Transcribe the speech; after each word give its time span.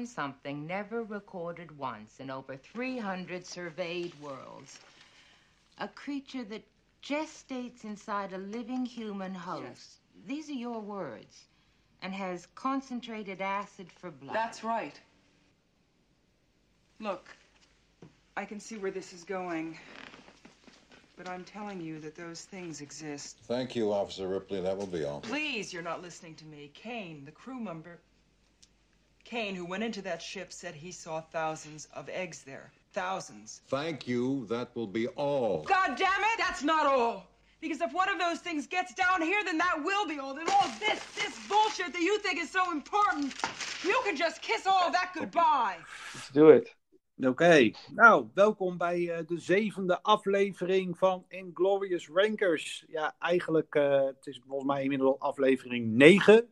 found 0.00 0.08
something 0.08 0.66
never 0.66 1.02
recorded 1.02 1.76
once 1.76 2.20
in 2.20 2.30
over 2.30 2.56
300 2.56 3.44
surveyed 3.44 4.14
worlds. 4.22 4.80
A 5.78 5.88
creature 5.88 6.44
that 6.44 6.62
gestates 7.02 7.84
inside 7.84 8.32
a 8.32 8.38
living 8.38 8.86
human 8.86 9.34
host. 9.34 9.64
Yes. 9.64 9.98
These 10.26 10.48
are 10.48 10.54
your 10.54 10.80
words. 10.80 11.44
And 12.02 12.14
has 12.14 12.46
concentrated 12.54 13.42
acid 13.42 13.88
for 13.92 14.10
blood. 14.10 14.34
That's 14.34 14.64
right. 14.64 14.98
Look, 16.98 17.28
I 18.38 18.46
can 18.46 18.58
see 18.58 18.78
where 18.78 18.90
this 18.90 19.12
is 19.12 19.22
going. 19.22 19.78
But 21.18 21.28
I'm 21.28 21.44
telling 21.44 21.82
you 21.82 22.00
that 22.00 22.14
those 22.16 22.42
things 22.44 22.80
exist. 22.80 23.36
Thank 23.42 23.76
you, 23.76 23.92
Officer 23.92 24.26
Ripley. 24.26 24.62
That 24.62 24.78
will 24.78 24.86
be 24.86 25.04
all. 25.04 25.20
Please, 25.20 25.74
you're 25.74 25.82
not 25.82 26.00
listening 26.00 26.36
to 26.36 26.46
me. 26.46 26.70
Kane, 26.72 27.26
the 27.26 27.32
crew 27.32 27.60
member. 27.60 27.98
Kane, 29.30 29.54
who 29.54 29.64
went 29.64 29.84
into 29.84 30.02
that 30.02 30.20
ship, 30.20 30.52
said 30.52 30.74
he 30.74 30.90
saw 30.90 31.20
thousands 31.20 31.86
of 31.94 32.08
eggs 32.08 32.42
there. 32.42 32.72
Thousands. 32.92 33.60
Thank 33.68 34.08
you. 34.08 34.44
That 34.46 34.74
will 34.74 34.88
be 34.88 35.06
all. 35.06 35.62
God 35.62 35.96
damn 35.96 36.22
it! 36.32 36.38
That's 36.38 36.64
not 36.64 36.84
all. 36.84 37.28
Because 37.60 37.80
if 37.80 37.92
one 37.92 38.08
of 38.08 38.18
those 38.18 38.40
things 38.40 38.66
gets 38.66 38.92
down 38.92 39.22
here, 39.22 39.40
then 39.44 39.56
that 39.58 39.84
will 39.84 40.04
be 40.08 40.18
all. 40.18 40.34
Then 40.34 40.48
all 40.48 40.68
this, 40.80 41.00
this 41.14 41.38
bullshit 41.48 41.92
that 41.92 42.02
you 42.02 42.18
think 42.18 42.40
is 42.40 42.50
so 42.50 42.72
important, 42.72 43.32
you 43.84 44.00
can 44.04 44.16
just 44.16 44.42
kiss 44.42 44.66
all 44.66 44.90
that 44.90 45.12
goodbye. 45.14 45.76
Let's 46.12 46.30
do 46.32 46.48
it. 46.48 46.74
Oké, 47.18 47.28
okay. 47.28 47.74
nou, 47.94 48.26
welkom 48.34 48.78
bij 48.78 48.98
uh, 48.98 49.18
de 49.26 49.38
zevende 49.38 50.02
aflevering 50.02 50.98
van 50.98 51.24
Inglorious 51.28 52.08
Rankers. 52.12 52.84
Ja, 52.88 53.14
eigenlijk, 53.18 53.74
uh, 53.74 54.04
het 54.04 54.26
is 54.26 54.40
volgens 54.46 54.68
mij 54.68 54.82
inmiddels 54.82 55.18
aflevering 55.18 55.86
9. 55.92 56.48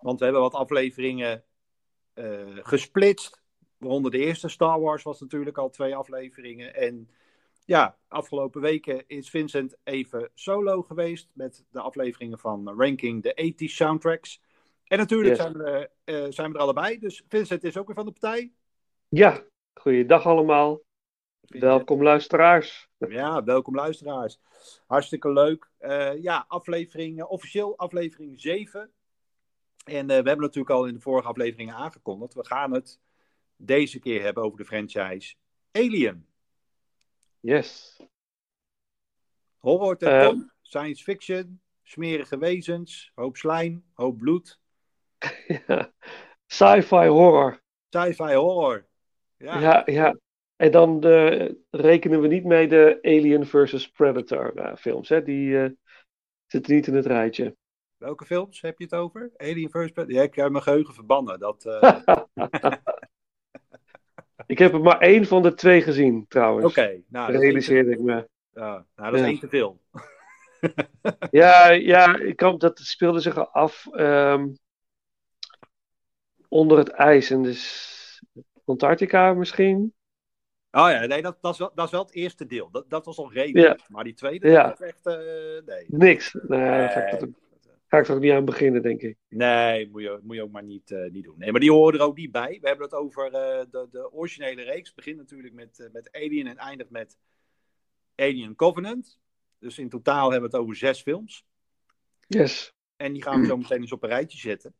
Want 0.00 0.18
we 0.18 0.24
hebben 0.24 0.42
wat 0.42 0.54
afleveringen 0.54 1.44
uh, 2.14 2.58
gesplitst. 2.62 3.42
Waaronder 3.78 4.10
de 4.10 4.18
eerste 4.18 4.48
Star 4.48 4.80
Wars 4.80 5.02
was 5.02 5.20
natuurlijk 5.20 5.58
al 5.58 5.70
twee 5.70 5.96
afleveringen. 5.96 6.74
En 6.74 7.08
ja, 7.64 7.96
afgelopen 8.08 8.60
weken 8.60 9.04
is 9.06 9.30
Vincent 9.30 9.76
even 9.84 10.30
solo 10.34 10.82
geweest 10.82 11.30
met 11.32 11.64
de 11.70 11.80
afleveringen 11.80 12.38
van 12.38 12.74
Ranking 12.76 13.22
de 13.22 13.34
80 13.34 13.70
Soundtracks. 13.70 14.42
En 14.84 14.98
natuurlijk 14.98 15.36
zijn, 15.36 15.52
we, 15.52 15.90
uh, 16.04 16.26
zijn 16.28 16.50
we 16.50 16.56
er 16.56 16.62
allebei. 16.62 16.98
Dus 16.98 17.24
Vincent 17.28 17.64
is 17.64 17.76
ook 17.76 17.86
weer 17.86 17.96
van 17.96 18.04
de 18.06 18.12
partij. 18.12 18.52
Ja, 19.08 19.44
goeiedag 19.74 20.26
allemaal. 20.26 20.80
Welkom 21.40 22.02
luisteraars. 22.02 22.88
Ja, 22.98 23.44
welkom 23.44 23.74
luisteraars. 23.74 24.40
Hartstikke 24.86 25.32
leuk. 25.32 25.70
Uh, 25.80 26.22
ja, 26.22 26.44
aflevering, 26.48 27.22
officieel 27.22 27.78
aflevering 27.78 28.40
7. 28.40 28.90
En 29.84 30.06
we 30.06 30.12
hebben 30.12 30.40
natuurlijk 30.40 30.70
al 30.70 30.86
in 30.86 30.94
de 30.94 31.00
vorige 31.00 31.28
afleveringen 31.28 31.74
aangekondigd. 31.74 32.34
We 32.34 32.46
gaan 32.46 32.72
het 32.72 33.00
deze 33.56 33.98
keer 33.98 34.22
hebben 34.22 34.42
over 34.42 34.58
de 34.58 34.64
franchise 34.64 35.34
Alien. 35.72 36.26
Yes. 37.40 38.00
Horror 39.58 39.96
ten 39.96 40.36
uh, 40.36 40.42
science 40.62 41.02
fiction, 41.02 41.60
smerige 41.82 42.38
wezens, 42.38 43.12
hoop 43.14 43.36
slijm, 43.36 43.84
hoop 43.92 44.18
bloed. 44.18 44.60
ja. 45.66 45.92
Sci-fi 46.46 47.06
horror. 47.06 47.62
Sci-fi 47.88 48.34
horror. 48.34 48.86
Ja. 49.36 49.60
ja, 49.60 49.82
ja. 49.86 50.16
En 50.56 50.70
dan 50.70 51.00
de, 51.00 51.58
rekenen 51.70 52.20
we 52.20 52.26
niet 52.26 52.44
mee 52.44 52.68
de 52.68 52.98
Alien 53.02 53.46
versus 53.46 53.90
Predator 53.90 54.52
uh, 54.56 54.76
films. 54.76 55.08
Hè? 55.08 55.22
Die 55.22 55.48
uh, 55.48 55.70
zitten 56.46 56.74
niet 56.74 56.86
in 56.86 56.94
het 56.94 57.06
rijtje. 57.06 57.56
Welke 58.04 58.24
films 58.24 58.60
heb 58.60 58.78
je 58.78 58.84
het 58.84 58.94
over? 58.94 59.30
Alien 59.36 59.68
Predator? 59.68 60.12
Ja, 60.12 60.22
ik 60.22 60.34
heb 60.34 60.50
mijn 60.50 60.62
geheugen 60.62 60.94
verbannen. 60.94 61.38
Dat, 61.38 61.64
uh... 61.66 61.96
Ik 64.46 64.58
heb 64.58 64.72
er 64.72 64.80
maar 64.80 64.98
één 64.98 65.26
van 65.26 65.42
de 65.42 65.54
twee 65.54 65.82
gezien, 65.82 66.26
trouwens. 66.28 66.64
Oké, 66.66 66.80
okay, 66.80 67.04
nou, 67.08 67.32
dat 67.32 67.40
realiseerde 67.40 67.90
ik 67.90 68.00
me. 68.00 68.28
Ja, 68.52 68.86
nou, 68.96 69.10
dat 69.10 69.20
is 69.20 69.26
één 69.26 69.38
te 69.38 69.48
veel. 69.48 69.80
ja, 71.30 71.70
ja 71.70 72.18
ik 72.18 72.36
kan, 72.36 72.58
dat 72.58 72.78
speelde 72.78 73.20
zich 73.20 73.52
af 73.52 73.86
um, 73.92 74.58
onder 76.48 76.78
het 76.78 76.88
ijs. 76.88 77.30
En 77.30 77.42
dus 77.42 78.22
Antarctica 78.64 79.32
misschien. 79.32 79.94
Oh 80.70 80.90
ja, 80.90 81.06
nee, 81.06 81.22
dat, 81.22 81.36
dat, 81.40 81.52
is, 81.52 81.58
wel, 81.58 81.70
dat 81.74 81.84
is 81.84 81.90
wel 81.90 82.02
het 82.02 82.14
eerste 82.14 82.46
deel. 82.46 82.70
Dat, 82.70 82.90
dat 82.90 83.04
was 83.04 83.18
al 83.18 83.32
redelijk. 83.32 83.78
Ja. 83.78 83.86
Maar 83.88 84.04
die 84.04 84.14
tweede, 84.14 84.48
ja. 84.48 84.66
dat 84.68 84.80
is 84.80 84.86
echt. 84.86 85.06
Uh, 85.06 85.14
nee. 85.66 85.84
Niks. 85.86 86.32
Nee, 86.32 86.60
nee 86.60 87.34
ga 87.94 88.00
ik 88.00 88.16
ook 88.16 88.22
niet 88.22 88.32
aan 88.32 88.44
beginnen, 88.44 88.82
denk 88.82 89.02
ik. 89.02 89.16
Nee, 89.28 89.90
moet 89.90 90.02
je, 90.02 90.20
moet 90.22 90.36
je 90.36 90.42
ook 90.42 90.50
maar 90.50 90.62
niet, 90.62 90.90
uh, 90.90 91.10
niet 91.10 91.24
doen. 91.24 91.38
Nee, 91.38 91.50
maar 91.50 91.60
die 91.60 91.72
horen 91.72 91.98
er 91.98 92.06
ook 92.06 92.16
niet 92.16 92.32
bij. 92.32 92.58
We 92.60 92.68
hebben 92.68 92.84
het 92.84 92.94
over 92.94 93.26
uh, 93.26 93.32
de, 93.70 93.88
de 93.90 94.12
originele 94.12 94.62
reeks. 94.62 94.86
Het 94.86 94.96
begint 94.96 95.16
natuurlijk 95.16 95.54
met, 95.54 95.78
uh, 95.78 95.92
met 95.92 96.12
Alien 96.12 96.46
en 96.46 96.56
eindigt 96.56 96.90
met 96.90 97.18
Alien 98.16 98.54
Covenant. 98.54 99.18
Dus 99.58 99.78
in 99.78 99.88
totaal 99.88 100.30
hebben 100.30 100.50
we 100.50 100.56
het 100.56 100.64
over 100.64 100.76
zes 100.76 101.02
films. 101.02 101.46
Yes. 102.26 102.72
En 102.96 103.12
die 103.12 103.22
gaan 103.22 103.40
we 103.40 103.46
zo 103.46 103.56
meteen 103.56 103.80
eens 103.80 103.92
op 103.92 104.02
een 104.02 104.08
rijtje 104.08 104.38
zetten. 104.38 104.74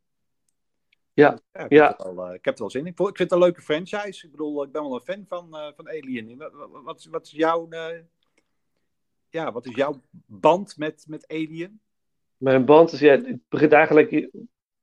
Ja, 1.13 1.39
ja, 1.53 1.63
ik, 1.63 1.71
ja. 1.71 1.87
Heb 1.87 1.99
al, 1.99 2.33
ik 2.33 2.45
heb 2.45 2.53
er 2.53 2.59
wel 2.59 2.69
zin 2.69 2.85
in. 2.85 2.87
Ik, 2.87 2.97
vind 2.97 3.17
het 3.17 3.31
een 3.31 3.39
leuke 3.39 3.61
franchise. 3.61 4.25
Ik 4.25 4.31
bedoel, 4.31 4.63
ik 4.63 4.71
ben 4.71 4.81
wel 4.81 4.95
een 4.95 5.01
fan 5.01 5.25
van, 5.27 5.73
van 5.75 5.87
Alien. 5.87 6.37
Wat, 6.37 6.51
wat, 6.83 7.07
wat, 7.11 7.25
is 7.25 7.31
jouw, 7.31 7.67
ja, 9.29 9.51
wat 9.51 9.65
is 9.65 9.75
jouw 9.75 10.01
band 10.25 10.77
met, 10.77 11.05
met 11.07 11.27
Alien? 11.27 11.81
Mijn 12.37 12.65
band 12.65 12.91
is, 12.91 12.99
ja, 12.99 13.11
het 13.11 13.39
begint 13.49 13.71
eigenlijk 13.71 14.29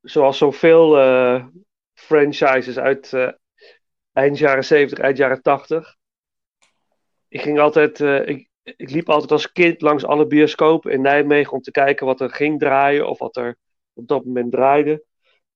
zoals 0.00 0.38
zoveel 0.38 0.98
uh, 0.98 1.46
franchises 1.94 2.78
uit 2.78 3.12
uh, 3.12 3.28
eind 4.12 4.38
jaren 4.38 4.64
70, 4.64 4.98
eind 4.98 5.16
jaren 5.16 5.42
80. 5.42 5.96
Ik 7.28 7.40
ging 7.40 7.58
altijd, 7.58 8.00
uh, 8.00 8.28
ik, 8.28 8.48
ik 8.62 8.90
liep 8.90 9.08
altijd 9.08 9.30
als 9.30 9.52
kind 9.52 9.80
langs 9.80 10.04
alle 10.04 10.26
bioscopen 10.26 10.92
in 10.92 11.00
Nijmegen 11.00 11.52
om 11.52 11.60
te 11.60 11.70
kijken 11.70 12.06
wat 12.06 12.20
er 12.20 12.30
ging 12.30 12.58
draaien 12.58 13.08
of 13.08 13.18
wat 13.18 13.36
er 13.36 13.56
op 13.92 14.08
dat 14.08 14.24
moment 14.24 14.52
draaide. 14.52 15.04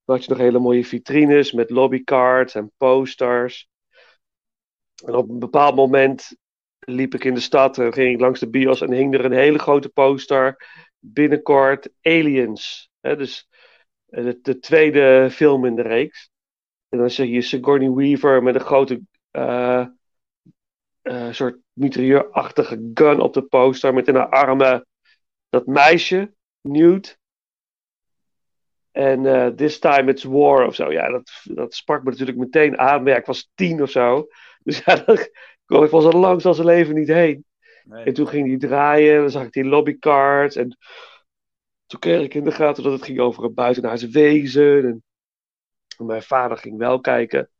Dan 0.04 0.16
had 0.16 0.24
je 0.24 0.30
nog 0.30 0.38
hele 0.38 0.58
mooie 0.58 0.84
vitrines 0.84 1.52
met 1.52 1.70
lobbycards 1.70 2.54
en 2.54 2.72
posters. 2.76 3.68
En 5.04 5.14
op 5.14 5.28
een 5.28 5.38
bepaald 5.38 5.76
moment 5.76 6.36
liep 6.78 7.14
ik 7.14 7.24
in 7.24 7.34
de 7.34 7.40
stad 7.40 7.78
en 7.78 7.92
ging 7.92 8.14
ik 8.14 8.20
langs 8.20 8.40
de 8.40 8.50
bios 8.50 8.80
en 8.80 8.92
hing 8.92 9.14
er 9.14 9.24
een 9.24 9.32
hele 9.32 9.58
grote 9.58 9.88
poster 9.88 10.56
binnenkort 11.12 11.88
Aliens. 12.02 12.90
Hè, 13.00 13.16
dus 13.16 13.48
eh, 14.06 14.24
de, 14.24 14.38
de, 14.42 14.58
tweede 14.58 15.28
film 15.30 15.64
in 15.64 15.74
de 15.74 15.82
reeks. 15.82 16.30
En 16.88 16.98
dan 16.98 17.10
zie 17.10 17.30
je 17.30 17.42
Sigourney 17.42 17.90
Weaver 17.90 18.42
met 18.42 18.54
een 18.54 18.60
grote 18.60 19.00
uh, 19.32 19.86
uh, 21.02 21.32
soort 21.32 21.58
mitrailleurachtige 21.72 22.90
gun 22.94 23.20
op 23.20 23.34
de 23.34 23.42
poster. 23.42 23.94
Met 23.94 24.08
in 24.08 24.14
haar 24.14 24.28
armen 24.28 24.86
dat 25.48 25.66
meisje, 25.66 26.32
Newt. 26.60 27.18
En 28.90 29.56
This 29.56 29.78
Time 29.78 30.10
It's 30.10 30.24
War 30.24 30.66
of 30.66 30.74
zo. 30.74 30.92
Ja, 30.92 31.10
dat, 31.10 31.30
dat 31.44 31.74
sprak 31.74 32.04
me 32.04 32.10
natuurlijk 32.10 32.38
meteen 32.38 32.78
aan. 32.78 33.02
Maar 33.02 33.16
ik 33.16 33.26
was 33.26 33.50
tien 33.54 33.82
of 33.82 33.90
zo. 33.90 34.26
Dus 34.62 34.82
ja, 34.84 34.96
dat, 34.96 35.20
ik 35.66 35.90
was 35.90 36.04
er 36.04 36.16
langs 36.16 36.44
als 36.44 36.56
zijn 36.56 36.68
leven 36.68 36.94
niet 36.94 37.08
heen. 37.08 37.44
En 37.90 38.14
toen 38.14 38.28
ging 38.28 38.46
die 38.46 38.68
draaien, 38.68 39.20
dan 39.20 39.30
zag 39.30 39.44
ik 39.44 39.52
die 39.52 39.64
lobbycards. 39.64 40.56
En 40.56 40.76
toen 41.86 42.00
kreeg 42.00 42.22
ik 42.22 42.34
in 42.34 42.44
de 42.44 42.52
gaten 42.52 42.82
dat 42.82 42.92
het 42.92 43.02
ging 43.02 43.18
over 43.18 43.44
een 43.44 43.54
buitenaardse 43.54 44.08
wezen. 44.08 45.04
En 45.98 46.06
mijn 46.06 46.22
vader 46.22 46.56
ging 46.56 46.78
wel 46.78 47.00
kijken. 47.00 47.50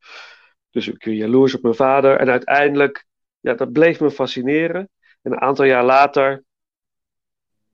Dus 0.69 0.87
ik 0.87 1.05
jaloers 1.05 1.55
op 1.55 1.61
mijn 1.61 1.75
vader. 1.75 2.19
En 2.19 2.29
uiteindelijk, 2.29 3.05
ja, 3.39 3.53
dat 3.53 3.71
bleef 3.71 3.99
me 3.99 4.11
fascineren. 4.11 4.89
En 5.21 5.31
een 5.31 5.41
aantal 5.41 5.65
jaar 5.65 5.85
later, 5.85 6.43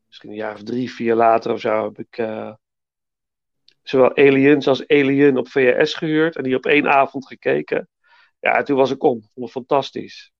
misschien 0.07 0.29
een 0.29 0.35
jaar 0.35 0.53
of 0.53 0.63
drie, 0.63 0.91
vier 0.91 1.15
later 1.15 1.51
of 1.51 1.59
zo, 1.59 1.83
heb 1.83 1.99
ik 1.99 2.17
uh, 2.17 2.53
zowel 3.81 4.15
Aliens 4.15 4.67
als 4.67 4.87
Alien 4.87 5.37
op 5.37 5.47
VHS 5.47 5.93
gehuurd. 5.93 6.35
En 6.35 6.43
die 6.43 6.55
op 6.55 6.65
één 6.65 6.87
avond 6.87 7.27
gekeken. 7.27 7.89
Ja, 8.39 8.63
toen 8.63 8.77
was 8.77 8.91
ik 8.91 9.03
om. 9.03 9.21
Vond 9.21 9.33
het 9.35 9.51
fantastisch. 9.51 10.32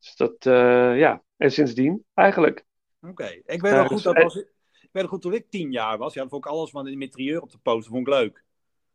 Dus 0.00 0.16
dat, 0.16 0.44
uh, 0.46 0.98
ja. 0.98 1.22
En 1.36 1.52
sindsdien 1.52 2.04
eigenlijk. 2.14 2.64
Oké. 3.00 3.10
Okay. 3.10 3.42
Ik 3.46 3.60
weet 3.60 3.72
wel 3.72 3.86
goed 3.86 4.02
dat 4.02 4.22
was... 4.22 4.44
Ik 4.80 4.96
weet 4.96 5.06
goed, 5.06 5.22
toen 5.22 5.34
ik 5.34 5.50
tien 5.50 5.72
jaar 5.72 5.98
was, 5.98 6.14
ja, 6.14 6.20
dan 6.20 6.30
vond 6.30 6.44
ik 6.44 6.50
alles 6.50 6.70
van 6.70 6.84
de 6.84 6.96
mitrailleur 6.96 7.42
op 7.42 7.50
de 7.50 7.58
poster 7.58 7.92
vond 7.92 8.06
ik 8.06 8.14
leuk. 8.14 8.44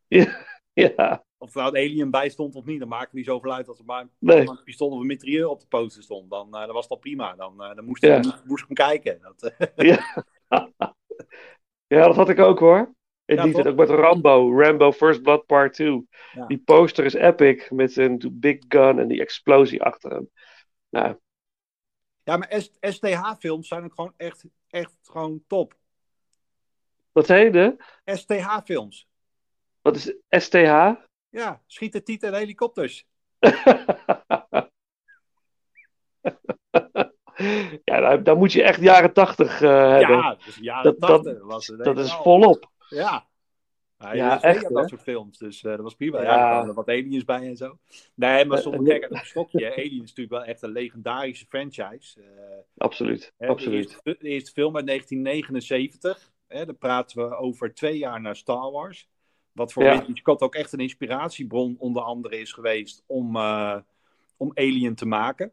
Ja, 0.08 0.46
ja. 0.74 1.24
Of 1.38 1.56
er 1.56 1.62
nou 1.62 1.78
een 1.78 1.90
alien 1.90 2.12
bij 2.12 2.30
stond 2.30 2.56
of 2.56 2.66
niet, 2.66 2.80
dan 2.80 2.88
maakte 2.88 3.16
niet 3.16 3.26
zoveel 3.26 3.54
uit 3.54 3.68
als 3.68 3.80
er 3.80 3.86
maar 3.86 4.08
nee. 4.20 4.48
een 4.48 4.64
pistool 4.64 4.90
of 4.90 5.00
een 5.00 5.06
mitrailleur 5.06 5.50
op 5.50 5.60
de 5.60 5.68
poster 5.68 6.04
stond. 6.04 6.30
Dan, 6.30 6.48
uh, 6.48 6.66
dan 6.66 6.74
was 6.74 6.88
dat 6.88 7.00
prima. 7.00 7.36
Dan, 7.36 7.54
uh, 7.58 7.76
dan 7.76 7.86
moest, 7.86 8.06
ja. 8.06 8.18
ik, 8.18 8.42
moest 8.46 8.64
ik 8.64 8.78
hem 8.78 8.88
kijken. 8.88 9.20
Dat, 9.22 9.54
ja. 9.76 10.26
ja, 11.96 12.06
dat 12.06 12.16
had 12.16 12.30
ik 12.30 12.40
ook 12.40 12.60
hoor. 12.60 12.94
En 13.26 13.36
ja, 13.36 13.44
die 13.44 13.56
zit 13.56 13.68
ook 13.68 13.76
met 13.76 13.90
Rambo, 13.90 14.60
Rambo 14.62 14.92
First 14.92 15.22
Blood 15.22 15.46
Part 15.46 15.74
2. 15.74 16.08
Ja. 16.32 16.46
Die 16.46 16.58
poster 16.58 17.06
is 17.06 17.14
epic 17.14 17.70
met 17.70 17.98
een 17.98 18.22
big 18.32 18.58
gun 18.68 19.00
en 19.00 19.08
die 19.08 19.22
explosie 19.22 19.84
achter 19.84 20.12
hem. 20.12 20.30
Nou, 20.96 21.16
Ja, 22.24 22.38
maar 22.38 22.62
STH-films 22.80 23.68
zijn 23.68 23.84
ook 23.84 23.94
gewoon 23.94 24.14
echt, 24.18 24.46
echt 24.68 24.98
gewoon 25.04 25.44
top. 25.48 25.76
Wat 27.12 27.26
zei 27.26 27.44
je? 27.44 27.52
De? 27.52 27.76
STH-films. 28.06 29.08
Wat 29.82 29.96
is 29.96 30.16
STH? 30.30 30.92
Ja, 31.30 31.62
schieten, 31.66 32.04
tieten 32.04 32.34
en 32.34 32.40
helikopters. 32.40 33.08
ja, 37.84 38.00
daar, 38.00 38.24
daar, 38.24 38.38
moet 38.38 38.52
je 38.52 38.64
echt 38.64 38.82
jaren 38.82 39.14
tachtig 39.14 39.62
uh, 39.62 39.70
hebben. 39.70 40.18
Ja, 40.18 40.36
dus 40.46 40.56
jaren. 40.56 41.00
Dat, 41.00 41.24
dat, 41.26 41.76
dat 41.78 42.00
is 42.00 42.14
volop. 42.14 42.72
Ja. 42.90 43.28
Ja, 43.98 44.14
ja 44.14 44.42
echt. 44.42 44.70
dat 44.74 44.90
soort 44.90 45.02
films, 45.02 45.38
dus 45.38 45.64
uh, 45.64 45.72
dat 45.72 45.82
was 45.82 45.96
prima. 45.96 46.22
Ja, 46.22 46.36
ja 46.36 46.66
er 46.66 46.74
wat 46.74 46.88
aliens 46.88 47.24
bij 47.24 47.48
en 47.48 47.58
zo. 47.58 47.78
Nee, 48.14 48.46
maar 48.46 48.58
zonder 48.58 48.94
gek 48.94 49.10
op 49.12 49.18
stokje. 49.18 49.72
Alien 49.72 50.04
is 50.04 50.10
natuurlijk 50.10 50.30
wel 50.30 50.44
echt 50.44 50.62
een 50.62 50.72
legendarische 50.72 51.46
franchise. 51.46 52.20
Uh, 52.20 52.26
absoluut, 52.78 53.34
hè, 53.38 53.48
absoluut. 53.48 53.90
De 54.04 54.12
eerste, 54.12 54.24
de 54.24 54.30
eerste, 54.30 54.52
film 54.52 54.76
uit 54.76 54.88
1979. 54.88 56.34
Hè, 56.48 56.66
dan 56.66 56.78
praten 56.78 57.30
we 57.30 57.36
over 57.36 57.74
twee 57.74 57.98
jaar 57.98 58.22
na 58.22 58.34
Star 58.34 58.72
Wars. 58.72 59.10
Wat 59.52 59.74
voor 59.74 59.84
ja. 59.84 59.92
Ridley 59.92 60.16
Scott 60.16 60.42
ook 60.42 60.56
echt 60.56 60.74
een 60.74 60.80
inspiratiebron 60.80 61.76
onder 61.80 62.02
andere 62.02 62.40
is 62.40 62.54
geweest 62.54 63.04
om, 63.06 63.36
uh, 63.36 63.78
om 64.38 64.52
Alien 64.54 64.96
te 64.96 65.06
maken. 65.06 65.52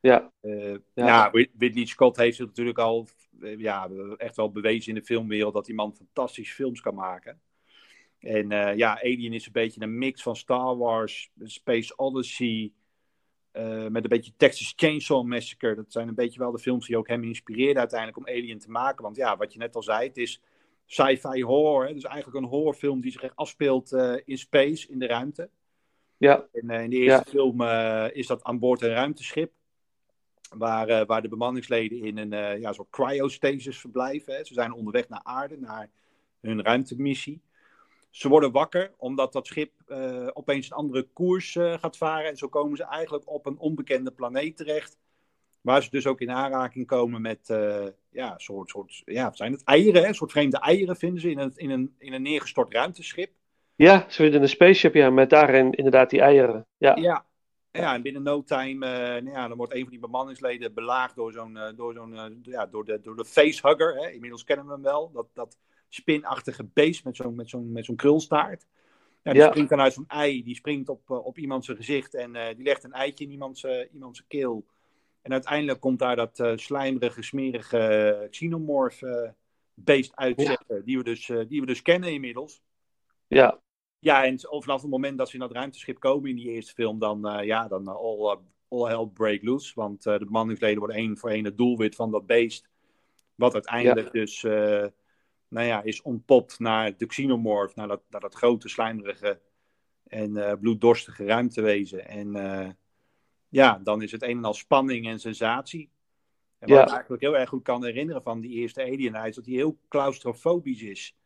Ja. 0.00 0.32
Uh, 0.40 0.70
ja. 0.70 1.06
ja, 1.06 1.30
Ridley 1.58 1.84
Scott 1.84 2.16
heeft 2.16 2.36
zich 2.36 2.46
natuurlijk 2.46 2.78
al 2.78 3.06
ja, 3.40 3.88
echt 4.16 4.36
wel 4.36 4.52
bewezen 4.52 4.88
in 4.88 5.00
de 5.00 5.06
filmwereld 5.06 5.54
dat 5.54 5.66
die 5.66 5.74
man 5.74 5.94
fantastische 5.94 6.54
films 6.54 6.80
kan 6.80 6.94
maken. 6.94 7.40
En 8.20 8.50
uh, 8.50 8.76
ja, 8.76 9.02
Alien 9.02 9.32
is 9.32 9.46
een 9.46 9.52
beetje 9.52 9.80
een 9.80 9.98
mix 9.98 10.22
van 10.22 10.36
Star 10.36 10.76
Wars, 10.76 11.30
Space 11.42 11.96
Odyssey, 11.96 12.72
uh, 13.52 13.86
met 13.86 14.02
een 14.02 14.08
beetje 14.08 14.32
Texas 14.36 14.72
Chainsaw 14.76 15.24
Massacre. 15.24 15.74
Dat 15.74 15.92
zijn 15.92 16.08
een 16.08 16.14
beetje 16.14 16.38
wel 16.38 16.50
de 16.50 16.58
films 16.58 16.86
die 16.86 16.96
ook 16.96 17.08
hem 17.08 17.24
inspireerden 17.24 17.78
uiteindelijk 17.78 18.18
om 18.18 18.26
Alien 18.26 18.58
te 18.58 18.70
maken. 18.70 19.02
Want 19.02 19.16
ja, 19.16 19.36
wat 19.36 19.52
je 19.52 19.58
net 19.58 19.76
al 19.76 19.82
zei, 19.82 20.08
het 20.08 20.16
is 20.16 20.40
sci-fi 20.86 21.42
horror. 21.42 21.86
Hè? 21.86 21.94
Dus 21.94 22.04
eigenlijk 22.04 22.44
een 22.44 22.50
horrorfilm 22.50 23.00
die 23.00 23.12
zich 23.12 23.22
echt 23.22 23.36
afspeelt 23.36 23.92
uh, 23.92 24.14
in 24.24 24.38
space, 24.38 24.88
in 24.88 24.98
de 24.98 25.06
ruimte. 25.06 25.50
Ja. 26.16 26.46
En 26.52 26.70
in 26.70 26.90
de 26.90 26.96
eerste 26.96 27.24
ja. 27.24 27.30
film 27.30 27.62
is 28.12 28.26
dat 28.26 28.42
aan 28.42 28.58
boord 28.58 28.82
een 28.82 28.88
ruimteschip. 28.88 29.52
Waar, 30.56 31.06
waar 31.06 31.22
de 31.22 31.28
bemanningsleden 31.28 32.02
in 32.02 32.16
een 32.16 32.60
ja, 32.60 32.72
soort 32.72 32.90
cryostasis 32.90 33.78
verblijven. 33.78 34.34
Hè? 34.34 34.44
Ze 34.44 34.54
zijn 34.54 34.72
onderweg 34.72 35.08
naar 35.08 35.20
aarde, 35.22 35.58
naar 35.58 35.90
hun 36.40 36.62
ruimtemissie. 36.62 37.40
Ze 38.10 38.28
worden 38.28 38.52
wakker 38.52 38.92
omdat 38.96 39.32
dat 39.32 39.46
schip 39.46 39.72
uh, 39.88 40.28
opeens 40.32 40.70
een 40.70 40.76
andere 40.76 41.02
koers 41.12 41.54
uh, 41.54 41.74
gaat 41.78 41.96
varen. 41.96 42.28
En 42.28 42.36
zo 42.36 42.48
komen 42.48 42.76
ze 42.76 42.84
eigenlijk 42.84 43.30
op 43.30 43.46
een 43.46 43.58
onbekende 43.58 44.10
planeet 44.10 44.56
terecht. 44.56 44.98
Waar 45.60 45.82
ze 45.82 45.90
dus 45.90 46.06
ook 46.06 46.20
in 46.20 46.30
aanraking 46.30 46.86
komen 46.86 47.20
met, 47.20 47.48
uh, 47.48 47.86
ja, 48.10 48.38
soort, 48.38 48.68
soort, 48.68 49.02
ja, 49.04 49.32
zijn 49.32 49.52
het 49.52 49.64
eieren? 49.64 50.02
Hè? 50.02 50.08
Een 50.08 50.14
soort 50.14 50.30
vreemde 50.30 50.58
eieren 50.58 50.96
vinden 50.96 51.20
ze 51.20 51.30
in 51.30 51.38
een, 51.38 51.52
in 51.54 51.70
een, 51.70 51.94
in 51.98 52.12
een 52.12 52.22
neergestort 52.22 52.72
ruimteschip. 52.72 53.30
Ja, 53.74 54.06
ze 54.08 54.22
vinden 54.22 54.42
een 54.42 54.48
spaceship, 54.48 54.94
ja, 54.94 55.10
met 55.10 55.30
daarin 55.30 55.72
inderdaad 55.72 56.10
die 56.10 56.20
eieren. 56.20 56.66
Ja, 56.76 56.96
ja. 56.96 57.24
ja 57.70 57.94
en 57.94 58.02
binnen 58.02 58.22
no 58.22 58.42
time, 58.42 58.86
nou 59.20 59.36
ja, 59.36 59.48
dan 59.48 59.56
wordt 59.56 59.74
een 59.74 59.82
van 59.82 59.90
die 59.90 60.00
bemanningsleden 60.00 60.74
belaagd 60.74 61.16
door 61.16 61.32
zo'n, 61.32 61.58
door 61.76 61.94
zo'n, 61.94 62.40
ja, 62.42 62.66
door 62.66 62.84
de, 62.84 63.00
door 63.00 63.16
de 63.16 63.24
facehugger. 63.24 63.94
Hè? 63.94 64.10
Inmiddels 64.10 64.44
kennen 64.44 64.66
we 64.66 64.72
hem 64.72 64.82
wel. 64.82 65.10
Dat, 65.12 65.26
dat, 65.34 65.58
spinachtige 65.90 66.64
beest 66.64 67.04
met 67.04 67.16
zo'n 67.16 67.34
met 67.34 67.48
zo'n 67.48 67.72
met 67.72 67.84
zo'n 67.84 67.96
krulstaart. 67.96 68.66
Ja, 69.22 69.32
die 69.32 69.40
ja. 69.40 69.48
springt 69.48 69.70
dan 69.70 69.80
uit 69.80 69.92
zo'n 69.92 70.08
ei, 70.08 70.42
die 70.42 70.54
springt 70.54 70.88
op, 70.88 71.10
uh, 71.10 71.26
op 71.26 71.38
iemand 71.38 71.64
zijn 71.64 71.76
gezicht 71.76 72.14
en 72.14 72.34
uh, 72.34 72.46
die 72.56 72.64
legt 72.64 72.84
een 72.84 72.92
eitje 72.92 73.24
in 73.24 73.30
iemands, 73.30 73.64
uh, 73.64 73.92
iemands 73.92 74.26
keel. 74.26 74.66
En 75.22 75.32
uiteindelijk 75.32 75.80
komt 75.80 75.98
daar 75.98 76.16
dat 76.16 76.42
slijmerige, 76.54 77.22
smerige 77.22 78.26
xenomorph 78.30 79.02
beest 79.74 80.16
uitzetten, 80.16 80.76
ja. 80.76 80.82
die, 80.82 80.98
we 80.98 81.04
dus, 81.04 81.26
die 81.48 81.60
we 81.60 81.66
dus 81.66 81.82
kennen 81.82 82.12
inmiddels. 82.12 82.62
Ja. 83.26 83.60
Ja, 83.98 84.24
en 84.24 84.38
vanaf 84.40 84.80
het 84.80 84.90
moment 84.90 85.18
dat 85.18 85.28
ze 85.28 85.34
in 85.34 85.40
dat 85.40 85.52
ruimteschip 85.52 85.98
komen 85.98 86.30
in 86.30 86.36
die 86.36 86.50
eerste 86.50 86.72
film, 86.72 86.98
dan, 86.98 87.44
ja, 87.44 87.68
dan 87.68 87.88
all, 87.88 88.38
all 88.68 88.88
hell 88.88 89.06
break 89.14 89.42
loose. 89.42 89.72
Want 89.74 90.02
de 90.02 90.24
bemanningsleden 90.24 90.78
worden 90.78 90.96
één 90.96 91.18
voor 91.18 91.30
één 91.30 91.44
het 91.44 91.58
doelwit 91.58 91.94
van 91.94 92.10
dat 92.10 92.26
beest. 92.26 92.68
Wat 93.34 93.54
uiteindelijk 93.54 94.12
ja. 94.12 94.20
dus 94.20 94.42
nou 95.50 95.66
ja, 95.66 95.82
is 95.82 96.02
ontpopt 96.02 96.58
naar 96.58 96.96
de 96.96 97.06
xenomorph, 97.06 97.74
naar 97.74 97.88
dat, 97.88 98.02
naar 98.08 98.20
dat 98.20 98.34
grote, 98.34 98.68
slijmerige 98.68 99.40
en 100.06 100.36
uh, 100.36 100.52
bloeddorstige 100.60 101.24
ruimtewezen. 101.24 102.08
En 102.08 102.36
uh, 102.36 102.68
ja, 103.48 103.80
dan 103.82 104.02
is 104.02 104.12
het 104.12 104.22
een 104.22 104.36
en 104.36 104.44
al 104.44 104.54
spanning 104.54 105.06
en 105.06 105.20
sensatie. 105.20 105.90
En 106.58 106.68
wat 106.68 106.78
ja. 106.78 106.84
ik 106.84 106.90
eigenlijk 106.90 107.22
heel 107.22 107.36
erg 107.36 107.48
goed 107.48 107.62
kan 107.62 107.84
herinneren 107.84 108.22
van 108.22 108.40
die 108.40 108.50
eerste 108.50 108.82
Alien 108.82 109.14
is 109.14 109.34
dat 109.34 109.46
hij 109.46 109.54
heel 109.54 109.78
claustrofobisch 109.88 110.82
is. 110.82 111.16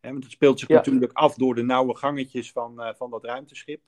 He, 0.00 0.10
want 0.10 0.22
het 0.22 0.32
speelt 0.32 0.58
zich 0.58 0.68
ja. 0.68 0.74
natuurlijk 0.74 1.12
af 1.12 1.34
door 1.34 1.54
de 1.54 1.62
nauwe 1.62 1.96
gangetjes 1.96 2.52
van, 2.52 2.80
uh, 2.80 2.94
van 2.94 3.10
dat 3.10 3.24
ruimteschip. 3.24 3.80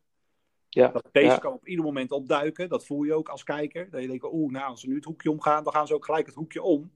Ja. 0.68 0.88
Dat 0.88 1.12
beest 1.12 1.26
ja. 1.26 1.38
kan 1.38 1.52
op 1.52 1.66
ieder 1.66 1.84
moment 1.84 2.10
opduiken, 2.10 2.68
dat 2.68 2.86
voel 2.86 3.02
je 3.02 3.14
ook 3.14 3.28
als 3.28 3.44
kijker. 3.44 3.90
Dat 3.90 4.00
je 4.00 4.06
denkt, 4.06 4.32
oeh, 4.32 4.52
nou, 4.52 4.70
als 4.70 4.80
ze 4.80 4.88
nu 4.88 4.94
het 4.94 5.04
hoekje 5.04 5.30
omgaan, 5.30 5.64
dan 5.64 5.72
gaan 5.72 5.86
ze 5.86 5.94
ook 5.94 6.04
gelijk 6.04 6.26
het 6.26 6.34
hoekje 6.34 6.62
om. 6.62 6.92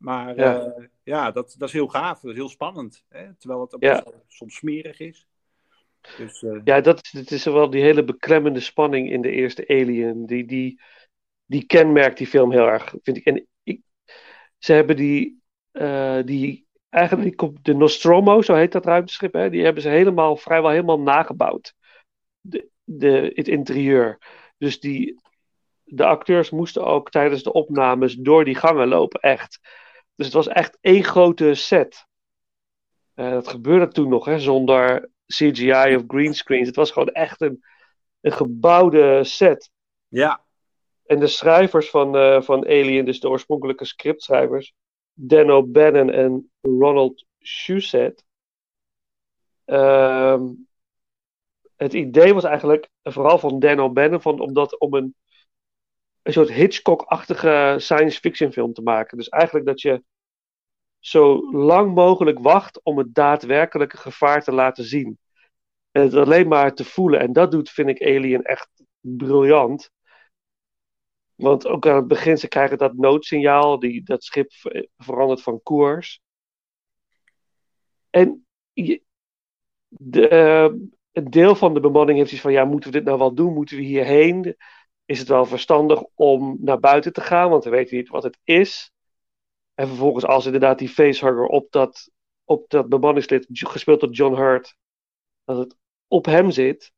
Maar 0.00 0.36
ja, 0.36 0.66
uh, 0.66 0.86
ja 1.02 1.30
dat, 1.30 1.54
dat 1.58 1.68
is 1.68 1.74
heel 1.74 1.88
gaaf, 1.88 2.20
dat 2.20 2.30
is 2.30 2.36
heel 2.36 2.48
spannend. 2.48 3.04
Hè? 3.08 3.34
Terwijl 3.34 3.60
het 3.60 3.76
ja. 3.78 4.04
soms 4.26 4.54
smerig 4.54 5.00
is. 5.00 5.26
Dus, 6.16 6.42
uh... 6.42 6.60
Ja, 6.64 6.80
dat, 6.80 7.10
dat 7.12 7.30
is 7.30 7.44
wel 7.44 7.70
die 7.70 7.82
hele 7.82 8.04
beklemmende 8.04 8.60
spanning 8.60 9.10
in 9.10 9.22
de 9.22 9.30
eerste 9.30 9.68
Alien. 9.68 10.26
Die, 10.26 10.46
die, 10.46 10.80
die 11.46 11.66
kenmerkt 11.66 12.18
die 12.18 12.26
film 12.26 12.52
heel 12.52 12.66
erg, 12.66 12.94
vind 13.02 13.16
ik. 13.16 13.24
En 13.24 13.46
ik, 13.62 13.80
ze 14.58 14.72
hebben 14.72 14.96
die, 14.96 15.42
uh, 15.72 16.22
die 16.24 16.66
eigenlijk 16.88 17.48
de 17.62 17.74
Nostromo, 17.74 18.42
zo 18.42 18.54
heet 18.54 18.72
dat 18.72 18.84
ruimteschip, 18.84 19.32
hè, 19.32 19.50
die 19.50 19.64
hebben 19.64 19.82
ze 19.82 19.88
helemaal, 19.88 20.36
vrijwel 20.36 20.70
helemaal 20.70 21.00
nagebouwd. 21.00 21.74
De, 22.40 22.68
de, 22.84 23.32
het 23.34 23.48
interieur. 23.48 24.18
Dus 24.58 24.80
die, 24.80 25.20
de 25.84 26.04
acteurs 26.04 26.50
moesten 26.50 26.84
ook 26.84 27.10
tijdens 27.10 27.42
de 27.42 27.52
opnames 27.52 28.14
door 28.14 28.44
die 28.44 28.54
gangen 28.54 28.88
lopen, 28.88 29.20
echt. 29.20 29.60
Dus 30.20 30.28
het 30.28 30.38
was 30.38 30.48
echt 30.48 30.78
één 30.80 31.04
grote 31.04 31.54
set. 31.54 32.06
Uh, 33.14 33.30
dat 33.30 33.48
gebeurde 33.48 33.88
toen 33.88 34.08
nog, 34.08 34.24
hè, 34.24 34.38
zonder 34.38 35.10
CGI 35.26 35.96
of 35.96 36.02
greenscreens. 36.06 36.66
Het 36.66 36.76
was 36.76 36.90
gewoon 36.90 37.08
echt 37.08 37.40
een, 37.40 37.64
een 38.20 38.32
gebouwde 38.32 39.24
set. 39.24 39.70
Ja. 40.08 40.44
En 41.06 41.18
de 41.18 41.26
schrijvers 41.26 41.90
van, 41.90 42.16
uh, 42.16 42.42
van 42.42 42.64
Alien, 42.64 43.04
dus 43.04 43.20
de 43.20 43.28
oorspronkelijke 43.28 43.84
scriptschrijvers, 43.84 44.74
Dan 45.12 45.50
O'Bannon 45.50 46.10
en 46.10 46.50
Ronald 46.60 47.26
Shusett. 47.44 48.24
Uh, 49.66 50.42
het 51.76 51.92
idee 51.92 52.34
was 52.34 52.44
eigenlijk, 52.44 52.88
vooral 53.02 53.38
van 53.38 53.58
Dan 53.58 53.80
O'Bannon, 53.80 54.22
van, 54.22 54.40
omdat, 54.40 54.78
om 54.78 54.94
een, 54.94 55.14
een 56.22 56.32
soort 56.32 56.52
Hitchcock-achtige 56.52 57.74
science 57.78 58.20
fiction 58.20 58.52
film 58.52 58.72
te 58.72 58.82
maken. 58.82 59.16
Dus 59.16 59.28
eigenlijk 59.28 59.66
dat 59.66 59.80
je 59.80 60.02
zo 61.00 61.50
lang 61.52 61.94
mogelijk 61.94 62.38
wacht 62.38 62.82
om 62.82 62.98
het 62.98 63.14
daadwerkelijke 63.14 63.96
gevaar 63.96 64.42
te 64.42 64.52
laten 64.52 64.84
zien. 64.84 65.18
En 65.90 66.02
het 66.02 66.14
alleen 66.14 66.48
maar 66.48 66.74
te 66.74 66.84
voelen. 66.84 67.20
En 67.20 67.32
dat 67.32 67.50
doet, 67.50 67.70
vind 67.70 67.88
ik, 67.88 68.02
Alien 68.02 68.42
echt 68.42 68.68
briljant. 69.00 69.90
Want 71.34 71.66
ook 71.66 71.86
aan 71.86 71.96
het 71.96 72.08
begin, 72.08 72.38
ze 72.38 72.48
krijgen 72.48 72.78
dat 72.78 72.94
noodsignaal, 72.94 73.78
die, 73.78 74.02
dat 74.02 74.24
schip 74.24 74.50
verandert 74.96 75.42
van 75.42 75.62
koers. 75.62 76.20
En 78.10 78.46
de, 79.88 80.30
uh, 80.30 80.78
een 81.12 81.30
deel 81.30 81.54
van 81.54 81.74
de 81.74 81.80
bemanning 81.80 82.18
heeft 82.18 82.32
iets 82.32 82.40
van, 82.40 82.52
ja, 82.52 82.64
moeten 82.64 82.90
we 82.90 82.96
dit 82.96 83.06
nou 83.06 83.18
wel 83.18 83.34
doen? 83.34 83.52
Moeten 83.52 83.76
we 83.76 83.82
hierheen? 83.82 84.56
Is 85.04 85.18
het 85.18 85.28
wel 85.28 85.46
verstandig 85.46 86.02
om 86.14 86.56
naar 86.60 86.80
buiten 86.80 87.12
te 87.12 87.20
gaan? 87.20 87.50
Want 87.50 87.64
we 87.64 87.70
weten 87.70 87.96
niet 87.96 88.08
wat 88.08 88.22
het 88.22 88.38
is. 88.44 88.92
En 89.80 89.88
vervolgens, 89.88 90.24
als 90.24 90.44
inderdaad 90.44 90.78
die 90.78 90.88
facehugger 90.88 91.46
op 91.46 91.72
dat, 91.72 92.10
op 92.44 92.70
dat 92.70 92.88
bemanningslid, 92.88 93.46
gespeeld 93.50 94.00
door 94.00 94.10
John 94.10 94.34
Hurt, 94.34 94.76
dat 95.44 95.56
het 95.56 95.76
op 96.08 96.24
hem 96.24 96.50
zit, 96.50 96.92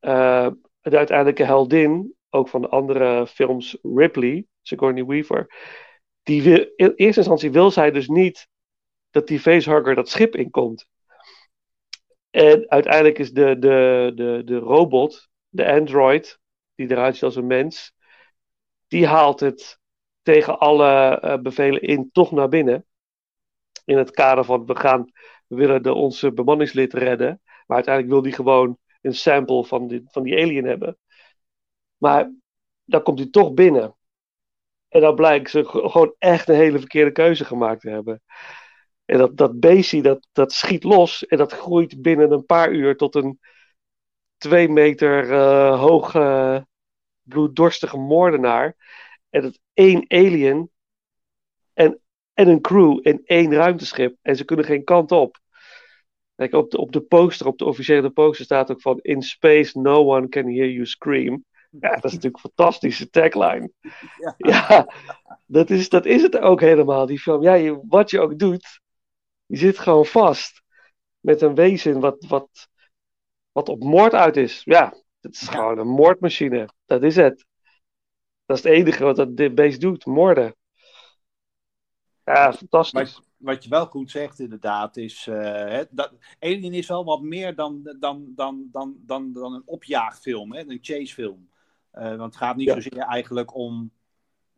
uh, 0.00 0.48
de 0.80 0.96
uiteindelijke 0.96 1.44
heldin, 1.44 2.14
ook 2.30 2.48
van 2.48 2.60
de 2.60 2.68
andere 2.68 3.26
films, 3.26 3.78
Ripley, 3.82 4.46
Sigourney 4.62 5.04
Weaver, 5.04 5.46
die 6.22 6.42
wil, 6.42 6.72
in 6.76 6.92
eerste 6.94 7.20
instantie 7.20 7.50
wil 7.50 7.70
zij 7.70 7.90
dus 7.90 8.08
niet 8.08 8.48
dat 9.10 9.26
die 9.26 9.40
facehugger 9.40 9.94
dat 9.94 10.08
schip 10.08 10.36
inkomt. 10.36 10.86
En 12.30 12.70
uiteindelijk 12.70 13.18
is 13.18 13.32
de, 13.32 13.58
de, 13.58 14.12
de, 14.14 14.42
de 14.44 14.58
robot, 14.58 15.28
de 15.48 15.72
android, 15.72 16.38
die 16.74 16.90
eruit 16.90 17.14
ziet 17.14 17.24
als 17.24 17.36
een 17.36 17.46
mens, 17.46 17.92
die 18.86 19.06
haalt 19.06 19.40
het 19.40 19.78
tegen 20.26 20.58
alle 20.58 21.22
uh, 21.24 21.36
bevelen 21.36 21.80
in 21.82 22.10
toch 22.12 22.30
naar 22.30 22.48
binnen. 22.48 22.86
In 23.84 23.98
het 23.98 24.10
kader 24.10 24.44
van 24.44 24.66
we 24.66 24.76
gaan, 24.76 25.10
we 25.46 25.56
willen 25.56 25.82
de, 25.82 25.94
onze 25.94 26.32
bemanningslid 26.32 26.92
redden. 26.92 27.40
Maar 27.66 27.76
uiteindelijk 27.76 28.14
wil 28.14 28.22
die 28.22 28.32
gewoon 28.32 28.78
een 29.00 29.14
sample 29.14 29.64
van 29.64 29.86
die, 29.86 30.02
van 30.06 30.22
die 30.22 30.42
alien 30.42 30.64
hebben. 30.64 30.98
Maar 31.96 32.32
dan 32.84 33.02
komt 33.02 33.18
hij 33.18 33.30
toch 33.30 33.54
binnen. 33.54 33.96
En 34.88 35.00
dan 35.00 35.14
blijkt 35.14 35.50
ze 35.50 35.64
gewoon 35.64 36.14
echt 36.18 36.48
een 36.48 36.54
hele 36.54 36.78
verkeerde 36.78 37.12
keuze 37.12 37.44
gemaakt 37.44 37.80
te 37.80 37.90
hebben. 37.90 38.22
En 39.04 39.18
dat, 39.18 39.36
dat 39.36 39.60
beestje, 39.60 40.02
dat, 40.02 40.26
dat 40.32 40.52
schiet 40.52 40.84
los 40.84 41.26
en 41.26 41.38
dat 41.38 41.52
groeit 41.52 42.02
binnen 42.02 42.30
een 42.30 42.46
paar 42.46 42.72
uur 42.72 42.96
tot 42.96 43.14
een 43.14 43.40
twee 44.36 44.68
meter 44.68 45.30
uh, 45.30 45.80
hoge 45.80 46.66
bloeddorstige 47.22 47.96
moordenaar. 47.96 48.76
En 49.36 49.42
dat 49.42 49.58
één 49.72 50.04
alien 50.08 50.70
en, 51.72 52.00
en 52.32 52.48
een 52.48 52.60
crew 52.60 52.98
in 53.02 53.22
één 53.24 53.52
ruimteschip. 53.52 54.16
En 54.22 54.36
ze 54.36 54.44
kunnen 54.44 54.64
geen 54.64 54.84
kant 54.84 55.12
op. 55.12 55.38
Kijk, 56.34 56.54
op 56.54 56.70
de, 56.70 56.78
op 56.78 56.92
de 56.92 57.00
poster, 57.00 57.46
op 57.46 57.58
de 57.58 57.64
officiële 57.64 58.10
poster 58.10 58.44
staat 58.44 58.70
ook 58.70 58.80
van 58.80 58.98
In 59.02 59.22
space 59.22 59.80
no 59.80 60.14
one 60.14 60.28
can 60.28 60.44
hear 60.44 60.68
you 60.68 60.86
scream. 60.86 61.44
Ja, 61.70 61.90
dat 61.90 62.04
is 62.04 62.12
natuurlijk 62.12 62.44
een 62.44 62.50
fantastische 62.54 63.10
tagline. 63.10 63.70
Ja, 64.16 64.34
ja 64.52 64.92
dat, 65.46 65.70
is, 65.70 65.88
dat 65.88 66.06
is 66.06 66.22
het 66.22 66.38
ook 66.38 66.60
helemaal, 66.60 67.06
die 67.06 67.18
film. 67.18 67.42
Ja, 67.42 67.54
je, 67.54 67.80
wat 67.88 68.10
je 68.10 68.20
ook 68.20 68.38
doet, 68.38 68.80
je 69.46 69.56
zit 69.56 69.78
gewoon 69.78 70.06
vast. 70.06 70.62
Met 71.20 71.42
een 71.42 71.54
wezen 71.54 72.00
wat, 72.00 72.24
wat, 72.28 72.68
wat 73.52 73.68
op 73.68 73.82
moord 73.82 74.14
uit 74.14 74.36
is. 74.36 74.60
Ja, 74.64 74.94
het 75.20 75.34
is 75.34 75.48
gewoon 75.48 75.78
een 75.78 75.88
moordmachine. 75.88 76.68
Dat 76.86 77.02
is 77.02 77.16
het. 77.16 77.45
Dat 78.46 78.56
is 78.56 78.62
het 78.62 78.72
enige 78.72 79.04
wat 79.04 79.16
dat 79.16 79.54
beest 79.54 79.80
doet, 79.80 80.06
moorden. 80.06 80.54
Ja, 82.24 82.52
fantastisch. 82.52 83.20
wat 83.36 83.64
je 83.64 83.70
wel 83.70 83.86
goed 83.86 84.10
zegt, 84.10 84.38
inderdaad, 84.38 84.96
is. 84.96 85.26
Uh, 85.26 85.80
dat, 85.90 86.12
Alien 86.40 86.72
is 86.72 86.86
wel 86.86 87.04
wat 87.04 87.22
meer 87.22 87.54
dan, 87.54 87.82
dan, 87.98 88.32
dan, 88.34 88.68
dan, 88.72 88.96
dan, 89.06 89.32
dan 89.32 89.52
een 89.52 89.62
opjaagfilm, 89.64 90.52
hè, 90.52 90.68
een 90.68 90.78
chasefilm. 90.80 91.48
Uh, 91.94 92.02
want 92.02 92.20
het 92.20 92.36
gaat 92.36 92.56
niet 92.56 92.70
zozeer 92.70 92.98
eigenlijk 92.98 93.54
om. 93.54 93.90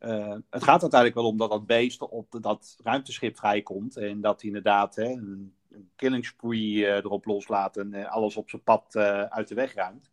Uh, 0.01 0.37
het 0.51 0.65
gaat 0.65 0.83
uiteindelijk 0.83 1.15
wel 1.15 1.29
om 1.29 1.37
dat 1.37 1.51
dat 1.51 1.67
beest 1.67 2.01
op 2.01 2.37
dat 2.41 2.77
ruimteschip 2.83 3.37
vrijkomt. 3.37 3.97
En 3.97 4.21
dat 4.21 4.41
hij 4.41 4.51
inderdaad 4.51 4.95
hè, 4.95 5.11
een, 5.11 5.55
een 5.71 5.91
killing 5.97 6.27
spree 6.27 6.87
erop 6.87 7.25
loslaat 7.25 7.77
en 7.77 8.07
alles 8.09 8.37
op 8.37 8.51
zijn 8.51 8.63
pad 8.63 8.97
uit 9.29 9.49
de 9.49 9.55
weg 9.55 9.75
ruimt. 9.75 10.11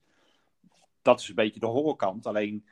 Dat 1.02 1.20
is 1.20 1.30
een 1.30 1.36
beetje 1.36 1.60
de 1.60 1.66
horrorkant. 1.66 2.26
Alleen 2.26 2.66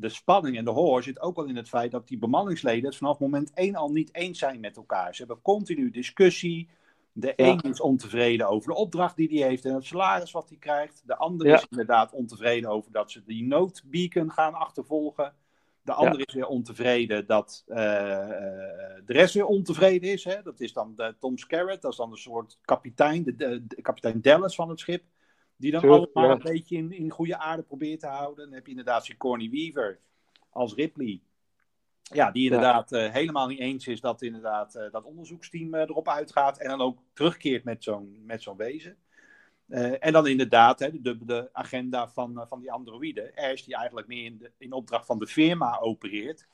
de 0.00 0.08
spanning 0.08 0.56
en 0.56 0.64
de 0.64 0.70
horror 0.70 1.02
zit 1.02 1.20
ook 1.20 1.36
al 1.36 1.44
in 1.44 1.56
het 1.56 1.68
feit 1.68 1.90
dat 1.90 2.08
die 2.08 2.18
bemanningsleden 2.18 2.84
het 2.84 2.96
vanaf 2.96 3.18
moment 3.18 3.52
één 3.54 3.74
al 3.74 3.90
niet 3.90 4.14
eens 4.14 4.38
zijn 4.38 4.60
met 4.60 4.76
elkaar. 4.76 5.14
Ze 5.14 5.24
hebben 5.24 5.42
continu 5.42 5.90
discussie. 5.90 6.68
De 7.12 7.32
een 7.36 7.60
is 7.60 7.80
ontevreden 7.80 8.48
over 8.48 8.68
de 8.68 8.76
opdracht 8.76 9.16
die 9.16 9.28
hij 9.28 9.48
heeft 9.48 9.64
en 9.64 9.74
het 9.74 9.84
salaris 9.84 10.30
wat 10.30 10.48
hij 10.48 10.58
krijgt. 10.58 11.02
De 11.06 11.16
ander 11.16 11.46
is 11.46 11.66
inderdaad 11.70 12.12
ontevreden 12.12 12.70
over 12.70 12.92
dat 12.92 13.10
ze 13.10 13.22
die 13.24 13.44
noodbeacon 13.44 14.30
gaan 14.30 14.54
achtervolgen. 14.54 15.34
De 15.82 15.92
ander 15.92 16.26
is 16.26 16.34
weer 16.34 16.46
ontevreden 16.46 17.26
dat 17.26 17.64
uh, 17.68 17.76
de 17.76 19.02
rest 19.06 19.34
weer 19.34 19.46
ontevreden 19.46 20.10
is. 20.10 20.24
Hè? 20.24 20.42
Dat 20.42 20.60
is 20.60 20.72
dan 20.72 20.92
de 20.96 21.14
Tom 21.18 21.38
Skerritt, 21.38 21.82
dat 21.82 21.90
is 21.90 21.98
dan 21.98 22.10
een 22.10 22.16
soort 22.16 22.58
kapitein, 22.64 23.24
de, 23.24 23.66
de 23.66 23.82
kapitein 23.82 24.20
Dallas 24.20 24.54
van 24.54 24.68
het 24.68 24.80
schip. 24.80 25.02
Die 25.58 25.70
dan 25.70 25.82
allemaal 25.82 26.30
een 26.30 26.38
beetje 26.42 26.76
in, 26.76 26.92
in 26.92 27.10
goede 27.10 27.38
aarde 27.38 27.62
probeert 27.62 28.00
te 28.00 28.06
houden. 28.06 28.44
Dan 28.44 28.54
heb 28.54 28.64
je 28.64 28.70
inderdaad 28.70 29.04
Sigourney 29.04 29.50
Weaver 29.50 29.98
als 30.50 30.74
Ripley. 30.74 31.20
Ja, 32.02 32.30
die 32.30 32.44
inderdaad 32.44 32.92
uh, 32.92 33.12
helemaal 33.12 33.46
niet 33.46 33.58
eens 33.58 33.86
is 33.86 34.00
dat 34.00 34.22
inderdaad 34.22 34.76
uh, 34.76 34.82
dat 34.90 35.04
onderzoeksteam 35.04 35.74
uh, 35.74 35.80
erop 35.80 36.08
uitgaat. 36.08 36.58
En 36.58 36.68
dan 36.68 36.80
ook 36.80 36.98
terugkeert 37.12 37.64
met 37.64 37.84
zo'n, 37.84 38.22
met 38.26 38.42
zo'n 38.42 38.56
wezen. 38.56 38.96
en 40.00 40.12
dan 40.12 40.26
inderdaad 40.26 40.78
hè, 40.78 41.00
de, 41.00 41.24
de 41.24 41.48
agenda 41.52 42.08
van, 42.08 42.44
van 42.48 42.60
die 42.60 42.72
androïden. 42.72 43.32
Ash 43.34 43.62
die 43.62 43.76
eigenlijk 43.76 44.06
meer 44.06 44.24
in, 44.24 44.38
de, 44.38 44.52
in 44.58 44.72
opdracht 44.72 45.06
van 45.06 45.18
de 45.18 45.26
firma 45.26 45.78
opereert. 45.78 46.46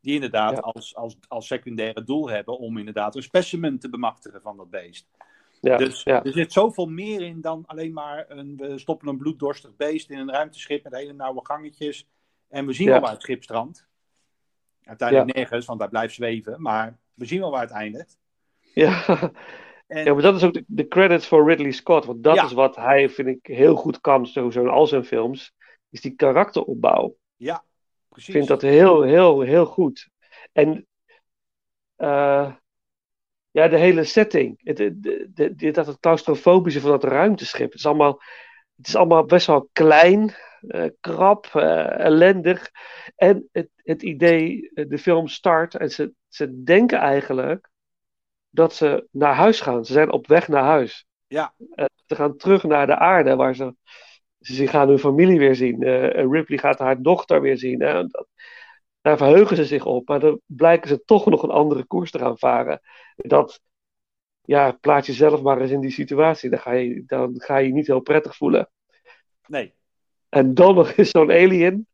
Die 0.00 0.14
inderdaad 0.14 0.62
als, 0.62 0.96
als, 0.96 1.16
als 1.28 1.46
secundaire 1.46 2.04
doel 2.04 2.28
hebben 2.28 2.58
om 2.58 2.78
inderdaad 2.78 3.16
een 3.16 3.22
specimen 3.22 3.78
te 3.78 3.88
bemachtigen 3.88 4.42
van 4.42 4.56
dat 4.56 4.70
beest. 4.70 5.08
Ja, 5.60 5.76
dus 5.76 6.04
er 6.04 6.32
zit 6.32 6.52
zoveel 6.52 6.86
meer 6.86 7.20
in 7.20 7.40
dan 7.40 7.64
alleen 7.66 7.92
maar 7.92 8.24
een, 8.28 8.56
we 8.56 8.78
stoppen 8.78 9.08
een 9.08 9.16
bloeddorstig 9.16 9.76
beest 9.76 10.10
in 10.10 10.18
een 10.18 10.30
ruimteschip 10.30 10.84
met 10.84 10.94
hele 10.94 11.12
nauwe 11.12 11.40
gangetjes. 11.42 12.08
En 12.48 12.66
we 12.66 12.72
zien 12.72 12.88
wel 12.88 13.00
waar 13.00 13.12
het 13.12 13.22
schip 13.22 13.42
strandt. 13.42 13.86
Uiteindelijk 14.84 15.34
nergens, 15.34 15.66
want 15.66 15.80
hij 15.80 15.88
blijft 15.88 16.14
zweven. 16.14 16.62
Maar 16.62 16.98
we 17.14 17.24
zien 17.24 17.40
wel 17.40 17.50
waar 17.50 17.60
het 17.60 17.70
eindigt. 17.70 18.18
Ja, 18.74 19.04
en... 19.86 20.04
ja 20.04 20.12
maar 20.12 20.22
dat 20.22 20.34
is 20.34 20.42
ook 20.42 20.60
de, 20.66 20.88
credits 20.88 21.26
voor 21.26 21.48
Ridley 21.48 21.70
Scott. 21.70 22.04
Want 22.04 22.22
dat 22.22 22.44
is 22.44 22.52
wat 22.52 22.76
hij, 22.76 23.10
vind 23.10 23.28
ik, 23.28 23.46
heel 23.46 23.76
goed 23.76 24.00
kan, 24.00 24.26
sowieso 24.26 24.60
in 24.60 24.68
al 24.68 24.86
zijn 24.86 25.04
films. 25.04 25.54
Is 25.90 26.00
die 26.00 26.14
karakteropbouw. 26.14 27.16
Ja, 27.36 27.64
precies. 28.08 28.28
Ik 28.28 28.34
vind 28.34 28.48
dat 28.48 28.62
heel, 28.62 29.02
heel, 29.02 29.40
heel 29.40 29.66
goed. 29.66 30.08
En... 30.52 30.86
Uh, 31.96 32.52
ja, 33.58 33.68
de 33.68 33.78
hele 33.78 34.04
setting. 34.04 34.60
Het, 34.62 34.76
de, 34.76 35.54
de, 35.56 35.70
dat 35.70 35.86
het 35.86 36.00
claustrofobische 36.00 36.80
van 36.80 36.90
dat 36.90 37.04
ruimteschip. 37.04 37.70
Het 37.70 37.78
is 37.78 37.86
allemaal, 37.86 38.22
het 38.76 38.86
is 38.86 38.96
allemaal 38.96 39.24
best 39.24 39.46
wel 39.46 39.68
klein, 39.72 40.34
uh, 40.60 40.84
krap, 41.00 41.50
uh, 41.56 41.98
ellendig. 41.98 42.70
En 43.16 43.48
het, 43.52 43.68
het 43.76 44.02
idee, 44.02 44.70
eh, 44.74 44.88
de 44.88 44.98
film 44.98 45.28
start 45.28 45.74
en 45.74 45.90
ze, 45.90 46.12
ze 46.28 46.62
denken 46.62 46.98
eigenlijk 46.98 47.68
dat 48.50 48.74
ze 48.74 49.08
naar 49.10 49.34
huis 49.34 49.60
gaan. 49.60 49.84
Ze 49.84 49.92
zijn 49.92 50.12
op 50.12 50.26
weg 50.26 50.48
naar 50.48 50.64
huis. 50.64 51.06
Ja. 51.26 51.54
ze 52.06 52.14
gaan 52.14 52.36
terug 52.36 52.62
naar 52.62 52.86
de 52.86 52.96
aarde 52.96 53.36
waar 53.36 53.54
ze. 53.54 53.74
Ze 54.38 54.66
gaan 54.66 54.88
hun 54.88 54.98
familie 54.98 55.38
weer 55.38 55.54
zien. 55.54 55.82
Ripley 56.32 56.58
gaat 56.58 56.78
haar 56.78 57.02
dochter 57.02 57.40
weer 57.40 57.58
zien. 57.58 57.78
Dat, 57.78 58.26
daar 59.08 59.16
verheugen 59.16 59.56
ze 59.56 59.64
zich 59.64 59.84
op. 59.84 60.08
Maar 60.08 60.20
dan 60.20 60.40
blijken 60.46 60.88
ze 60.88 61.04
toch 61.04 61.26
nog 61.26 61.42
een 61.42 61.50
andere 61.50 61.84
koers 61.84 62.10
te 62.10 62.18
gaan 62.18 62.38
varen. 62.38 62.80
Dat, 63.16 63.60
ja, 64.42 64.72
plaats 64.72 65.06
jezelf 65.06 65.42
maar 65.42 65.60
eens 65.60 65.70
in 65.70 65.80
die 65.80 65.90
situatie. 65.90 66.50
Dan 66.50 66.58
ga 66.58 66.72
je, 66.72 67.02
dan 67.06 67.40
ga 67.40 67.56
je, 67.56 67.72
niet 67.72 67.86
heel 67.86 68.00
prettig 68.00 68.36
voelen. 68.36 68.70
Nee. 69.46 69.74
En 70.28 70.54
dan 70.54 70.74
nog 70.74 70.92
eens 70.92 71.10
zo'n 71.10 71.30
alien. 71.30 71.88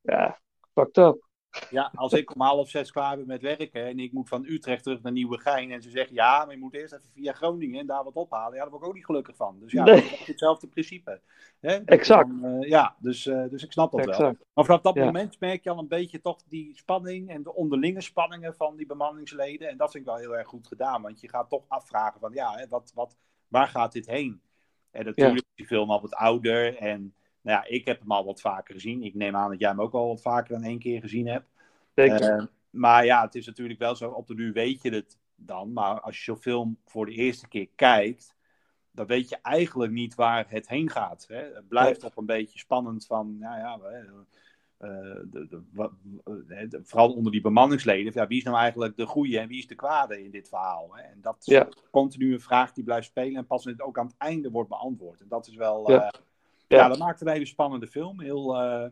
Ja, 0.00 0.40
fucked 0.72 0.96
up. 0.96 1.29
Ja, 1.70 1.90
als 1.94 2.12
ik 2.12 2.34
om 2.34 2.40
half 2.40 2.70
zes 2.70 2.92
klaar 2.92 3.16
ben 3.16 3.26
met 3.26 3.42
werken 3.42 3.86
en 3.86 3.98
ik 3.98 4.12
moet 4.12 4.28
van 4.28 4.44
Utrecht 4.44 4.82
terug 4.82 5.02
naar 5.02 5.12
Nieuwegein 5.12 5.70
en 5.70 5.82
ze 5.82 5.90
zeggen 5.90 6.14
ja, 6.14 6.44
maar 6.44 6.54
je 6.54 6.60
moet 6.60 6.74
eerst 6.74 6.92
even 6.92 7.10
via 7.12 7.32
Groningen 7.32 7.80
en 7.80 7.86
daar 7.86 8.04
wat 8.04 8.14
ophalen. 8.14 8.54
Ja, 8.54 8.60
daar 8.60 8.70
word 8.70 8.82
ik 8.82 8.88
ook 8.88 8.94
niet 8.94 9.04
gelukkig 9.04 9.36
van. 9.36 9.58
Dus 9.60 9.72
ja, 9.72 9.84
dat 9.84 9.96
is 9.96 10.26
hetzelfde 10.26 10.66
principe. 10.66 11.20
Hè? 11.60 11.74
exact. 11.74 12.28
uh, 12.42 12.68
ja, 12.68 12.96
dus, 12.98 13.26
uh, 13.26 13.48
dus 13.48 13.64
ik 13.64 13.72
snap 13.72 13.90
dat 13.90 14.00
exact. 14.00 14.18
wel. 14.18 14.36
Maar 14.52 14.64
vanaf 14.64 14.80
dat 14.80 14.94
moment 14.94 15.40
merk 15.40 15.64
je 15.64 15.70
al 15.70 15.78
een 15.78 15.88
beetje 15.88 16.20
toch 16.20 16.42
die 16.48 16.76
spanning 16.76 17.30
en 17.30 17.42
de 17.42 17.54
onderlinge 17.54 18.00
spanningen 18.00 18.54
van 18.54 18.76
die 18.76 18.86
bemanningsleden. 18.86 19.68
En 19.68 19.76
dat 19.76 19.90
vind 19.90 20.04
ik 20.04 20.10
wel 20.10 20.20
heel 20.20 20.36
erg 20.36 20.48
goed 20.48 20.66
gedaan, 20.66 21.02
want 21.02 21.20
je 21.20 21.28
gaat 21.28 21.48
toch 21.48 21.64
afvragen 21.68 22.20
van 22.20 22.32
ja, 22.32 22.54
hè, 22.56 22.68
wat, 22.68 22.92
wat, 22.94 23.16
waar 23.48 23.68
gaat 23.68 23.92
dit 23.92 24.06
heen? 24.06 24.40
En 24.90 25.04
natuurlijk 25.04 25.38
is 25.38 25.54
die 25.54 25.66
film 25.66 25.90
al 25.90 26.00
wat 26.00 26.14
ouder 26.14 26.76
en 26.76 27.14
nou 27.42 27.62
ja, 27.62 27.64
ik 27.64 27.84
heb 27.84 28.00
hem 28.00 28.12
al 28.12 28.24
wat 28.24 28.40
vaker 28.40 28.74
gezien. 28.74 29.02
Ik 29.02 29.14
neem 29.14 29.36
aan 29.36 29.50
dat 29.50 29.60
jij 29.60 29.68
hem 29.68 29.80
ook 29.80 29.94
al 29.94 30.08
wat 30.08 30.22
vaker 30.22 30.54
dan 30.54 30.62
één 30.62 30.78
keer 30.78 31.00
gezien 31.00 31.26
hebt. 31.26 31.48
Zeker. 31.94 32.36
Uh, 32.36 32.46
maar 32.70 33.04
ja, 33.04 33.22
het 33.22 33.34
is 33.34 33.46
natuurlijk 33.46 33.78
wel 33.78 33.96
zo, 33.96 34.10
op 34.10 34.26
de 34.26 34.34
nu 34.34 34.52
weet 34.52 34.82
je 34.82 34.90
het 34.90 35.18
dan. 35.34 35.72
Maar 35.72 36.00
als 36.00 36.16
je 36.16 36.22
zo'n 36.22 36.36
film 36.36 36.78
voor 36.84 37.06
de 37.06 37.12
eerste 37.12 37.48
keer 37.48 37.68
kijkt, 37.74 38.34
dan 38.90 39.06
weet 39.06 39.28
je 39.28 39.38
eigenlijk 39.42 39.92
niet 39.92 40.14
waar 40.14 40.46
het 40.48 40.68
heen 40.68 40.90
gaat. 40.90 41.24
Hè? 41.28 41.54
Het 41.54 41.68
blijft 41.68 42.00
toch 42.00 42.16
een 42.16 42.26
beetje 42.26 42.58
spannend 42.58 43.06
van, 43.06 43.38
nou 43.38 43.58
ja, 43.58 43.78
uh, 43.78 44.88
de, 45.30 45.46
de, 45.48 46.68
de, 46.68 46.80
vooral 46.84 47.12
onder 47.12 47.32
die 47.32 47.40
bemanningsleden. 47.40 48.12
Ja, 48.14 48.26
wie 48.26 48.38
is 48.38 48.44
nou 48.44 48.56
eigenlijk 48.56 48.96
de 48.96 49.06
goede 49.06 49.38
en 49.38 49.48
wie 49.48 49.58
is 49.58 49.66
de 49.66 49.74
kwade 49.74 50.24
in 50.24 50.30
dit 50.30 50.48
verhaal? 50.48 50.94
Hè? 50.94 51.02
En 51.02 51.18
dat 51.20 51.36
is 51.40 51.46
ja. 51.46 51.68
continu 51.90 52.32
een 52.32 52.40
vraag 52.40 52.72
die 52.72 52.84
blijft 52.84 53.06
spelen 53.06 53.36
en 53.36 53.46
pas 53.46 53.78
ook 53.80 53.98
aan 53.98 54.06
het 54.06 54.16
einde 54.18 54.50
wordt 54.50 54.68
beantwoord. 54.68 55.20
En 55.20 55.28
dat 55.28 55.46
is 55.46 55.54
wel, 55.54 55.90
ja. 55.90 56.12
Ja, 56.78 56.88
dat 56.88 56.98
maakt 56.98 57.20
een 57.20 57.28
hele 57.28 57.46
spannende 57.46 57.86
film. 57.86 58.20
Heel, 58.20 58.62
uh, 58.62 58.86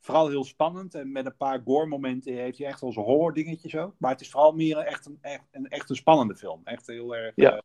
vooral 0.00 0.28
heel 0.28 0.44
spannend. 0.44 0.94
En 0.94 1.12
met 1.12 1.26
een 1.26 1.36
paar 1.36 1.60
gore-momenten 1.64 2.34
heeft 2.34 2.58
hij 2.58 2.66
echt 2.66 2.78
zijn 2.78 2.92
horror 2.92 3.34
dingetjes 3.34 3.76
ook. 3.76 3.94
Maar 3.98 4.10
het 4.10 4.20
is 4.20 4.30
vooral 4.30 4.52
meer 4.52 4.76
echt 4.76 5.06
een, 5.06 5.18
echt 5.20 5.44
een, 5.50 5.68
echt 5.68 5.90
een 5.90 5.96
spannende 5.96 6.36
film. 6.36 6.60
Echt 6.64 6.86
heel 6.86 7.16
erg... 7.16 7.32
Ja, 7.34 7.52
uh, 7.52 7.58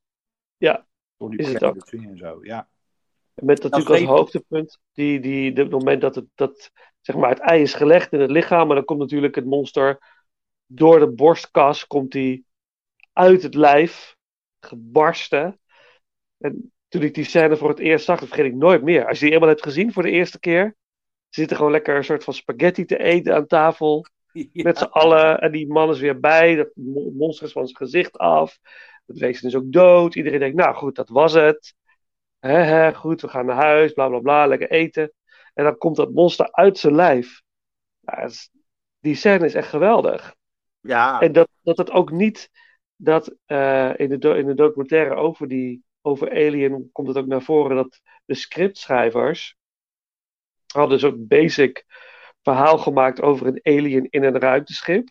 ja. 0.57 0.87
Door 1.17 1.29
die 1.29 1.39
is 1.39 1.53
het 1.53 1.63
ook. 1.63 1.87
en 1.87 2.17
zo, 2.17 2.39
ja. 2.41 2.69
Met 3.33 3.63
natuurlijk 3.63 3.89
als 3.89 4.03
hoogtepunt, 4.03 4.79
die, 4.93 5.19
die, 5.19 5.53
het 5.53 5.69
moment 5.69 6.01
dat, 6.01 6.15
het, 6.15 6.25
dat 6.35 6.71
zeg 7.01 7.15
maar, 7.15 7.29
het 7.29 7.39
ei 7.39 7.61
is 7.61 7.73
gelegd 7.73 8.13
in 8.13 8.19
het 8.19 8.31
lichaam, 8.31 8.67
maar 8.67 8.75
dan 8.75 8.85
komt 8.85 8.99
natuurlijk 8.99 9.35
het 9.35 9.45
monster 9.45 9.99
door 10.65 10.99
de 10.99 11.11
borstkas, 11.11 11.87
komt 11.87 12.13
hij 12.13 12.43
uit 13.13 13.43
het 13.43 13.55
lijf, 13.55 14.15
gebarsten. 14.59 15.59
En 16.37 16.71
toen 16.87 17.01
ik 17.01 17.13
die 17.13 17.23
scène 17.23 17.57
voor 17.57 17.69
het 17.69 17.79
eerst 17.79 18.05
zag, 18.05 18.19
dat 18.19 18.27
vergeet 18.27 18.45
ik 18.45 18.55
nooit 18.55 18.83
meer. 18.83 19.07
Als 19.07 19.19
je 19.19 19.25
die 19.25 19.33
eenmaal 19.33 19.49
hebt 19.49 19.63
gezien 19.63 19.93
voor 19.93 20.03
de 20.03 20.11
eerste 20.11 20.39
keer, 20.39 20.75
zitten 21.29 21.57
gewoon 21.57 21.71
lekker 21.71 21.95
een 21.95 22.03
soort 22.03 22.23
van 22.23 22.33
spaghetti 22.33 22.85
te 22.85 22.97
eten 22.97 23.35
aan 23.35 23.47
tafel. 23.47 24.05
Met 24.53 24.77
z'n 24.77 24.83
allen. 24.83 25.39
En 25.39 25.51
die 25.51 25.67
man 25.67 25.89
is 25.89 25.99
weer 25.99 26.19
bij. 26.19 26.55
Dat 26.55 26.69
monster 27.13 27.45
is 27.45 27.51
van 27.51 27.67
zijn 27.67 27.77
gezicht 27.77 28.17
af. 28.17 28.57
Het 29.05 29.17
wezen 29.17 29.47
is 29.47 29.55
ook 29.55 29.71
dood. 29.71 30.15
Iedereen 30.15 30.39
denkt, 30.39 30.55
nou 30.55 30.75
goed, 30.75 30.95
dat 30.95 31.09
was 31.09 31.33
het. 31.33 31.75
He, 32.39 32.49
he, 32.49 32.93
goed, 32.93 33.21
we 33.21 33.27
gaan 33.27 33.45
naar 33.45 33.55
huis. 33.55 33.93
Bla 33.93 34.07
bla 34.07 34.19
bla. 34.19 34.47
Lekker 34.47 34.71
eten. 34.71 35.11
En 35.53 35.63
dan 35.63 35.77
komt 35.77 35.95
dat 35.95 36.11
monster 36.11 36.51
uit 36.51 36.77
zijn 36.77 36.95
lijf. 36.95 37.41
Ja, 37.99 38.29
die 38.99 39.15
scène 39.15 39.45
is 39.45 39.53
echt 39.53 39.69
geweldig. 39.69 40.35
Ja, 40.79 41.19
En 41.21 41.31
dat, 41.31 41.49
dat 41.61 41.77
het 41.77 41.91
ook 41.91 42.11
niet, 42.11 42.49
dat 42.95 43.35
eh, 43.45 43.91
in, 43.95 44.19
de, 44.19 44.37
in 44.37 44.45
de 44.45 44.53
documentaire 44.53 45.15
over, 45.15 45.47
die, 45.47 45.83
over 46.07 46.31
Alien 46.31 46.89
komt 46.91 47.07
het 47.07 47.17
ook 47.17 47.25
naar 47.25 47.41
voren 47.41 47.75
dat 47.75 48.01
de 48.25 48.35
scriptschrijvers 48.35 49.55
hadden 50.73 50.99
soort 50.99 51.27
basic 51.27 51.85
verhaal 52.41 52.77
gemaakt 52.77 53.21
over 53.21 53.47
een 53.47 53.59
alien 53.63 54.07
in 54.09 54.23
een 54.23 54.39
ruimteschip. 54.39 55.09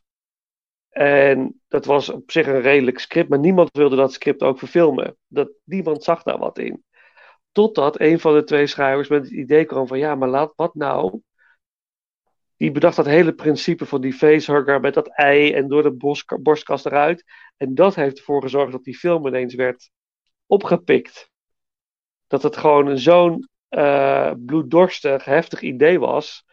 En 0.88 1.61
dat 1.69 1.85
was 1.85 2.09
op 2.09 2.31
zich 2.31 2.47
een 2.47 2.61
redelijk 2.61 2.99
script, 2.99 3.29
maar 3.29 3.38
niemand 3.38 3.69
wilde 3.73 3.97
dat 3.97 4.12
script 4.12 4.43
ook 4.43 4.59
verfilmen. 4.59 5.17
Dat, 5.26 5.50
niemand 5.65 6.05
zag 6.05 6.23
daar 6.23 6.38
wat 6.38 6.59
in. 6.59 6.85
Totdat 7.53 8.00
een 8.00 8.21
van 8.21 8.35
de 8.35 8.45
twee 8.45 8.67
schrijvers 8.67 9.09
met 9.09 9.23
het 9.23 9.33
idee 9.33 9.65
kwam 9.65 9.87
van 9.87 9.99
ja, 9.99 10.15
maar 10.15 10.29
laat 10.29 10.53
wat 10.57 10.75
nou. 10.75 11.21
Die 12.57 12.71
bedacht 12.71 12.97
dat 12.97 13.07
hele 13.07 13.35
principe 13.35 13.87
van 13.87 14.00
die 14.00 14.12
facehugger 14.12 14.81
met 14.81 14.95
dat 14.95 15.09
ei 15.09 15.53
en 15.53 15.69
door 15.69 15.83
de 15.83 16.25
borstkast 16.43 16.87
eruit. 16.87 17.25
En 17.57 17.75
dat 17.75 17.95
heeft 17.95 18.19
ervoor 18.19 18.43
gezorgd 18.43 18.73
dat 18.73 18.85
die 18.85 18.97
film 18.97 19.26
ineens 19.26 19.55
werd 19.55 19.91
opgepikt. 20.47 21.31
Dat 22.26 22.43
het 22.43 22.57
gewoon 22.57 22.99
zo'n 22.99 23.49
eh, 23.69 24.33
bloeddorstig, 24.47 25.25
heftig 25.25 25.61
idee 25.61 25.99
was. 25.99 26.45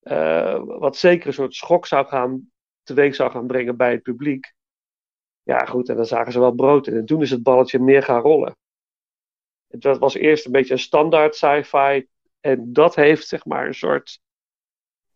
eh, 0.00 0.62
wat 0.64 0.96
zeker 0.96 1.26
een 1.26 1.32
soort 1.32 1.54
schok 1.54 1.86
zou 1.86 2.06
gaan, 2.06 2.50
teweeg 2.82 3.14
zou 3.14 3.30
gaan 3.30 3.46
brengen 3.46 3.76
bij 3.76 3.90
het 3.90 4.02
publiek. 4.02 4.52
Ja, 5.42 5.64
goed, 5.64 5.88
en 5.88 5.96
dan 5.96 6.06
zagen 6.06 6.32
ze 6.32 6.40
wel 6.40 6.52
brood 6.52 6.86
in. 6.86 6.94
En 6.94 7.04
toen 7.06 7.22
is 7.22 7.30
het 7.30 7.42
balletje 7.42 7.78
meer 7.78 8.02
gaan 8.02 8.20
rollen. 8.20 8.56
Het 9.68 9.98
was 9.98 10.14
eerst 10.14 10.46
een 10.46 10.52
beetje 10.52 10.72
een 10.72 10.78
standaard 10.78 11.34
sci-fi. 11.34 12.06
En 12.40 12.72
dat 12.72 12.94
heeft 12.94 13.26
zeg 13.28 13.44
maar 13.44 13.66
een 13.66 13.74
soort 13.74 14.20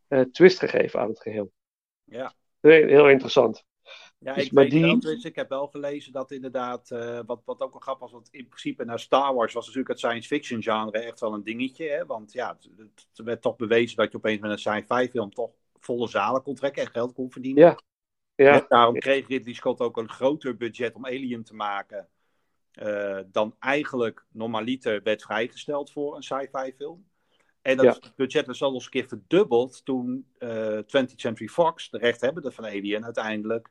eh, 0.09 0.21
twist 0.21 0.59
gegeven 0.59 1.01
aan 1.01 1.09
het 1.09 1.21
geheel. 1.21 1.53
Ja. 2.05 2.35
Heel, 2.61 2.87
heel 2.87 3.09
interessant. 3.09 3.65
Ja, 4.21 4.35
Dus 4.35 4.45
ik 4.45 4.53
weet 4.53 4.71
die- 4.71 4.81
wel, 4.81 5.01
dus 5.01 5.25
ik 5.25 5.35
heb 5.35 5.49
wel 5.49 5.67
gelezen 5.67 6.13
dat 6.13 6.31
inderdaad, 6.31 6.91
eh, 6.91 7.21
wat, 7.27 7.43
wat 7.45 7.61
ook 7.61 7.73
wel 7.73 7.81
grappig 7.81 8.03
was, 8.03 8.13
want 8.13 8.29
in 8.31 8.47
principe 8.49 8.85
naar 8.85 8.99
Star 9.01 9.35
Wars 9.35 9.53
was 9.53 9.65
natuurlijk 9.67 9.89
het 9.93 9.99
science 9.99 10.29
fiction 10.29 10.63
genre 10.63 10.99
echt 10.99 11.21
wel 11.21 11.35
een 11.35 11.45
dingetje. 11.45 11.89
Hè? 11.89 12.07
Want 12.07 12.33
ja, 12.33 12.59
het, 12.77 13.07
het 13.17 13.27
werd 13.27 13.43
toch 13.43 13.57
bewezen 13.57 13.97
dat 13.97 14.11
je 14.11 14.17
opeens 14.17 14.41
met 14.41 14.51
een 14.51 14.59
sci-fi 14.59 15.09
film 15.09 15.31
toch 15.31 15.51
volle 15.81 16.09
zalen 16.09 16.43
kon 16.43 16.55
trekken 16.55 16.83
en 16.83 16.91
geld 16.91 17.13
kon 17.13 17.31
verdienen. 17.31 17.63
Ja. 17.65 17.79
Ja, 18.35 18.53
En 18.61 18.65
daarom 18.69 18.99
kreeg 18.99 19.29
Ridley 19.29 19.55
Scott 19.55 19.81
ook 19.81 19.97
een 19.97 20.09
groter 20.11 20.57
budget 20.57 20.95
om 20.95 21.05
Alien 21.07 21.45
te 21.45 21.55
maken 21.55 22.09
eh, 22.73 23.19
dan 23.27 23.55
eigenlijk 23.59 24.27
normaliter 24.33 25.03
werd 25.03 25.23
vrijgesteld 25.23 25.91
voor 25.93 26.17
een 26.17 26.23
sci-fi 26.23 26.73
film. 26.77 27.09
En 27.63 27.77
dat 27.77 27.99
Ja. 28.05 28.13
budget 28.17 28.49
is 28.49 28.63
al 28.63 28.75
eens 28.75 28.85
een 28.85 28.91
keer 28.91 29.07
verdubbeld 29.09 29.85
toen 29.85 30.27
eh 30.39 30.79
20th 30.79 31.21
Century 31.21 31.49
Fox, 31.49 31.91
de 31.91 31.99
rechthebbende 31.99 32.53
van 32.53 32.65
Alien, 32.65 33.05
uiteindelijk 33.05 33.69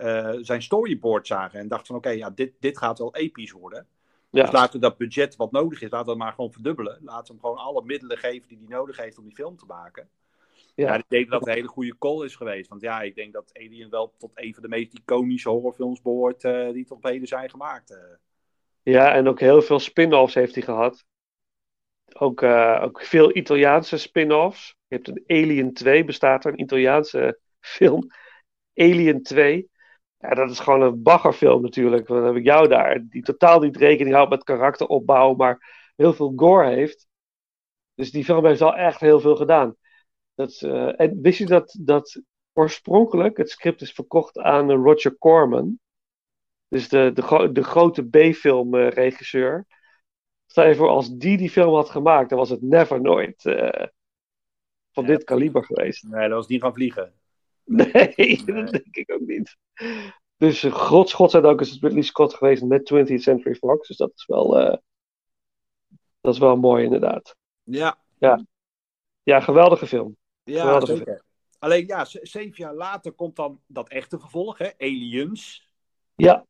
eh, 0.00 0.36
zijn 0.40 0.62
storyboard 0.62 1.26
zagen. 1.26 1.58
En 1.60 1.68
dachten 1.68 1.86
van 1.86 1.96
oké, 1.96 2.08
ja, 2.10 2.30
dit, 2.30 2.52
dit 2.60 2.78
gaat 2.78 2.98
wel 2.98 3.14
episch 3.16 3.52
worden. 3.52 3.86
ja. 4.30 4.42
Dus 4.42 4.52
laten 4.52 4.72
we 4.72 4.78
dat 4.86 4.96
budget 4.96 5.36
wat 5.36 5.52
nodig 5.52 5.82
is, 5.82 5.90
laten 5.90 6.06
we 6.06 6.12
het 6.12 6.20
maar 6.22 6.32
gewoon 6.32 6.52
verdubbelen. 6.52 6.98
Laten 7.02 7.26
we 7.26 7.30
hem 7.32 7.40
gewoon 7.40 7.56
alle 7.66 7.82
middelen 7.84 8.18
geven 8.18 8.48
die 8.48 8.58
hij 8.58 8.66
nodig 8.76 8.96
heeft 8.96 9.18
om 9.18 9.24
die 9.24 9.34
film 9.34 9.56
te 9.56 9.66
maken. 9.66 10.08
Ja, 10.74 10.86
Ja. 10.86 10.94
ik 10.94 11.04
denk 11.08 11.30
dat 11.30 11.40
het 11.40 11.48
een 11.48 11.54
hele 11.54 11.68
goede 11.68 11.98
call 11.98 12.24
is 12.24 12.36
geweest. 12.36 12.68
Want 12.68 12.80
ja, 12.80 13.00
ik 13.02 13.14
denk 13.14 13.32
dat 13.32 13.50
Alien 13.52 13.90
wel 13.90 14.14
tot 14.18 14.30
een 14.34 14.54
van 14.54 14.62
de 14.62 14.68
meest 14.68 14.94
iconische 14.94 15.48
horrorfilms 15.48 16.02
behoort 16.02 16.44
eh, 16.44 16.70
die 16.72 16.84
tot 16.84 17.02
heden 17.02 17.28
zijn 17.28 17.50
gemaakt. 17.50 17.90
eh. 17.90 17.98
Ja, 18.82 19.14
en 19.14 19.28
ook 19.28 19.40
heel 19.40 19.62
veel 19.62 19.78
spin-offs 19.78 20.34
heeft 20.34 20.54
hij 20.54 20.64
gehad. 20.64 21.04
Ook, 22.18 22.42
ook 22.82 23.02
veel 23.02 23.36
Italiaanse 23.36 23.96
spin-offs. 23.96 24.76
Je 24.88 24.94
hebt 24.94 25.08
een 25.08 25.24
Alien 25.26 25.72
2, 25.72 26.04
bestaat 26.04 26.44
er, 26.44 26.52
een 26.52 26.60
Italiaanse 26.60 27.38
film. 27.60 28.06
Alien 28.74 29.22
2. 29.22 29.69
Ja, 30.20 30.34
dat 30.34 30.50
is 30.50 30.58
gewoon 30.58 30.82
een 30.82 31.02
baggerfilm 31.02 31.62
natuurlijk. 31.62 32.06
Dan 32.06 32.24
heb 32.24 32.34
ik 32.34 32.44
jou 32.44 32.68
daar, 32.68 33.06
die 33.08 33.22
totaal 33.22 33.60
niet 33.60 33.76
rekening 33.76 34.14
houdt 34.14 34.30
met 34.30 34.44
karakteropbouw, 34.44 35.34
maar 35.34 35.92
heel 35.96 36.12
veel 36.12 36.32
gore 36.36 36.68
heeft. 36.68 37.08
Dus 37.94 38.10
die 38.10 38.24
film 38.24 38.46
heeft 38.46 38.60
al 38.60 38.76
echt 38.76 39.00
heel 39.00 39.20
veel 39.20 39.36
gedaan. 39.36 39.76
Dat, 40.34 40.48
is, 40.50 40.62
eh, 40.62 41.00
en 41.00 41.20
wist 41.20 41.38
je 41.38 41.46
dat, 41.46 41.76
dat 41.80 42.22
oorspronkelijk 42.52 43.36
het 43.36 43.50
script 43.50 43.80
is 43.80 43.92
verkocht 43.92 44.38
aan 44.38 44.70
eh, 44.70 44.76
Roger 44.76 45.18
Corman? 45.18 45.78
Dus 46.68 46.88
de, 46.88 47.10
de, 47.14 47.52
de 47.52 47.62
grote 47.62 48.08
B-filmregisseur. 48.08 49.66
Stel 50.46 50.66
je 50.66 50.74
voor, 50.74 50.88
als 50.88 51.16
die 51.16 51.36
die 51.36 51.50
film 51.50 51.74
had 51.74 51.90
gemaakt, 51.90 52.28
dan 52.28 52.38
was 52.38 52.50
het 52.50 52.62
never 52.62 53.00
nooit 53.00 53.44
eh, 53.44 53.86
van 54.92 55.06
dit 55.06 55.24
kaliber 55.24 55.64
geweest. 55.64 56.02
Nee, 56.02 56.28
dat 56.28 56.36
was 56.36 56.46
niet 56.46 56.62
gaan 56.62 56.74
vliegen. 56.74 57.19
Nee, 57.70 58.42
dat 58.44 58.70
denk 58.70 58.96
ik 58.96 59.12
ook 59.12 59.20
niet. 59.20 59.56
Dus 60.36 60.62
uh, 60.62 60.72
God, 60.72 61.12
God 61.12 61.30
zijn 61.30 61.42
dank 61.42 61.60
is 61.60 61.70
het 61.70 61.82
Ridley 61.82 62.02
Scott 62.02 62.34
geweest 62.34 62.62
met 62.62 62.92
20th 62.94 63.14
Century 63.14 63.54
Fox. 63.54 63.88
Dus 63.88 63.96
dat 63.96 64.12
is 64.14 64.26
wel, 64.26 64.58
eh, 64.58 64.76
dat 66.20 66.34
is 66.34 66.40
wel 66.40 66.56
mooi 66.56 66.84
inderdaad. 66.84 67.36
Ja, 67.62 67.98
Ja, 69.22 69.40
geweldige 69.40 69.86
film. 69.86 70.16
ja 70.42 70.60
Geweldige 70.60 70.96
zeker. 70.96 71.22
Alleen 71.58 71.86
ja, 71.86 72.04
zeven 72.04 72.54
jaar 72.56 72.74
later 72.74 73.12
komt 73.12 73.36
dan 73.36 73.60
dat 73.66 73.88
echte 73.88 74.18
vervolg, 74.18 74.58
hè? 74.58 74.70
Aliens. 74.78 75.72
Ja, 76.14 76.46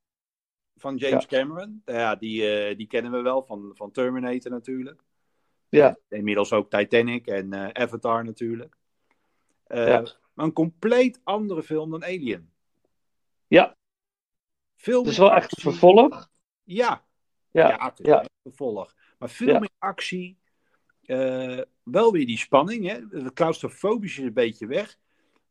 Van 0.77 0.97
James 0.97 1.27
Cameron. 1.27 1.83
Ja, 1.85 2.15
die, 2.17 2.57
eh, 2.57 2.77
die 2.77 2.87
kennen 2.87 3.13
we 3.13 3.21
wel 3.21 3.43
van, 3.43 3.71
van 3.75 3.91
Terminator 3.91 4.51
natuurlijk. 4.51 5.03
ja, 5.69 5.97
Inmiddels 6.09 6.53
ook 6.53 6.71
Titanic 6.71 7.27
en 7.27 7.53
eh, 7.53 7.83
Avatar 7.83 8.25
natuurlijk. 8.25 8.77
Eh, 9.67 9.87
Ja. 9.87 10.19
Maar 10.41 10.49
een 10.49 10.55
compleet 10.55 11.21
andere 11.25 11.63
film 11.63 11.91
dan 11.91 12.05
Alien. 12.05 12.53
Ja. 13.47 13.77
Veel 14.77 15.01
het 15.01 15.11
is 15.11 15.19
wel 15.19 15.33
echt 15.33 15.57
een 15.57 15.63
vervolg. 15.63 16.31
Ja, 16.63 17.05
Ja, 17.51 17.69
ja, 17.69 17.89
het 17.89 18.01
is 18.01 18.07
ja. 18.07 18.25
vervolg. 18.43 18.95
Maar 19.19 19.31
veel 19.31 19.49
Ja. 19.53 19.59
meer 19.59 19.71
actie. 19.79 20.39
Eh, 21.03 21.61
wel 21.83 22.13
weer 22.13 22.27
die 22.27 22.39
spanning. 22.39 22.87
Hè? 22.87 23.19
Het 23.23 23.33
claustrofobische 23.33 24.21
is 24.21 24.27
een 24.27 24.33
beetje 24.33 24.67
weg. 24.67 24.99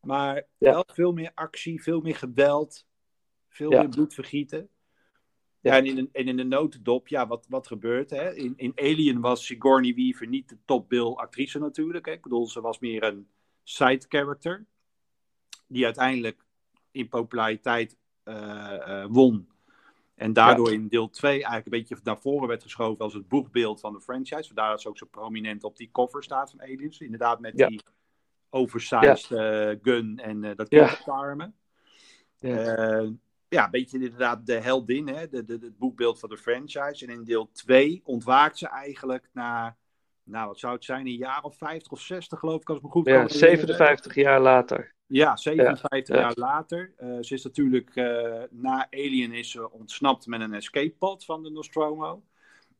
Maar 0.02 0.47
wel 0.58 0.84
veel 0.93 1.13
meer 1.13 1.32
actie, 1.36 1.84
veel 1.84 2.02
meer 2.02 2.15
geweld. 2.15 2.86
Veel 3.47 3.69
meer 3.69 3.89
bloedvergieten. 3.89 4.69
Ja. 5.60 5.71
Ja. 5.71 5.78
En, 5.78 5.86
in 5.86 5.97
een, 5.97 6.10
en 6.12 6.28
in 6.28 6.38
de 6.38 6.43
notendop, 6.43 7.08
ja, 7.08 7.28
wat, 7.28 7.45
wat 7.49 7.67
gebeurt 7.67 8.10
hè? 8.10 8.36
In, 8.36 8.54
in 8.56 8.71
Alien 8.75 9.19
was 9.19 9.45
Sigourney 9.45 9.93
Weaver 9.93 10.28
niet 10.28 10.49
de 10.49 10.58
topbill 10.65 11.13
actrice 11.13 11.60
natuurlijk. 11.60 12.06
Hè? 12.06 12.12
Ik 12.12 12.21
bedoel, 12.21 12.47
ze 12.47 12.62
was 12.62 12.80
meer 12.80 13.04
een 13.04 13.28
side 13.63 14.06
character. 14.08 14.65
Die 15.69 15.86
uiteindelijk 15.86 16.45
in 16.91 17.10
populariteit 17.10 17.97
eh, 18.23 19.01
eh, 19.03 19.05
won. 19.10 19.49
En 20.15 20.34
daardoor 20.34 20.73
in 20.73 20.88
deel 20.88 21.10
2 21.10 21.32
eigenlijk 21.32 21.65
een 21.65 21.71
beetje 21.71 21.97
naar 22.03 22.21
voren 22.21 22.47
werd 22.47 22.63
geschoven 22.63 23.03
als 23.03 23.13
het 23.13 23.27
boegbeeld 23.27 23.79
van 23.79 23.93
de 23.93 24.01
franchise. 24.01 24.47
Vandaar 24.47 24.69
dat 24.69 24.82
ze 24.82 24.88
ook 24.88 24.97
zo 24.97 25.05
prominent 25.05 25.63
op 25.63 25.77
die 25.77 25.89
cover 25.91 26.23
staat 26.23 26.49
van 26.49 26.62
Aliens. 26.62 26.99
Inderdaad 26.99 27.39
met 27.39 27.58
Ja. 27.58 27.67
die 27.67 27.82
oversized 28.49 29.32
eh, 29.32 29.69
gun 29.82 30.19
en 30.19 30.55
dat 30.55 30.67
kinderarmen. 30.67 31.55
Ja. 32.38 33.12
Ja, 33.49 33.65
een 33.65 33.71
beetje 33.71 33.97
inderdaad 33.99 34.45
de 34.45 34.53
heldin, 34.53 35.08
hè? 35.08 35.29
De, 35.29 35.45
de, 35.45 35.58
het 35.62 35.77
boekbeeld 35.77 36.19
van 36.19 36.29
de 36.29 36.38
franchise. 36.38 37.05
En 37.05 37.13
in 37.13 37.23
deel 37.23 37.51
2 37.51 38.01
ontwaakt 38.03 38.58
ze 38.58 38.67
eigenlijk 38.67 39.29
na, 39.34 39.77
nou 40.23 40.47
wat 40.47 40.60
zou 40.60 40.73
het 40.73 40.84
zijn, 40.84 41.05
een 41.05 41.15
jaar 41.15 41.43
of 41.43 41.58
50 41.58 41.91
of 41.91 41.99
60 42.01 42.39
geloof 42.39 42.62
ik, 42.62 42.69
als 42.69 42.77
ik 42.77 42.84
me 42.84 42.89
goed 42.89 43.03
kan 43.03 43.13
ja 43.13 43.19
herinneren. 43.19 43.49
57 43.49 44.15
jaar 44.15 44.39
later. 44.39 44.93
Ja, 45.12 45.36
57 45.38 46.15
Ja, 46.15 46.22
ja. 46.22 46.28
jaar 46.28 46.38
later. 46.38 46.93
Eh, 46.98 47.17
ze 47.22 47.34
is 47.34 47.43
natuurlijk 47.43 47.95
eh, 47.95 48.41
na 48.50 48.88
Alien 48.91 49.32
is 49.32 49.52
ze 49.52 49.72
ontsnapt 49.72 50.28
met 50.28 50.41
een 50.41 50.54
escape 50.54 50.95
pod 50.98 51.26
van 51.26 51.43
de 51.43 51.50
Nostromo. 51.50 52.24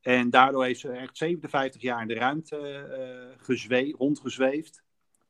En 0.00 0.30
daardoor 0.30 0.64
heeft 0.64 0.80
ze 0.80 0.90
echt 0.90 1.16
57 1.16 1.82
jaar 1.82 2.02
in 2.02 2.08
de 2.08 2.14
ruimte 2.14 3.36
gezwe- 3.40 3.94
rondgezweefd. 3.98 4.82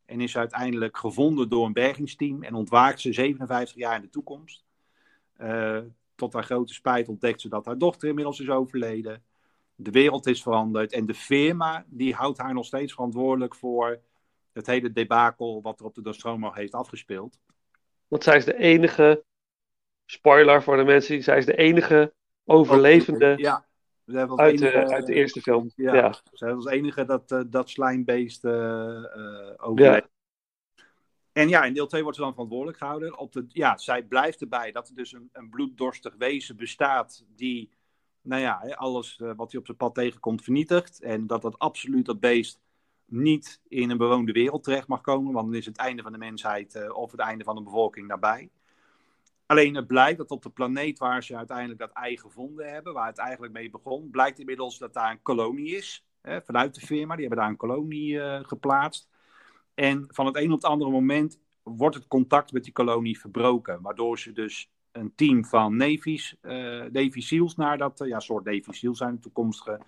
En 0.06 0.20
is 0.20 0.36
uiteindelijk 0.36 0.96
gevonden 0.96 1.48
door 1.48 1.66
een 1.66 1.72
bergingsteam. 1.72 2.42
En 2.42 2.54
ontwaakt 2.54 3.00
ze 3.00 3.12
57 3.12 3.76
jaar 3.76 3.94
in 3.96 4.00
de 4.02 4.08
toekomst. 4.10 4.64
Tot 6.14 6.32
haar 6.32 6.44
grote 6.44 6.74
spijt 6.74 7.08
ontdekt 7.08 7.40
ze 7.40 7.48
dat 7.48 7.64
haar 7.66 7.78
dochter 7.78 8.08
inmiddels 8.08 8.40
is 8.40 8.48
overleden. 8.48 9.22
De 9.74 9.90
wereld 9.90 10.26
is 10.26 10.42
veranderd. 10.42 10.92
En 10.92 11.06
de 11.06 11.14
firma 11.14 11.84
die 11.88 12.14
houdt 12.14 12.38
haar 12.38 12.54
nog 12.54 12.66
steeds 12.66 12.92
verantwoordelijk 12.92 13.54
voor 13.54 14.00
het 14.52 14.66
hele 14.66 14.92
debakel 14.92 15.62
wat 15.62 15.80
er 15.80 15.86
op 15.86 15.94
de 15.94 16.00
Nostromo 16.00 16.52
heeft 16.52 16.74
afgespeeld. 16.74 17.38
Want 18.08 18.22
zij 18.24 18.36
is 18.36 18.44
de 18.44 18.56
enige, 18.56 19.24
spoiler 20.06 20.62
voor 20.62 20.76
de 20.76 20.84
mensen, 20.84 21.22
zij 21.22 21.38
is 21.38 21.46
de 21.46 21.56
enige 21.56 22.14
overlevende 22.44 23.34
Ja. 23.36 23.68
Zij 24.04 24.26
was 24.26 24.38
uit 24.38 24.58
de, 24.58 24.72
enige- 24.72 24.92
uit 24.92 25.06
de 25.06 25.14
eerste 25.14 25.40
film. 25.40 25.72
Ja, 25.76 25.94
Ja, 25.94 26.14
zij 26.32 26.54
was 26.54 26.64
de 26.64 26.70
enige 26.70 27.04
dat, 27.04 27.32
eh, 27.32 27.40
dat 27.46 27.68
slijmbeest 27.70 28.44
eh, 28.44 29.02
overleefde. 29.56 30.08
En 31.32 31.48
ja, 31.48 31.64
in 31.64 31.74
deel 31.74 31.86
2 31.86 32.02
wordt 32.02 32.16
ze 32.16 32.22
dan 32.22 32.32
verantwoordelijk 32.32 32.78
gehouden. 32.78 33.18
Op 33.18 33.32
de, 33.32 33.44
ja, 33.48 33.76
zij 33.76 34.02
blijft 34.02 34.40
erbij 34.40 34.72
dat 34.72 34.88
er 34.88 34.94
dus 34.94 35.12
een, 35.12 35.28
een 35.32 35.50
bloeddorstig 35.50 36.14
wezen 36.18 36.56
bestaat 36.56 37.24
die, 37.36 37.70
nou 38.22 38.42
ja, 38.42 38.74
alles 38.74 39.16
wat 39.36 39.50
hij 39.50 39.60
op 39.60 39.66
zijn 39.66 39.76
pad 39.76 39.94
tegenkomt 39.94 40.42
vernietigt. 40.42 41.00
En 41.00 41.26
dat 41.26 41.42
dat 41.42 41.58
absoluut 41.58 42.06
dat 42.06 42.20
beest 42.20 42.60
niet 43.10 43.60
in 43.68 43.90
een 43.90 43.96
bewoonde 43.96 44.32
wereld 44.32 44.62
terecht 44.62 44.88
mag 44.88 45.00
komen, 45.00 45.32
want 45.32 45.46
dan 45.46 45.56
is 45.56 45.66
het 45.66 45.76
einde 45.76 46.02
van 46.02 46.12
de 46.12 46.18
mensheid 46.18 46.74
eh, 46.74 46.96
of 46.96 47.10
het 47.10 47.20
einde 47.20 47.44
van 47.44 47.54
de 47.56 47.62
bevolking 47.62 48.06
nabij. 48.06 48.50
Alleen 49.46 49.74
het 49.74 49.86
blijkt 49.86 50.18
dat 50.18 50.30
op 50.30 50.42
de 50.42 50.50
planeet 50.50 50.98
waar 50.98 51.22
ze 51.22 51.36
uiteindelijk 51.36 51.78
dat 51.78 51.92
ei 51.92 52.18
gevonden 52.18 52.72
hebben, 52.72 52.92
waar 52.92 53.06
het 53.06 53.18
eigenlijk 53.18 53.52
mee 53.52 53.70
begon, 53.70 54.10
blijkt 54.10 54.38
inmiddels 54.38 54.78
dat 54.78 54.92
daar 54.92 55.10
een 55.10 55.22
kolonie 55.22 55.76
is. 55.76 56.04
Hè, 56.20 56.42
vanuit 56.42 56.74
de 56.74 56.86
firma, 56.86 57.14
die 57.14 57.26
hebben 57.26 57.38
daar 57.38 57.50
een 57.50 57.56
kolonie 57.56 58.20
eh, 58.20 58.44
geplaatst. 58.44 59.08
En 59.74 60.04
van 60.08 60.26
het 60.26 60.36
een 60.36 60.52
op 60.52 60.62
het 60.62 60.70
andere 60.70 60.90
moment 60.90 61.38
wordt 61.62 61.94
het 61.96 62.08
contact 62.08 62.52
met 62.52 62.64
die 62.64 62.72
kolonie 62.72 63.18
verbroken. 63.18 63.82
Waardoor 63.82 64.18
ze 64.18 64.32
dus 64.32 64.70
een 64.92 65.12
team 65.14 65.44
van 65.44 65.76
Navy's, 65.76 66.36
eh, 66.40 66.52
Navy 66.92 67.48
naar 67.56 67.78
dat, 67.78 68.00
eh, 68.00 68.08
ja, 68.08 68.20
soort 68.20 68.44
Navy 68.44 68.72
SEAls 68.72 68.98
zijn 68.98 69.20
toekomstige 69.20 69.80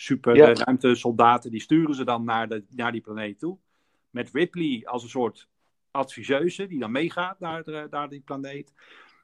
super 0.00 0.36
Ja. 0.36 0.48
eh, 0.48 0.54
ruimtesoldaten, 0.54 1.50
die 1.50 1.60
sturen 1.60 1.94
ze 1.94 2.04
dan 2.04 2.24
naar, 2.24 2.48
de, 2.48 2.64
naar 2.68 2.92
die 2.92 3.00
planeet 3.00 3.38
toe. 3.38 3.58
Met 4.10 4.30
Ripley 4.32 4.82
als 4.86 5.02
een 5.02 5.08
soort 5.08 5.48
adviseuse 5.90 6.66
die 6.66 6.78
dan 6.78 6.90
meegaat 6.92 7.40
naar, 7.40 7.62
de, 7.62 7.86
naar 7.90 8.08
die 8.08 8.20
planeet. 8.20 8.72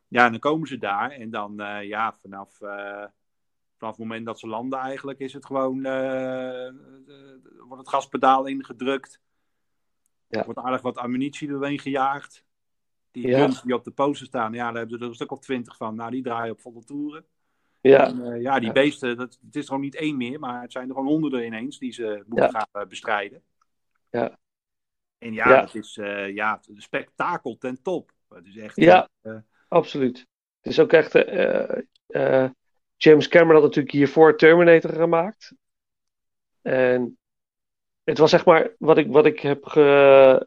Ja, 0.09 0.25
en 0.25 0.31
dan 0.31 0.41
komen 0.41 0.69
ze 0.69 0.79
daar 0.79 1.11
en 1.11 1.31
dan, 1.31 1.61
eh, 1.61 1.89
ja, 1.89 2.13
vanaf, 2.13 2.61
eh, 2.61 3.05
vanaf 3.77 3.97
het 3.97 3.99
moment 3.99 4.27
dat 4.27 4.39
ze 4.39 4.47
landen 4.47 4.79
eigenlijk, 4.79 5.19
is 5.19 5.33
het 5.33 5.47
gewoon, 5.47 5.83
wordt 7.59 7.79
het 7.83 7.89
gaspedaal 7.89 8.47
ingedrukt. 8.47 9.21
Ja. 10.27 10.39
Er 10.39 10.45
wordt 10.45 10.61
aardig 10.61 10.83
wat 10.83 10.97
ammunitie 10.97 11.49
doorheen 11.49 11.79
gejaagd. 11.79 12.45
Die 13.11 13.27
Ja. 13.27 13.47
die 13.65 13.75
op 13.75 13.85
de 13.85 13.91
poster 13.91 14.27
staan, 14.27 14.53
ja, 14.53 14.65
daar 14.67 14.75
hebben 14.77 14.99
ze 14.99 15.03
er 15.03 15.09
een 15.09 15.15
stuk 15.15 15.31
of 15.31 15.41
twintig 15.41 15.77
van. 15.77 15.95
Nou, 15.95 16.11
die 16.11 16.23
draaien 16.23 16.53
op 16.53 16.61
volle 16.61 16.85
toeren. 16.85 17.25
Ja, 17.90 18.07
En, 18.07 18.33
eh, 18.33 18.40
ja, 18.40 18.59
die 18.59 18.73
beesten, 18.73 19.16
dat, 19.16 19.38
het 19.47 19.57
is 19.57 19.66
gewoon 19.66 19.81
niet 19.81 19.94
één 19.94 20.16
meer, 20.16 20.38
maar 20.38 20.62
het 20.62 20.73
zijn 20.73 20.88
er 20.88 20.94
gewoon 20.94 21.09
honderden 21.09 21.44
ineens 21.47 21.79
die 21.79 21.92
ze 21.92 22.23
moeten 22.27 22.51
Ja. 22.51 22.51
gaan 22.51 22.83
eh, 22.83 22.88
bestrijden. 22.88 23.42
Ja. 24.11 24.38
En 25.18 25.33
ja, 25.33 25.49
Ja. 25.49 25.61
het 25.61 25.75
is 25.75 25.97
eh, 25.97 26.35
ja, 26.35 26.61
een 26.68 26.83
spektakel 26.83 27.57
ten 27.59 27.83
top. 27.83 28.12
Het 28.29 28.47
is 28.47 28.57
echt. 28.57 28.77
Ja. 28.77 29.09
absoluut. 29.68 30.18
Het 30.61 30.73
is 30.73 30.81
ook 30.81 30.92
echt. 30.92 31.12
James 32.97 33.29
Cameron 33.29 33.55
had 33.55 33.62
natuurlijk 33.62 33.94
hiervoor 33.94 34.37
Terminator 34.37 34.92
gemaakt. 34.92 35.55
En 36.62 37.18
het 38.05 38.18
was 38.18 38.31
zeg 38.31 38.44
maar 38.44 38.75
wat 38.79 38.99
ik, 38.99 39.12
wat 39.12 39.27
ik 39.27 39.40
heb 39.40 39.64
ge. 39.64 40.47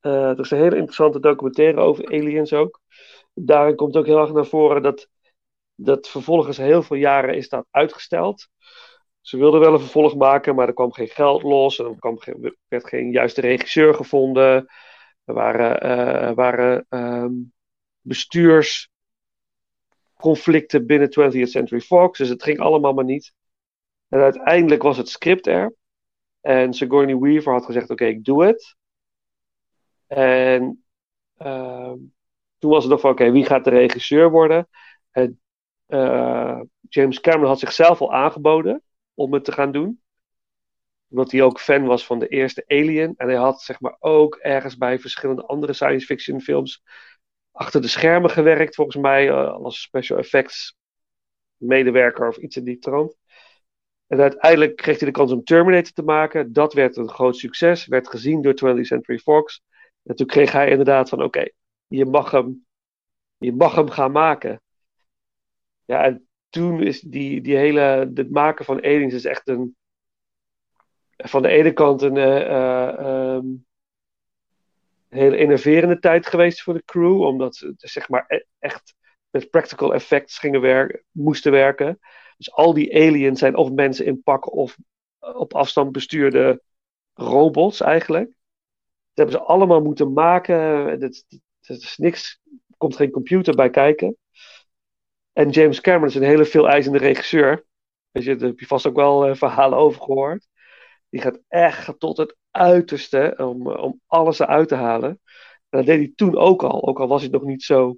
er 0.00 0.40
is 0.40 0.50
een 0.50 0.58
hele 0.58 0.76
interessante 0.76 1.20
documentaire 1.20 1.80
over 1.80 2.06
aliens 2.06 2.52
ook. 2.52 2.80
Daarin 3.34 3.76
komt 3.76 3.96
ook 3.96 4.06
heel 4.06 4.20
erg 4.20 4.32
naar 4.32 4.46
voren 4.46 4.82
dat, 4.82 5.08
dat 5.74 6.08
vervolgens 6.08 6.56
heel 6.56 6.82
veel 6.82 6.96
jaren 6.96 7.36
is 7.36 7.48
dat 7.48 7.66
uitgesteld. 7.70 8.48
Ze 9.20 9.36
wilden 9.36 9.60
wel 9.60 9.72
een 9.72 9.80
vervolg 9.80 10.16
maken, 10.16 10.54
maar 10.54 10.68
er 10.68 10.74
kwam 10.74 10.92
geen 10.92 11.08
geld 11.08 11.42
los. 11.42 11.78
En 11.78 11.84
er 11.84 11.98
kwam 11.98 12.18
geen, 12.18 12.56
werd 12.68 12.88
geen 12.88 13.10
juiste 13.10 13.40
regisseur 13.40 13.94
gevonden. 13.94 14.66
Er 15.24 15.34
waren, 15.34 15.80
eh, 15.80 16.34
waren 16.34 16.86
ehm, 16.88 17.32
bestuursconflicten 18.00 20.86
binnen 20.86 21.10
20th 21.10 21.50
Century 21.50 21.80
Fox. 21.80 22.18
Dus 22.18 22.28
het 22.28 22.42
ging 22.42 22.58
allemaal 22.58 22.92
maar 22.92 23.04
niet. 23.04 23.32
En 24.08 24.20
uiteindelijk 24.20 24.82
was 24.82 24.96
het 24.96 25.08
script 25.08 25.46
er. 25.46 25.74
En 26.40 26.74
Sigourney 26.74 27.16
Weaver 27.16 27.52
had 27.52 27.64
gezegd: 27.64 27.90
Oké, 27.90 28.04
ik 28.04 28.24
doe 28.24 28.44
het. 28.44 28.76
En 30.06 30.84
ehm, 31.36 31.96
toen 32.58 32.70
was 32.70 32.82
het 32.82 32.92
nog 32.92 33.00
van: 33.00 33.10
Oké, 33.10 33.30
wie 33.30 33.44
gaat 33.44 33.64
de 33.64 33.70
regisseur 33.70 34.30
worden? 34.30 34.68
En 35.10 35.40
eh, 35.86 36.60
James 36.88 37.20
Cameron 37.20 37.48
had 37.48 37.58
zichzelf 37.58 38.00
al 38.00 38.12
aangeboden 38.12 38.82
om 39.14 39.32
het 39.32 39.44
te 39.44 39.52
gaan 39.52 39.72
doen. 39.72 40.02
Omdat 41.08 41.30
hij 41.30 41.42
ook 41.42 41.60
fan 41.60 41.84
was 41.84 42.06
van 42.06 42.18
de 42.18 42.28
eerste 42.28 42.64
Alien. 42.66 43.14
En 43.16 43.28
hij 43.28 43.36
had 43.36 43.62
zeg 43.62 43.80
maar 43.80 43.96
ook 43.98 44.36
ergens 44.36 44.76
bij 44.76 44.98
verschillende 44.98 45.46
andere 45.46 45.72
science 45.72 46.06
fiction 46.06 46.40
films 46.40 46.82
achter 47.52 47.80
de 47.80 47.88
schermen 47.88 48.30
gewerkt, 48.30 48.74
volgens 48.74 48.96
mij, 48.96 49.28
eh, 49.28 49.52
als 49.52 49.80
special 49.80 50.18
effects 50.18 50.76
medewerker 51.56 52.28
of 52.28 52.36
iets 52.36 52.56
in 52.56 52.64
die 52.64 52.78
trant. 52.78 53.16
En 54.06 54.20
uiteindelijk 54.20 54.76
kreeg 54.76 54.98
hij 54.98 55.08
de 55.08 55.14
kans 55.14 55.32
om 55.32 55.44
Terminator 55.44 55.92
te 55.92 56.02
maken. 56.02 56.52
Dat 56.52 56.72
werd 56.72 56.96
een 56.96 57.08
groot 57.08 57.36
succes, 57.36 57.86
werd 57.86 58.08
gezien 58.08 58.42
door 58.42 58.54
20th 58.54 58.86
Century 58.86 59.18
Fox. 59.18 59.62
En 60.02 60.16
toen 60.16 60.26
kreeg 60.26 60.52
hij 60.52 60.70
inderdaad 60.70 61.08
van, 61.08 61.22
oké, 61.22 61.48
je 61.86 62.04
mag 62.04 62.30
hem, 62.30 62.66
je 63.36 63.52
mag 63.52 63.74
hem 63.74 63.90
gaan 63.90 64.12
maken. 64.12 64.62
Ja, 65.84 66.04
en 66.04 66.28
toen 66.48 66.82
is 66.82 67.00
die, 67.00 67.40
die 67.40 67.56
hele, 67.56 68.10
het 68.14 68.30
maken 68.30 68.64
van 68.64 68.84
aliens 68.84 69.14
is 69.14 69.24
echt 69.24 69.48
een, 69.48 69.76
van 71.16 71.42
de 71.42 71.48
ene 71.48 71.72
kant 71.72 72.02
een 72.02 72.16
eh, 72.16 72.88
ehm, 72.98 73.46
hele 75.08 75.36
innoverende 75.36 75.98
tijd 75.98 76.26
geweest 76.26 76.62
voor 76.62 76.74
de 76.74 76.84
crew, 76.84 77.20
omdat 77.20 77.56
ze 77.56 77.74
zeg 77.76 78.08
maar 78.08 78.24
e- 78.28 78.44
echt 78.58 78.94
met 79.30 79.50
practical 79.50 79.94
effects 79.94 80.38
gingen 80.38 80.60
werken, 80.60 81.04
moesten 81.10 81.52
werken. 81.52 81.98
Dus 82.36 82.52
al 82.52 82.74
die 82.74 82.94
aliens 82.94 83.38
zijn 83.38 83.56
of 83.56 83.70
mensen 83.70 84.06
in 84.06 84.22
pakken 84.22 84.52
of 84.52 84.76
eh, 85.18 85.36
op 85.36 85.54
afstand 85.54 85.92
bestuurde 85.92 86.62
robots 87.12 87.80
eigenlijk. 87.80 88.26
Dat 89.14 89.26
hebben 89.26 89.34
ze 89.34 89.40
allemaal 89.40 89.80
moeten 89.82 90.12
maken. 90.12 91.00
Dat, 91.00 91.24
dat 91.60 91.76
is 91.76 91.96
niks, 91.96 92.40
er 92.44 92.76
komt 92.76 92.96
geen 92.96 93.10
computer 93.10 93.54
bij 93.54 93.70
kijken. 93.70 94.16
En 95.34 95.50
James 95.50 95.80
Cameron 95.80 96.08
is 96.08 96.14
een 96.14 96.22
hele 96.22 96.44
veel 96.44 96.68
eisende 96.68 96.98
regisseur. 96.98 97.64
Je, 98.10 98.36
daar 98.36 98.48
heb 98.48 98.60
je 98.60 98.66
vast 98.66 98.86
ook 98.86 98.96
wel 98.96 99.26
eh, 99.26 99.34
verhalen 99.34 99.78
over 99.78 100.00
gehoord. 100.02 100.48
Die 101.08 101.20
gaat 101.20 101.40
echt 101.48 102.00
tot 102.00 102.16
het 102.16 102.36
uiterste 102.50 103.34
om, 103.38 103.70
eh, 103.70 103.82
om 103.82 104.00
alles 104.06 104.38
eruit 104.38 104.68
te 104.68 104.74
halen. 104.74 105.10
En 105.68 105.78
dat 105.78 105.86
deed 105.86 105.98
hij 105.98 106.12
toen 106.14 106.36
ook 106.36 106.62
al, 106.62 106.88
ook 106.88 107.00
al 107.00 107.08
was 107.08 107.22
hij 107.22 107.30
nog 107.30 107.42
niet 107.42 107.62
zo 107.62 107.96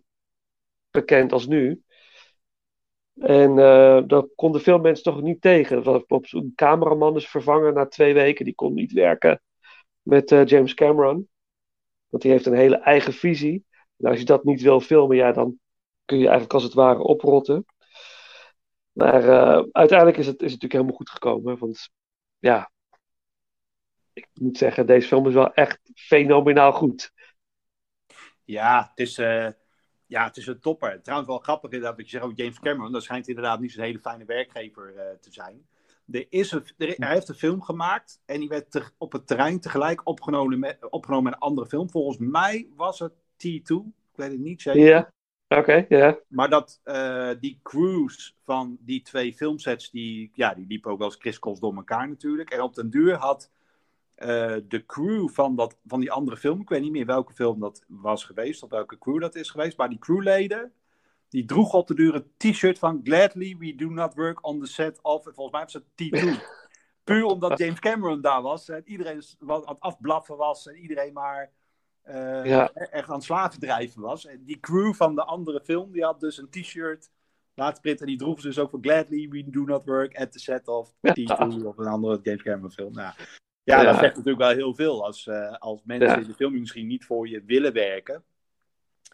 bekend 0.90 1.32
als 1.32 1.46
nu. 1.46 1.82
En 3.14 3.58
eh 3.58 4.02
daar 4.06 4.22
konden 4.34 4.60
veel 4.60 4.78
mensen 4.78 5.04
toch 5.04 5.22
niet 5.22 5.40
tegen. 5.40 5.82
Dat 5.82 6.04
een 6.08 6.52
cameraman 6.54 7.16
is 7.16 7.28
vervangen 7.28 7.74
na 7.74 7.86
twee 7.86 8.14
weken, 8.14 8.44
die 8.44 8.54
kon 8.54 8.74
niet 8.74 8.92
werken 8.92 9.42
met 10.02 10.30
James 10.30 10.74
Cameron. 10.74 11.28
Want 12.08 12.22
die 12.22 12.32
heeft 12.32 12.46
een 12.46 12.54
hele 12.54 12.76
eigen 12.76 13.12
visie. 13.12 13.64
En 13.96 14.10
als 14.10 14.18
je 14.18 14.24
dat 14.24 14.44
niet 14.44 14.62
wil 14.62 14.80
filmen, 14.80 15.16
ja, 15.16 15.32
dan 15.32 15.58
kun 16.06 16.16
je 16.18 16.24
eigenlijk 16.24 16.52
als 16.52 16.62
het 16.62 16.74
ware 16.74 17.02
oprotten. 17.02 17.66
Maar 18.92 19.28
eh, 19.28 19.64
uiteindelijk 19.72 20.18
is 20.18 20.26
het, 20.26 20.42
is 20.42 20.52
het 20.52 20.62
natuurlijk 20.62 20.72
helemaal 20.72 20.94
goed 20.96 21.10
gekomen. 21.10 21.58
Want 21.58 21.90
ja, 22.38 22.70
ik 24.12 24.28
moet 24.34 24.58
zeggen, 24.58 24.86
deze 24.86 25.08
film 25.08 25.26
is 25.26 25.34
wel 25.34 25.54
echt 25.54 25.80
fenomenaal 25.94 26.72
goed. 26.72 27.12
Ja, 28.44 28.86
het 28.88 28.98
is, 28.98 29.18
eh, 29.18 29.48
ja, 30.06 30.24
het 30.24 30.36
is 30.36 30.46
een 30.46 30.60
topper. 30.60 31.02
Trouwens, 31.02 31.30
wel 31.30 31.38
grappig 31.38 31.70
inderdaad 31.70 31.96
dat 31.98 32.10
je 32.10 32.18
zegt 32.18 32.36
James 32.36 32.60
Cameron. 32.60 32.92
Dat 32.92 33.02
schijnt 33.02 33.28
inderdaad 33.28 33.60
niet 33.60 33.72
zo'n 33.72 33.84
hele 33.84 34.00
fijne 34.00 34.24
werkgever 34.24 34.96
eh, 34.96 35.16
te 35.20 35.32
zijn. 35.32 35.66
Er 36.10 36.26
is 36.28 36.52
een, 36.52 36.64
er, 36.76 36.94
hij 36.96 37.12
heeft 37.12 37.28
een 37.28 37.34
film 37.34 37.62
gemaakt 37.62 38.20
en 38.24 38.40
die 38.40 38.48
werd 38.48 38.70
te- 38.70 38.90
op 38.98 39.12
het 39.12 39.26
terrein 39.26 39.60
tegelijk 39.60 40.06
opgenomen 40.06 40.58
met, 40.58 40.90
opgenomen 40.90 41.24
met 41.24 41.32
een 41.32 41.38
andere 41.48 41.66
film. 41.66 41.90
Volgens 41.90 42.18
mij 42.18 42.68
was 42.76 42.98
het 42.98 43.12
T2. 43.12 43.74
Ik 44.12 44.16
weet 44.22 44.30
het 44.30 44.38
niet 44.38 44.62
zeker. 44.62 44.80
Ja, 44.80 45.12
oké, 45.48 45.86
ja. 45.88 46.18
Maar 46.28 46.48
dat 46.48 46.80
eh, 46.84 47.30
die 47.40 47.60
crews 47.62 48.36
van 48.44 48.76
die 48.80 49.02
twee 49.02 49.34
filmsets, 49.34 49.90
die, 49.90 50.30
ja, 50.34 50.54
die 50.54 50.66
liepen 50.66 50.90
ook 50.90 50.98
wel 50.98 51.06
eens 51.06 51.16
kriskels 51.16 51.60
door 51.60 51.74
elkaar 51.76 52.08
natuurlijk. 52.08 52.50
En 52.50 52.60
op 52.60 52.74
den 52.74 52.90
duur 52.90 53.14
had 53.14 53.50
eh, 54.14 54.56
de 54.68 54.86
crew 54.86 55.28
van, 55.28 55.56
dat, 55.56 55.76
van 55.86 56.00
die 56.00 56.12
andere 56.12 56.36
film, 56.36 56.60
ik 56.60 56.68
weet 56.68 56.82
niet 56.82 56.92
meer 56.92 57.06
welke 57.06 57.32
film 57.32 57.60
dat 57.60 57.84
was 57.88 58.24
geweest, 58.24 58.62
of 58.62 58.70
welke 58.70 58.98
crew 58.98 59.20
dat 59.20 59.34
is 59.34 59.50
geweest, 59.50 59.76
maar 59.76 59.88
die 59.88 59.98
crewleden, 59.98 60.72
die 61.28 61.44
droegen 61.44 61.78
op 61.78 61.86
de 61.86 61.94
duur 61.94 62.14
een 62.14 62.30
t-shirt 62.36 62.78
van 62.78 63.00
Gladly 63.04 63.56
we 63.58 63.74
do 63.74 63.88
not 63.88 64.14
work 64.14 64.46
on 64.46 64.60
the 64.60 64.66
set 64.66 65.02
of, 65.02 65.26
en 65.26 65.34
volgens 65.34 65.56
mij 65.56 65.64
was 65.64 65.72
het 65.72 65.84
T2. 65.84 66.54
Puur 67.04 67.24
omdat 67.24 67.58
James 67.58 67.78
Cameron 67.78 68.20
daar 68.20 68.42
was 68.42 68.68
en 68.68 68.82
iedereen 68.84 69.22
wat 69.38 69.66
aan 69.66 69.74
het 69.74 69.82
afblaffen 69.82 70.36
was 70.36 70.66
en 70.66 70.76
iedereen 70.76 71.12
maar 71.12 71.50
eh, 72.06 72.44
Ja. 72.44 72.70
echt 72.72 73.08
aan 73.08 73.14
het 73.14 73.24
slavendrijven 73.24 74.02
was. 74.02 74.26
En 74.26 74.44
die 74.44 74.60
crew 74.60 74.94
van 74.94 75.14
de 75.14 75.24
andere 75.24 75.60
film, 75.60 75.92
die 75.92 76.04
had 76.04 76.20
dus 76.20 76.38
een 76.38 76.50
t-shirt 76.50 77.10
laten 77.54 77.80
printen 77.82 78.04
en 78.06 78.10
die 78.12 78.20
droegen 78.20 78.42
ze 78.42 78.48
dus 78.48 78.58
ook 78.58 78.70
voor 78.70 78.78
Gladly 78.82 79.28
we 79.28 79.50
do 79.50 79.64
not 79.64 79.84
work 79.84 80.16
at 80.18 80.32
the 80.32 80.38
set 80.38 80.68
of 80.68 80.94
Ja. 81.00 81.12
T2 81.12 81.64
of 81.66 81.78
een 81.78 81.86
andere 81.86 82.18
James 82.22 82.42
Cameron 82.42 82.70
film. 82.70 82.92
Nou, 82.92 83.14
ja, 83.62 83.82
dat 83.82 83.94
zegt 83.98 84.16
natuurlijk 84.16 84.38
wel 84.38 84.54
heel 84.54 84.74
veel 84.74 85.04
als, 85.04 85.26
eh, 85.26 85.52
als 85.58 85.82
mensen 85.84 86.20
in 86.20 86.26
de 86.28 86.34
film 86.34 86.58
misschien 86.58 86.86
niet 86.86 87.04
voor 87.04 87.28
je 87.28 87.42
willen 87.44 87.72
werken. 87.72 88.24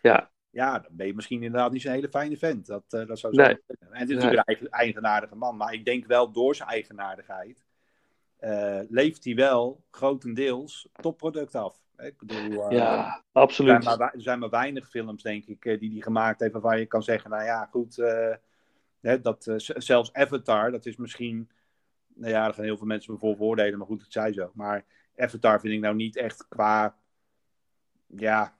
Ja. 0.02 0.30
Ja, 0.50 0.78
dan 0.78 0.90
ben 0.96 1.06
je 1.06 1.14
misschien 1.14 1.42
inderdaad 1.42 1.72
niet 1.72 1.82
zo'n 1.82 1.92
hele 1.92 2.08
fijne 2.08 2.36
vent. 2.36 2.66
Dat, 2.66 2.84
eh, 2.88 3.06
dat 3.06 3.18
zou 3.18 3.34
zo 3.34 3.42
Nee. 3.42 3.58
En 3.78 3.98
het 3.98 4.08
is 4.10 4.14
natuurlijk 4.14 4.48
een 4.48 4.54
eigen- 4.54 4.70
eigenaardige 4.70 5.34
man. 5.36 5.56
Maar 5.56 5.72
ik 5.72 5.84
denk 5.84 6.06
wel 6.06 6.32
door 6.32 6.54
zijn 6.54 6.68
eigenaardigheid 6.68 7.64
leeft 8.88 9.24
hij 9.24 9.34
wel 9.34 9.84
grotendeels 9.90 10.88
topproduct 11.00 11.54
af. 11.54 11.81
Ik 11.98 12.18
bedoel, 12.18 12.68
eh, 12.68 12.76
Ja, 12.76 12.96
er, 12.96 13.02
zijn 13.02 13.22
absoluut. 13.32 13.84
maar, 13.84 14.00
er 14.00 14.22
zijn 14.22 14.38
maar 14.38 14.50
weinig 14.50 14.88
films, 14.88 15.22
denk 15.22 15.44
ik, 15.44 15.64
eh, 15.64 15.78
die 15.78 15.90
hij 15.90 16.00
gemaakt 16.00 16.40
heeft 16.40 16.52
waarvan 16.52 16.78
je 16.78 16.86
kan 16.86 17.02
zeggen, 17.02 17.30
nou 17.30 17.44
ja, 17.44 17.68
goed, 17.70 17.98
eh, 17.98 18.34
hè, 19.00 19.20
dat, 19.20 19.52
zelfs 19.56 20.12
Avatar, 20.12 20.70
dat 20.70 20.86
is 20.86 20.96
misschien, 20.96 21.50
nou 22.14 22.32
ja, 22.32 22.44
daar 22.44 22.54
gaan 22.54 22.64
heel 22.64 22.76
veel 22.76 22.86
mensen 22.86 23.12
me 23.12 23.18
voor 23.18 23.36
voordelen, 23.36 23.78
maar 23.78 23.86
goed, 23.86 24.02
het 24.02 24.12
zij 24.12 24.32
zo. 24.32 24.50
Maar 24.54 24.84
Avatar 25.16 25.60
vind 25.60 25.74
ik 25.74 25.80
nou 25.80 25.94
niet 25.94 26.16
echt 26.16 26.48
qua, 26.48 26.96
ja, 28.06 28.56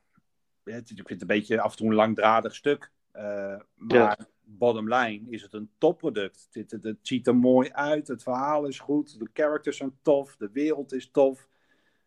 het, 0.64 0.90
ik 0.90 0.96
vind 0.96 1.08
het 1.08 1.20
een 1.20 1.26
beetje 1.26 1.60
af 1.60 1.70
en 1.70 1.76
toe 1.76 1.88
een 1.88 1.94
langdradig 1.94 2.54
stuk. 2.54 2.90
Uh, 3.16 3.60
maar 3.74 4.26
bottom 4.44 4.94
line 4.94 5.30
is 5.30 5.42
het 5.42 5.52
een 5.52 5.70
topproduct. 5.78 6.48
Het, 6.52 6.70
het, 6.70 6.84
het, 6.84 6.98
ziet 7.02 7.26
er 7.26 7.36
mooi 7.36 7.70
uit, 7.70 8.08
het 8.08 8.22
verhaal 8.22 8.66
is 8.66 8.78
goed, 8.78 9.18
de 9.18 9.28
characters 9.32 9.76
zijn 9.76 9.98
tof, 10.02 10.36
de 10.36 10.50
wereld 10.52 10.92
is 10.92 11.10
tof. 11.10 11.48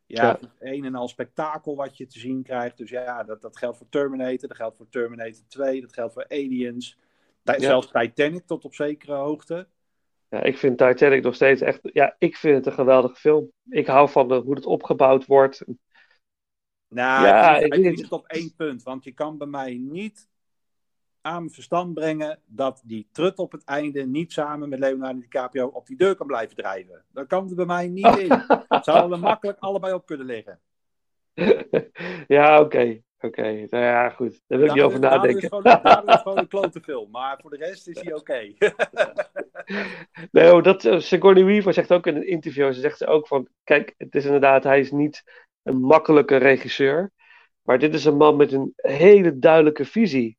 Ja, 0.07 0.31
het 0.31 0.41
is 0.41 0.47
een 0.59 0.85
en 0.85 0.95
al 0.95 1.07
spektakel 1.07 1.75
wat 1.75 1.97
je 1.97 2.05
te 2.05 2.19
zien 2.19 2.43
krijgt. 2.43 2.77
Dus 2.77 2.89
ja, 2.89 3.23
dat, 3.23 3.41
dat 3.41 3.57
geldt 3.57 3.77
voor 3.77 3.89
Terminator, 3.89 4.47
dat 4.47 4.57
geldt 4.57 4.77
voor 4.77 4.89
Terminator 4.89 5.43
2, 5.47 5.81
dat 5.81 5.93
geldt 5.93 6.13
voor 6.13 6.25
Aliens. 6.27 6.97
Zelfs 7.43 7.91
Titanic 7.91 8.45
tot 8.45 8.65
op 8.65 8.73
zekere 8.73 9.13
hoogte. 9.13 9.67
Ja, 10.29 10.43
ik 10.43 10.57
vind 10.57 10.77
Titanic 10.77 11.23
nog 11.23 11.35
steeds 11.35 11.61
echt. 11.61 11.79
Ja, 11.81 12.15
ik 12.17 12.35
vind 12.35 12.55
het 12.55 12.65
een 12.65 12.73
geweldige 12.73 13.15
film. 13.15 13.51
Ik 13.69 13.87
hou 13.87 14.09
van 14.09 14.27
de, 14.27 14.35
hoe 14.35 14.55
het 14.55 14.65
opgebouwd 14.65 15.25
wordt. 15.25 15.63
Nou, 16.87 17.25
ja, 17.25 17.57
ik, 17.57 17.73
ik, 17.73 17.97
het 17.97 18.11
op 18.11 18.27
één 18.27 18.53
punt. 18.55 18.83
Want 18.83 19.03
je 19.03 19.11
kan 19.11 19.37
bij 19.37 19.47
mij 19.47 19.77
niet 19.77 20.29
aan 21.25 21.49
verstand 21.49 21.93
brengen 21.93 22.39
dat 22.45 22.81
die 22.83 23.07
trut 23.11 23.37
op 23.37 23.51
het 23.51 23.63
einde 23.63 24.05
niet 24.05 24.31
samen 24.31 24.69
met 24.69 24.79
Leonardo 24.79 25.19
DiCaprio 25.19 25.67
op 25.67 25.87
die 25.87 25.97
deur 25.97 26.15
kan 26.15 26.27
blijven 26.27 26.55
drijven. 26.55 27.03
Dat 27.13 27.27
kan 27.27 27.49
er 27.49 27.55
bij 27.55 27.65
mij 27.65 27.87
niet 27.87 28.17
in. 28.17 28.43
Zouden 28.81 29.11
er 29.11 29.19
makkelijk 29.19 29.59
allebei 29.59 29.93
op 29.93 30.05
kunnen 30.05 30.25
liggen. 30.25 30.59
ja, 32.27 32.61
oké. 32.61 33.01
Oké, 33.19 33.51
nou 33.69 33.83
ja, 33.83 34.09
goed. 34.09 34.41
Daar 34.47 34.59
wil 34.59 34.67
ik 34.67 34.73
niet 34.73 34.83
over 34.83 34.99
nadenken. 34.99 35.49
Dat 35.49 36.07
is 36.07 36.21
gewoon 36.21 36.37
een 36.37 36.47
klote 36.57 36.81
film, 36.81 37.11
maar 37.11 37.39
voor 37.41 37.49
de 37.49 37.57
rest 37.57 37.87
is 37.87 38.01
hij 38.01 38.13
oké. 38.13 38.53
nee, 40.31 40.53
oh, 40.53 40.63
dat, 40.63 40.83
uh, 40.83 40.99
Sigourney 40.99 41.45
Weaver 41.45 41.73
zegt 41.73 41.91
ook 41.91 42.07
in 42.07 42.15
een 42.15 42.27
interview, 42.27 42.73
ze 42.73 42.79
zegt 42.79 43.05
ook 43.05 43.27
van, 43.27 43.47
kijk, 43.63 43.93
het 43.97 44.15
is 44.15 44.25
inderdaad, 44.25 44.63
hij 44.63 44.79
is 44.79 44.91
niet 44.91 45.23
een 45.63 45.79
makkelijke 45.79 46.35
regisseur, 46.35 47.11
maar 47.61 47.79
dit 47.79 47.93
is 47.93 48.05
een 48.05 48.17
man 48.17 48.35
met 48.35 48.51
een 48.51 48.73
hele 48.75 49.39
duidelijke 49.39 49.85
visie. 49.85 50.37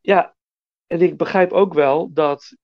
Ja, 0.00 0.36
en 0.86 1.00
ik 1.00 1.16
begrijp 1.16 1.52
ook 1.52 1.74
wel 1.74 2.12
dat, 2.12 2.56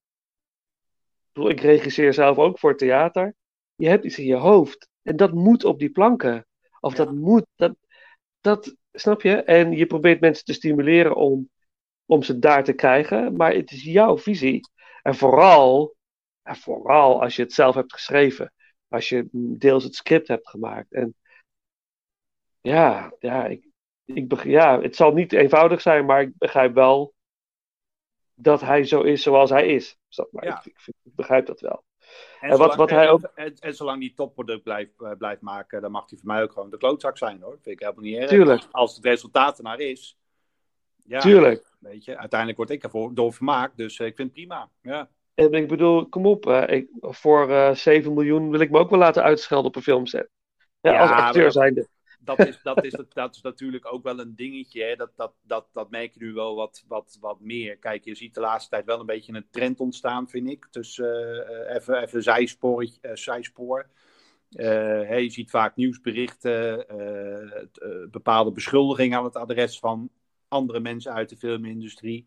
ik 1.32 1.60
regisseer 1.60 2.14
zelf 2.14 2.38
ook 2.38 2.58
voor 2.58 2.76
theater, 2.76 3.34
je 3.74 3.88
hebt 3.88 4.04
iets 4.04 4.18
in 4.18 4.26
je 4.26 4.36
hoofd 4.36 4.88
en 5.02 5.16
dat 5.16 5.32
moet 5.32 5.64
op 5.64 5.78
die 5.78 5.90
planken. 5.90 6.46
Of 6.80 6.94
dat 6.94 7.12
moet, 7.12 7.46
dat, 7.54 7.76
dat 8.40 8.76
snap 8.92 9.22
je? 9.22 9.42
En 9.42 9.72
je 9.72 9.86
probeert 9.86 10.20
mensen 10.20 10.44
te 10.44 10.52
stimuleren 10.52 11.16
om, 11.16 11.50
om 12.06 12.22
ze 12.22 12.38
daar 12.38 12.64
te 12.64 12.72
krijgen, 12.72 13.36
maar 13.36 13.52
het 13.52 13.70
is 13.70 13.82
jouw 13.82 14.18
visie. 14.18 14.60
En 15.02 15.14
vooral, 15.14 15.96
en 16.42 16.56
vooral 16.56 17.22
als 17.22 17.36
je 17.36 17.42
het 17.42 17.52
zelf 17.52 17.74
hebt 17.74 17.92
geschreven, 17.92 18.52
als 18.88 19.08
je 19.08 19.28
deels 19.32 19.84
het 19.84 19.94
script 19.94 20.28
hebt 20.28 20.48
gemaakt. 20.48 20.92
En 20.92 21.14
ja, 22.60 23.14
ja, 23.18 23.46
ik, 23.46 23.68
ik, 24.04 24.44
ja, 24.44 24.80
het 24.80 24.96
zal 24.96 25.12
niet 25.12 25.32
eenvoudig 25.32 25.80
zijn, 25.80 26.04
maar 26.04 26.20
ik 26.20 26.32
begrijp 26.38 26.74
wel 26.74 27.13
dat 28.34 28.60
hij 28.60 28.84
zo 28.84 29.00
is 29.00 29.22
zoals 29.22 29.50
hij 29.50 29.66
is. 29.66 29.98
maar. 30.30 30.44
Ja. 30.44 30.58
Ik, 30.58 30.64
ik, 30.64 30.94
ik, 31.02 31.14
begrijp 31.14 31.46
dat 31.46 31.60
wel. 31.60 31.84
En, 32.40 32.50
en, 32.50 32.58
wat, 32.58 32.74
wat 32.74 32.90
hij 32.90 33.10
ook... 33.10 33.22
en, 33.34 33.54
en, 33.54 33.74
zolang 33.74 34.00
die 34.00 34.12
topproduct 34.14 34.62
blijft, 34.62 34.90
uh, 34.98 35.10
blijft 35.18 35.40
maken, 35.40 35.80
dan 35.80 35.90
mag 35.90 36.10
hij 36.10 36.18
voor 36.18 36.28
mij 36.28 36.42
ook 36.42 36.52
gewoon 36.52 36.70
de 36.70 36.76
klootzak 36.76 37.18
zijn 37.18 37.40
hoor. 37.40 37.52
Vind 37.52 37.66
ik 37.66 37.80
helemaal 37.80 38.04
niet 38.04 38.16
erg. 38.16 38.28
Tuurlijk. 38.28 38.66
Als 38.70 38.96
het 38.96 39.04
resultaat 39.04 39.58
er 39.58 39.64
naar 39.64 39.80
is. 39.80 40.18
Ja, 40.96 41.20
Tuurlijk. 41.20 41.72
Weet 41.78 42.04
je, 42.04 42.16
uiteindelijk 42.18 42.58
word 42.58 42.70
ik 42.70 42.82
ervoor 42.82 43.14
door 43.14 43.32
vermaakt, 43.32 43.76
dus 43.76 43.98
uh, 43.98 44.06
ik 44.06 44.16
vind 44.16 44.28
het 44.28 44.36
prima. 44.36 44.70
Ja. 44.82 45.10
En 45.34 45.52
ik 45.52 45.68
bedoel, 45.68 46.08
kom 46.08 46.26
op, 46.26 46.46
uh, 46.46 46.68
ik, 46.68 46.88
voor 47.00 47.50
uh, 47.50 47.74
7 47.74 48.14
miljoen 48.14 48.50
wil 48.50 48.60
ik 48.60 48.70
me 48.70 48.78
ook 48.78 48.90
wel 48.90 48.98
laten 48.98 49.22
uitschelden 49.22 49.66
op 49.66 49.76
een 49.76 49.82
filmset. 49.82 50.28
Ja, 50.80 50.92
ja 50.92 51.00
als 51.00 51.10
acteur 51.10 51.52
zijnde 51.52 51.88
dat, 52.24 52.38
is, 52.38 52.58
dat, 52.62 52.84
is, 52.84 52.96
dat 53.08 53.34
is 53.34 53.42
natuurlijk 53.42 53.92
ook 53.92 54.02
wel 54.02 54.18
een 54.18 54.34
dingetje. 54.36 54.82
Hè? 54.82 54.96
Dat, 54.96 55.10
dat, 55.16 55.32
dat, 55.42 55.66
dat 55.72 55.90
merk 55.90 56.14
je 56.14 56.24
nu 56.24 56.32
wel 56.32 56.54
wat, 56.54 56.84
wat, 56.88 57.18
wat 57.20 57.40
meer. 57.40 57.76
Kijk, 57.76 58.04
je 58.04 58.14
ziet 58.14 58.34
de 58.34 58.40
laatste 58.40 58.70
tijd 58.70 58.84
wel 58.84 59.00
een 59.00 59.06
beetje 59.06 59.34
een 59.34 59.46
trend 59.50 59.80
ontstaan, 59.80 60.28
vind 60.28 60.50
ik. 60.50 60.68
Uh, 60.72 61.74
even, 61.74 62.02
even 62.02 62.22
zijspoor. 62.22 62.82
Uh, 62.82 63.14
zijspoor. 63.14 63.88
Uh, 64.50 64.66
hey, 65.08 65.22
je 65.22 65.30
ziet 65.30 65.50
vaak 65.50 65.76
nieuwsberichten, 65.76 66.86
bepaalde 68.10 68.52
beschuldigingen 68.52 69.18
aan 69.18 69.24
het 69.24 69.36
adres 69.36 69.78
van 69.78 70.10
andere 70.48 70.80
mensen 70.80 71.12
uit 71.12 71.28
de 71.28 71.36
filmindustrie. 71.36 72.26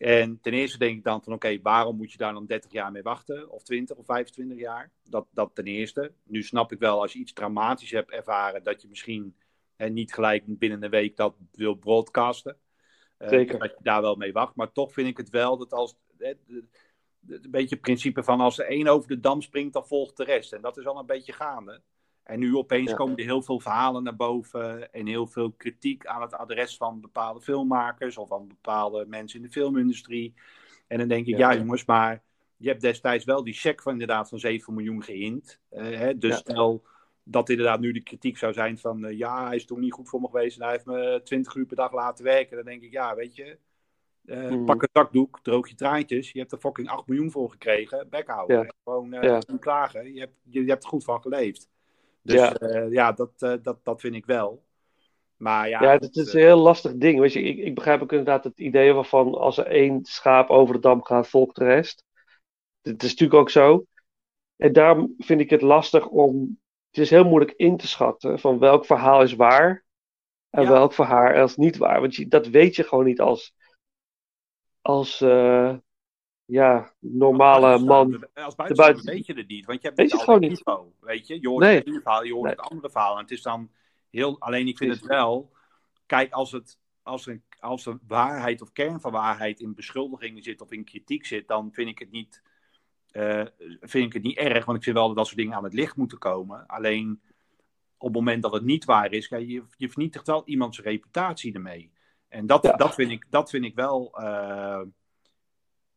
En 0.00 0.40
ten 0.40 0.52
eerste 0.52 0.78
denk 0.78 0.96
ik 0.96 1.04
dan 1.04 1.22
van 1.22 1.32
oké, 1.32 1.60
waarom 1.62 1.96
moet 1.96 2.12
je 2.12 2.18
daar 2.18 2.32
dan 2.32 2.46
30 2.46 2.72
jaar 2.72 2.92
mee 2.92 3.02
wachten? 3.02 3.50
Of 3.50 3.62
20 3.62 3.96
of 3.96 4.04
25 4.04 4.58
jaar? 4.58 4.90
Dat, 5.02 5.26
dat 5.30 5.50
ten 5.54 5.64
eerste. 5.64 6.12
Nu 6.24 6.42
snap 6.42 6.72
ik 6.72 6.78
wel 6.78 7.00
als 7.00 7.12
je 7.12 7.18
iets 7.18 7.32
traumatisch 7.32 7.90
hebt 7.90 8.10
ervaren, 8.10 8.62
dat 8.62 8.82
je 8.82 8.88
misschien 8.88 9.36
hè, 9.76 9.88
niet 9.88 10.14
gelijk 10.14 10.42
binnen 10.46 10.82
een 10.82 10.90
week 10.90 11.16
dat 11.16 11.34
wil 11.52 11.74
broadcasten. 11.74 12.56
Uh, 13.18 13.28
Zeker. 13.28 13.58
Dat 13.58 13.70
je 13.70 13.82
daar 13.82 14.02
wel 14.02 14.16
mee 14.16 14.32
wacht. 14.32 14.54
Maar 14.54 14.72
toch 14.72 14.92
vind 14.92 15.08
ik 15.08 15.16
het 15.16 15.30
wel 15.30 15.56
dat 15.56 15.72
als. 15.72 15.96
Hè, 16.18 16.32
een 17.26 17.50
beetje 17.50 17.74
het 17.74 17.80
principe 17.80 18.22
van 18.22 18.40
als 18.40 18.58
er 18.58 18.66
één 18.66 18.86
over 18.86 19.08
de 19.08 19.20
dam 19.20 19.42
springt, 19.42 19.72
dan 19.72 19.86
volgt 19.86 20.16
de 20.16 20.24
rest. 20.24 20.52
En 20.52 20.60
dat 20.60 20.76
is 20.76 20.86
al 20.86 20.98
een 20.98 21.06
beetje 21.06 21.32
gaande. 21.32 21.82
En 22.30 22.38
nu 22.38 22.56
opeens 22.56 22.94
komen 22.94 23.16
er 23.16 23.24
heel 23.24 23.42
veel 23.42 23.60
verhalen 23.60 24.02
naar 24.02 24.16
boven 24.16 24.92
en 24.92 25.06
heel 25.06 25.26
veel 25.26 25.52
kritiek 25.52 26.06
aan 26.06 26.22
het 26.22 26.34
adres 26.34 26.76
van 26.76 27.00
bepaalde 27.00 27.40
filmmakers 27.40 28.16
of 28.16 28.28
van 28.28 28.48
bepaalde 28.48 29.06
mensen 29.06 29.40
in 29.40 29.46
de 29.46 29.52
filmindustrie. 29.52 30.34
En 30.86 30.98
dan 30.98 31.08
denk 31.08 31.26
ik, 31.26 31.36
ja, 31.36 31.56
jongens, 31.56 31.84
maar 31.84 32.22
je 32.56 32.68
hebt 32.68 32.80
destijds 32.80 33.24
wel 33.24 33.44
die 33.44 33.54
check 33.54 33.82
van 33.82 33.92
inderdaad 33.92 34.28
van 34.28 34.38
7 34.38 34.74
miljoen 34.74 35.02
geïnd. 35.02 35.60
Uh, 35.72 35.82
hè? 35.82 36.18
Dus 36.18 36.36
stel 36.36 36.82
dat 37.22 37.48
inderdaad 37.48 37.80
nu 37.80 37.92
de 37.92 38.02
kritiek 38.02 38.38
zou 38.38 38.52
zijn 38.52 38.78
van, 38.78 39.04
uh, 39.04 39.18
ja, 39.18 39.46
hij 39.46 39.56
is 39.56 39.66
toch 39.66 39.78
niet 39.78 39.92
goed 39.92 40.08
voor 40.08 40.20
me 40.20 40.26
geweest 40.26 40.56
en 40.56 40.62
hij 40.62 40.72
heeft 40.72 40.86
me 40.86 41.20
20 41.24 41.54
uur 41.54 41.66
per 41.66 41.76
dag 41.76 41.92
laten 41.92 42.24
werken. 42.24 42.56
Dan 42.56 42.64
denk 42.64 42.82
ik, 42.82 42.92
ja, 42.92 43.14
weet 43.14 43.36
je, 43.36 43.58
uh, 44.24 44.64
pak 44.64 44.82
een 44.82 44.88
zakdoek, 44.92 45.40
droog 45.42 45.68
je 45.68 45.74
traantjes. 45.74 46.32
Je 46.32 46.38
hebt 46.38 46.52
er 46.52 46.58
fucking 46.58 46.88
8 46.88 47.06
miljoen 47.06 47.30
voor 47.30 47.50
gekregen. 47.50 48.08
Bekhouden. 48.10 48.56
Ja. 48.56 48.72
Gewoon 48.84 49.58
klagen. 49.58 50.14
Je 50.14 50.20
hebt, 50.20 50.34
je, 50.42 50.64
je, 50.64 50.70
hebt 50.70 50.82
er 50.82 50.88
goed 50.88 51.04
van 51.04 51.20
geleefd. 51.20 51.68
Dus 52.22 52.34
ja, 52.34 52.60
uh, 52.60 52.92
ja 52.92 53.12
dat, 53.12 53.32
uh, 53.38 53.54
dat, 53.62 53.84
dat 53.84 54.00
vind 54.00 54.14
ik 54.14 54.26
wel. 54.26 54.64
Maar 55.36 55.68
ja, 55.68 55.82
ja 55.82 55.92
het 55.92 56.16
is 56.16 56.32
een 56.32 56.40
heel 56.40 56.58
lastig 56.58 56.94
ding. 56.94 57.20
Weet 57.20 57.32
je, 57.32 57.42
ik, 57.42 57.58
ik 57.58 57.74
begrijp 57.74 58.02
ook 58.02 58.10
inderdaad 58.10 58.44
het 58.44 58.58
idee 58.58 58.92
waarvan 58.92 59.34
als 59.34 59.58
er 59.58 59.66
één 59.66 60.04
schaap 60.04 60.48
over 60.48 60.74
de 60.74 60.80
dam 60.80 61.04
gaat, 61.04 61.28
volgt 61.28 61.56
de 61.56 61.64
rest. 61.64 62.04
Dat 62.82 63.02
is 63.02 63.10
natuurlijk 63.10 63.40
ook 63.40 63.50
zo. 63.50 63.84
En 64.56 64.72
daarom 64.72 65.14
vind 65.18 65.40
ik 65.40 65.50
het 65.50 65.62
lastig 65.62 66.08
om. 66.08 66.58
Het 66.90 67.00
is 67.00 67.10
heel 67.10 67.24
moeilijk 67.24 67.52
in 67.56 67.76
te 67.76 67.86
schatten 67.86 68.38
van 68.38 68.58
welk 68.58 68.84
verhaal 68.84 69.22
is 69.22 69.34
waar 69.34 69.84
en 70.50 70.62
ja. 70.62 70.70
welk 70.70 70.92
verhaal 70.92 71.44
is 71.44 71.56
niet 71.56 71.76
waar. 71.76 72.00
Want 72.00 72.14
je, 72.14 72.28
dat 72.28 72.46
weet 72.46 72.76
je 72.76 72.84
gewoon 72.84 73.04
niet 73.04 73.20
als, 73.20 73.54
als 74.80 75.20
uh, 75.20 75.76
ja, 76.50 76.92
normale 76.98 77.78
man. 77.78 78.26
Als 78.34 78.54
buitenstaander 78.54 79.04
weet 79.04 79.26
je 79.26 79.34
het 79.34 79.48
niet, 79.48 79.66
want 79.66 79.80
je 79.80 79.86
hebt 79.86 80.00
weet 80.00 80.12
niet 80.12 80.22
gewoon 80.22 80.40
niet. 80.40 80.50
info. 80.50 80.92
Weet 81.00 81.26
je, 81.26 81.40
je 81.40 81.48
hoort 81.48 81.64
nee. 81.64 81.76
het 81.76 81.86
ene 81.86 82.00
verhaal, 82.00 82.24
je 82.24 82.32
hoort 82.32 82.44
nee. 82.44 82.54
het 82.54 82.70
andere 82.70 82.90
verhaal. 82.90 83.14
En 83.14 83.22
het 83.22 83.30
is 83.30 83.42
dan 83.42 83.70
heel. 84.10 84.40
Alleen 84.40 84.68
ik 84.68 84.76
vind 84.76 84.94
het 84.94 85.06
wel. 85.06 85.52
Kijk, 86.06 86.32
als, 86.32 86.52
het, 86.52 86.78
als, 87.02 87.26
er, 87.26 87.42
als 87.58 87.86
er 87.86 87.98
waarheid 88.06 88.62
of 88.62 88.72
kern 88.72 89.00
van 89.00 89.12
waarheid 89.12 89.60
in 89.60 89.74
beschuldigingen 89.74 90.42
zit 90.42 90.60
of 90.60 90.72
in 90.72 90.84
kritiek 90.84 91.26
zit, 91.26 91.48
dan 91.48 91.72
vind 91.72 91.88
ik 91.88 91.98
het 91.98 92.10
niet. 92.10 92.42
Uh, 93.12 93.44
vind 93.80 94.06
ik 94.06 94.12
het 94.12 94.22
niet 94.22 94.36
erg, 94.36 94.64
want 94.64 94.78
ik 94.78 94.84
vind 94.84 94.96
wel 94.96 95.06
dat 95.06 95.16
dat 95.16 95.26
soort 95.26 95.38
dingen 95.38 95.54
aan 95.54 95.64
het 95.64 95.74
licht 95.74 95.96
moeten 95.96 96.18
komen. 96.18 96.66
Alleen 96.66 97.20
op 97.96 98.06
het 98.06 98.16
moment 98.16 98.42
dat 98.42 98.52
het 98.52 98.64
niet 98.64 98.84
waar 98.84 99.12
is, 99.12 99.28
je, 99.28 99.62
je 99.76 99.88
vernietigt 99.88 100.26
wel 100.26 100.42
iemands 100.44 100.80
reputatie 100.80 101.54
ermee. 101.54 101.92
En 102.28 102.46
dat, 102.46 102.62
ja. 102.62 102.76
dat, 102.76 102.94
vind, 102.94 103.10
ik, 103.10 103.26
dat 103.30 103.50
vind 103.50 103.64
ik 103.64 103.74
wel. 103.74 104.20
Uh, 104.20 104.80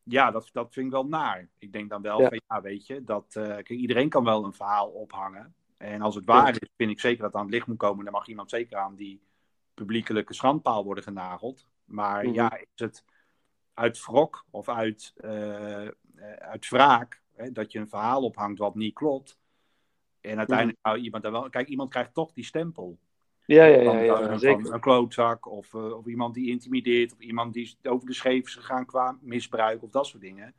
ja, 0.03 0.31
dat, 0.31 0.49
dat 0.51 0.73
vind 0.73 0.85
ik 0.85 0.91
wel 0.91 1.07
naar. 1.07 1.49
Ik 1.57 1.71
denk 1.73 1.89
dan 1.89 2.01
wel 2.01 2.21
ja. 2.21 2.27
van 2.27 2.41
ja, 2.47 2.61
weet 2.61 2.87
je, 2.87 3.03
dat 3.03 3.35
uh, 3.37 3.43
kijk, 3.43 3.69
iedereen 3.69 4.09
kan 4.09 4.23
wel 4.23 4.45
een 4.45 4.53
verhaal 4.53 4.89
ophangen. 4.89 5.55
En 5.77 6.01
als 6.01 6.15
het 6.15 6.25
waar 6.25 6.49
is, 6.49 6.69
vind 6.77 6.91
ik 6.91 6.99
zeker 6.99 7.17
dat 7.17 7.27
het 7.27 7.35
aan 7.35 7.45
het 7.45 7.53
licht 7.53 7.67
moet 7.67 7.77
komen. 7.77 8.03
Dan 8.03 8.13
mag 8.13 8.27
iemand 8.27 8.49
zeker 8.49 8.77
aan 8.77 8.95
die 8.95 9.21
publiekelijke 9.73 10.33
schandpaal 10.33 10.83
worden 10.83 11.03
genageld. 11.03 11.67
Maar 11.85 12.19
mm-hmm. 12.19 12.33
ja, 12.33 12.57
is 12.57 12.67
het 12.75 13.03
uit 13.73 14.05
wrok 14.05 14.45
of 14.49 14.69
uit, 14.69 15.13
uh, 15.17 15.87
uit 16.37 16.69
wraak 16.69 17.21
hè, 17.35 17.51
dat 17.51 17.71
je 17.71 17.79
een 17.79 17.89
verhaal 17.89 18.23
ophangt 18.23 18.59
wat 18.59 18.75
niet 18.75 18.93
klopt. 18.93 19.39
En 20.21 20.37
uiteindelijk 20.37 20.77
mm-hmm. 20.77 20.91
nou, 20.91 20.97
iemand 20.97 21.23
daar 21.23 21.31
wel. 21.31 21.49
Kijk, 21.49 21.67
iemand 21.67 21.89
krijgt 21.89 22.13
toch 22.13 22.33
die 22.33 22.43
stempel. 22.43 22.99
Ja, 23.45 23.65
ja, 23.65 23.81
ja, 23.81 23.99
ja, 23.99 24.19
ja 24.19 24.37
zeker. 24.37 24.73
Een 24.73 24.79
klootzak 24.79 25.51
of, 25.51 25.73
uh, 25.73 25.97
of 25.97 26.05
iemand 26.05 26.33
die 26.33 26.49
intimideert 26.49 27.13
of 27.13 27.19
iemand 27.19 27.53
die 27.53 27.77
over 27.83 28.07
de 28.07 28.13
scheef 28.13 28.45
is 28.45 28.55
gegaan 28.55 28.85
qua 28.85 29.17
misbruik 29.21 29.83
of 29.83 29.89
dat 29.89 30.07
soort 30.07 30.21
dingen. 30.21 30.53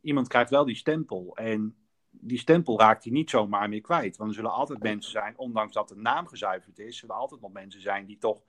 Iemand 0.00 0.28
krijgt 0.28 0.50
wel 0.50 0.64
die 0.64 0.74
stempel 0.74 1.36
en 1.36 1.76
die 2.10 2.38
stempel 2.38 2.78
raakt 2.78 3.04
hij 3.04 3.12
niet 3.12 3.30
zomaar 3.30 3.68
meer 3.68 3.80
kwijt. 3.80 4.16
Want 4.16 4.30
er 4.30 4.36
zullen 4.36 4.52
altijd 4.52 4.82
mensen 4.82 5.10
zijn, 5.10 5.38
ondanks 5.38 5.72
dat 5.72 5.88
de 5.88 5.96
naam 5.96 6.26
gezuiverd 6.26 6.78
is, 6.78 6.96
zullen 6.96 7.16
altijd 7.16 7.40
nog 7.40 7.52
mensen 7.52 7.80
zijn 7.80 8.06
die 8.06 8.18
toch 8.18 8.42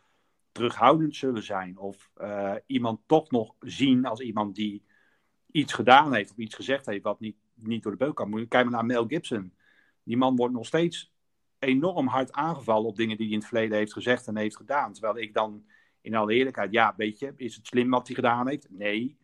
terughoudend 0.52 1.16
zullen 1.16 1.44
zijn. 1.44 1.78
Of 1.78 2.12
uh, 2.18 2.56
iemand 2.66 3.00
toch 3.06 3.32
nog 3.32 3.56
zien 3.60 4.06
als 4.06 4.20
iemand 4.20 4.56
die 4.56 4.84
iets 5.52 5.74
gedaan 5.74 6.14
heeft 6.14 6.32
of 6.32 6.38
iets 6.38 6.56
gezegd 6.56 6.86
heeft 6.86 7.04
wat 7.04 7.20
niet, 7.20 7.36
niet 7.54 7.84
door 7.84 7.92
de 7.92 7.98
beuk 7.98 8.16
kan. 8.16 8.32
Je 8.32 8.48
kijken 8.48 8.72
naar 8.72 8.86
Mel 8.86 9.06
Gibson. 9.06 9.54
Die 10.04 10.18
man 10.18 10.36
wordt 10.36 10.54
nog 10.54 10.66
steeds 10.66 11.14
enorm 11.62 12.08
hard 12.08 12.32
aangevallen 12.32 12.88
op 12.88 12.96
dingen 12.96 13.18
die 13.18 13.26
hij 13.26 13.34
in 13.36 13.40
het 13.42 13.50
verleden 13.50 13.78
heeft 13.78 13.94
gezegd 13.94 14.28
en 14.28 14.38
heeft 14.38 14.56
gedaan. 14.58 14.94
Terwijl 14.94 15.18
ik 15.18 15.34
dan 15.34 15.66
in 16.02 16.16
alle 16.16 16.34
eerlijkheid, 16.34 16.72
ja, 16.72 16.94
weet 16.98 17.20
je, 17.20 17.34
is 17.36 17.56
het 17.56 17.68
slim 17.68 17.90
wat 17.90 18.06
hij 18.08 18.16
gedaan 18.16 18.48
heeft? 18.48 18.68
Nee. 18.70 19.18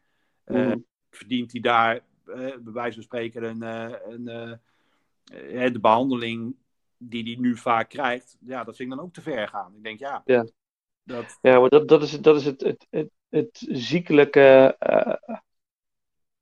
Eh, 0.43 0.56
Mhm. 0.56 0.78
verdient 1.10 1.52
hij 1.52 1.62
daar, 1.62 1.95
eh, 1.95 2.36
bij 2.36 2.73
wijze 2.73 2.93
van 2.93 3.04
spreken, 3.04 3.43
een, 3.43 3.62
eh, 3.63 3.93
een, 4.08 5.73
de 5.73 5.80
behandeling 5.80 6.56
die 6.97 7.23
hij 7.23 7.36
nu 7.36 7.58
vaak 7.58 7.89
krijgt? 7.89 8.38
Ja, 8.39 8.63
dat 8.63 8.76
vind 8.76 8.89
ik 8.91 8.95
dan 8.97 9.06
ook 9.06 9.13
te 9.13 9.21
ver 9.21 9.47
gaan. 9.47 9.76
Ik 9.76 9.84
denk, 9.84 10.00
ja, 10.00 10.21
Ja. 10.26 10.47
dat, 11.04 11.38
Ja, 11.41 11.60
maar 11.60 11.69
dat, 11.69 11.88
dat 11.88 12.04
is, 12.04 12.21
dat 12.21 12.36
is 12.36 12.45
het, 12.45 12.62
het, 12.62 12.88
het, 12.89 13.10
het 13.30 13.65
ziekelijke. 13.71 14.76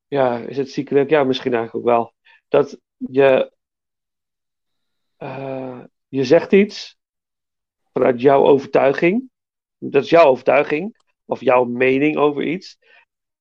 ja, 0.06 0.38
is 0.38 0.56
het 0.56 0.70
ziekelijk? 0.70 1.10
Ja, 1.10 1.24
misschien 1.24 1.54
eigenlijk 1.54 1.86
ook 1.86 1.92
wel. 1.94 2.12
Dat 2.48 2.80
je. 2.96 3.54
Eh, 5.16 5.80
je 6.08 6.24
zegt 6.24 6.52
iets 6.52 6.96
vanuit 7.92 8.20
jouw 8.20 8.44
overtuiging. 8.46 9.30
Dat 9.78 10.02
is 10.04 10.10
jouw 10.10 10.24
overtuiging. 10.24 10.96
Of 11.24 11.40
jouw 11.40 11.64
mening 11.64 12.16
over 12.16 12.42
iets. 12.42 12.78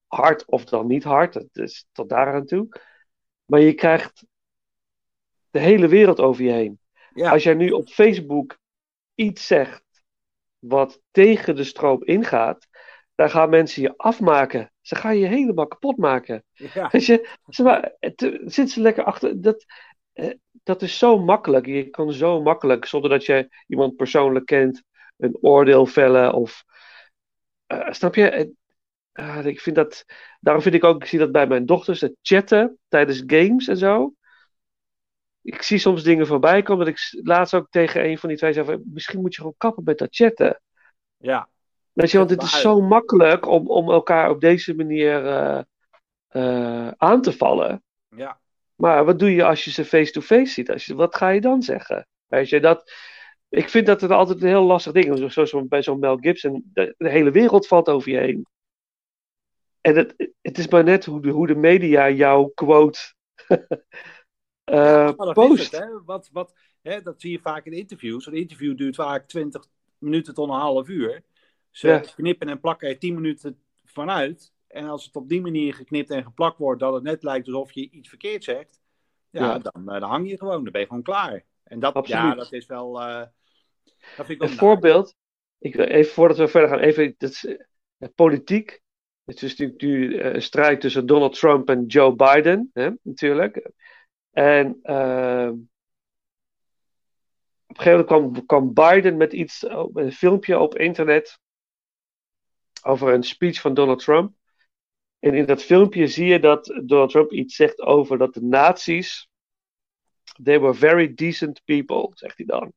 Hard 0.07 0.45
of 0.45 0.65
dan 0.65 0.87
niet 0.87 1.03
hard. 1.03 1.33
Dat 1.33 1.49
is 1.51 1.85
tot 1.91 2.09
daar 2.09 2.33
aan 2.33 2.45
toe. 2.45 2.67
Maar 3.45 3.59
je 3.59 3.73
krijgt 3.73 4.25
de 5.49 5.59
hele 5.59 5.87
wereld 5.87 6.19
over 6.19 6.43
je 6.43 6.51
heen. 6.51 6.79
ja, 7.13 7.31
Als 7.31 7.43
jij 7.43 7.53
nu 7.53 7.69
op 7.69 7.87
Facebook 7.89 8.57
iets 9.15 9.47
zegt 9.47 9.83
wat 10.59 11.01
tegen 11.11 11.55
de 11.55 11.63
stroom 11.63 12.03
ingaat, 12.03 12.67
dan 13.15 13.29
gaan 13.29 13.49
mensen 13.49 13.81
je 13.81 13.93
afmaken. 13.97 14.71
Ze 14.81 14.95
gaan 14.95 15.17
je 15.17 15.25
helemaal 15.25 15.67
kapot 15.67 15.97
maken. 15.97 16.43
ja, 16.53 16.89
Weet 16.91 17.05
je, 17.05 17.29
ze 17.49 17.63
maar, 17.63 17.95
het, 17.99 18.39
zit 18.45 18.71
ze 18.71 18.81
lekker 18.81 19.03
achter. 19.03 19.41
Dat, 19.41 19.65
dat 20.63 20.81
is 20.81 20.97
zo 20.97 21.19
makkelijk. 21.19 21.65
Je 21.65 21.89
kan 21.89 22.13
zo 22.13 22.41
makkelijk, 22.41 22.85
zonder 22.85 23.09
dat 23.09 23.25
je 23.25 23.49
iemand 23.67 23.95
persoonlijk 23.95 24.45
kent, 24.45 24.83
een 25.17 25.37
oordeel 25.41 25.85
vellen. 25.85 26.33
Of, 26.33 26.63
eh, 27.65 27.91
snap 27.91 28.15
je? 28.15 28.29
Eh, 28.29 28.47
ah, 29.37 29.45
ik 29.45 29.59
vind 29.59 29.75
dat, 29.75 30.05
daarom 30.39 30.63
vind 30.63 30.75
ik 30.75 30.83
ook, 30.83 31.01
ik 31.01 31.07
zie 31.07 31.19
dat 31.19 31.31
bij 31.31 31.47
mijn 31.47 31.65
dochters, 31.65 32.01
het 32.01 32.15
chatten 32.21 32.77
tijdens 32.87 33.23
games 33.27 33.67
en 33.67 33.77
zo. 33.77 34.13
Ik 35.41 35.61
zie 35.61 35.77
soms 35.77 36.03
dingen 36.03 36.27
voorbij 36.27 36.61
komen 36.61 36.85
dat 36.85 36.95
ik 36.95 37.25
laatst 37.25 37.53
ook 37.53 37.67
tegen 37.69 38.05
een 38.05 38.17
van 38.17 38.29
die 38.29 38.37
twee 38.37 38.53
zei 38.53 38.65
van, 38.65 38.81
misschien 38.85 39.21
moet 39.21 39.33
je 39.33 39.39
gewoon 39.39 39.55
kappen 39.57 39.83
met 39.83 39.97
dat 39.97 40.15
chatten. 40.15 40.61
ja, 41.17 41.49
Weet 41.95 42.11
je, 42.11 42.17
want 42.17 42.29
het 42.29 42.43
is 42.43 42.61
zo 42.61 42.81
makkelijk 42.81 43.47
om, 43.47 43.67
om 43.67 43.91
elkaar 43.91 44.29
op 44.29 44.41
deze 44.41 44.75
manier 44.75 45.25
eh, 45.25 45.61
eh, 46.27 46.91
aan 46.97 47.21
te 47.21 47.31
vallen. 47.31 47.83
ja. 48.09 48.39
Maar 48.75 49.05
wat 49.05 49.19
doe 49.19 49.31
je 49.31 49.43
als 49.43 49.65
je 49.65 49.71
ze 49.71 49.85
face-to-face 49.85 50.53
ziet? 50.53 50.71
Als 50.71 50.85
je, 50.85 50.95
wat 50.95 51.15
ga 51.15 51.29
je 51.29 51.41
dan 51.41 51.61
zeggen? 51.63 52.07
Weet 52.27 52.49
je, 52.49 52.59
dat, 52.59 52.91
ik 53.49 53.69
vind 53.69 53.85
dat 53.85 54.01
het 54.01 54.11
altijd 54.11 54.41
een 54.41 54.47
heel 54.47 54.63
lastig 54.63 54.93
ding 54.93 55.13
is. 55.13 55.33
Zoals 55.33 55.49
zo, 55.49 55.65
bij 55.65 55.83
zo'n 55.83 55.99
Mel 55.99 56.17
Gibson, 56.17 56.71
de, 56.73 56.95
de 56.97 57.09
hele 57.09 57.31
wereld 57.31 57.67
valt 57.67 57.89
over 57.89 58.11
je 58.11 58.17
heen. 58.17 58.45
En 59.81 59.95
het, 59.95 60.31
het 60.41 60.57
is 60.57 60.67
maar 60.67 60.83
net 60.83 61.05
hoe 61.05 61.21
de, 61.21 61.29
hoe 61.29 61.47
de 61.47 61.55
media 61.55 62.09
jouw 62.09 62.51
quote 62.55 62.99
Ja, 64.65 65.11
dat 65.17 65.33
post. 65.33 65.71
het, 65.71 65.81
hè? 65.81 66.03
Wat, 66.03 66.29
wat, 66.31 66.53
hè? 66.81 67.01
Dat 67.01 67.21
zie 67.21 67.31
je 67.31 67.39
vaak 67.39 67.65
in 67.65 67.73
interviews. 67.73 68.25
Een 68.25 68.33
interview 68.33 68.77
duurt 68.77 68.95
vaak 68.95 69.27
20 69.27 69.65
minuten 69.97 70.33
tot 70.33 70.49
een 70.49 70.55
half 70.55 70.87
uur. 70.87 71.23
Ze 71.71 71.87
Ja. 71.87 71.99
knippen 72.15 72.49
en 72.49 72.59
plakken 72.59 72.89
er 72.89 72.99
10 72.99 73.13
minuten 73.13 73.59
vanuit. 73.85 74.53
En 74.75 74.87
als 74.87 75.05
het 75.05 75.15
op 75.15 75.29
die 75.29 75.41
manier 75.41 75.73
geknipt 75.73 76.09
en 76.09 76.23
geplakt 76.23 76.57
wordt, 76.57 76.79
dat 76.79 76.93
het 76.93 77.03
net 77.03 77.23
lijkt 77.23 77.47
alsof 77.47 77.71
je 77.71 77.89
iets 77.89 78.09
verkeerd 78.09 78.43
zegt, 78.43 78.81
ja, 79.29 79.41
Ja. 79.41 79.57
Dan, 79.57 79.89
eh, 79.89 79.99
dan 79.99 80.09
hang 80.09 80.29
je 80.29 80.37
gewoon. 80.37 80.63
Dan 80.63 80.71
ben 80.71 80.81
je 80.81 80.87
gewoon 80.87 81.03
klaar. 81.03 81.43
En 81.63 81.79
dat, 81.79 82.07
ja, 82.07 82.35
dat 82.35 82.51
is 82.51 82.65
wel. 82.65 83.01
eh, 83.01 83.25
dat 84.15 84.25
vind 84.25 84.29
ik 84.29 84.41
Een 84.41 84.55
voorbeeld, 84.55 85.15
ik, 85.57 85.75
even 85.75 86.13
voordat 86.13 86.37
we 86.37 86.47
verder 86.47 86.69
gaan, 86.69 86.79
even 86.79 87.15
dat 87.17 87.43
eh, 87.97 88.09
politiek. 88.15 88.81
Het 89.25 89.41
is 89.41 89.49
natuurlijk 89.49 89.81
nu 89.81 90.19
een 90.21 90.41
strijd 90.41 90.81
tussen 90.81 91.05
Donald 91.05 91.39
Trump 91.39 91.69
en 91.69 91.85
Joe 91.85 92.15
Biden, 92.15 92.69
hè, 92.73 92.89
natuurlijk. 93.01 93.69
En 94.31 94.79
ehm, 94.81 95.53
op 97.67 97.77
een 97.77 97.83
gegeven 97.83 98.05
moment 98.05 98.07
kwam, 98.07 98.45
kwam 98.45 98.73
Biden 98.73 99.17
met 99.17 99.33
iets, 99.33 99.65
een 99.93 100.11
filmpje 100.11 100.59
op 100.59 100.77
internet 100.77 101.39
over 102.83 103.13
een 103.13 103.23
speech 103.23 103.61
van 103.61 103.73
Donald 103.73 103.99
Trump. 103.99 104.33
En 105.25 105.33
in 105.33 105.45
dat 105.45 105.63
filmpje 105.63 106.07
zie 106.07 106.25
je 106.25 106.39
dat 106.39 106.81
Donald 106.83 107.09
Trump 107.09 107.31
iets 107.31 107.55
zegt 107.55 107.81
over 107.81 108.17
dat 108.17 108.33
de 108.33 108.41
nazi's, 108.41 109.29
they 110.43 110.59
were 110.59 110.73
very 110.73 111.13
decent 111.13 111.61
people, 111.63 112.09
zegt 112.13 112.37
hij 112.37 112.45
dan. 112.45 112.73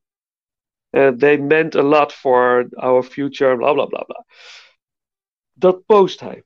Uh, 0.89 1.07
they 1.07 1.37
meant 1.37 1.75
a 1.75 1.81
lot 1.81 2.13
for 2.13 2.67
our 2.73 3.03
future, 3.03 3.57
bla 3.57 3.73
bla 3.73 3.85
bla 3.85 4.03
bla. 4.03 4.25
Dat 5.51 5.85
post 5.85 6.19
hij. 6.19 6.43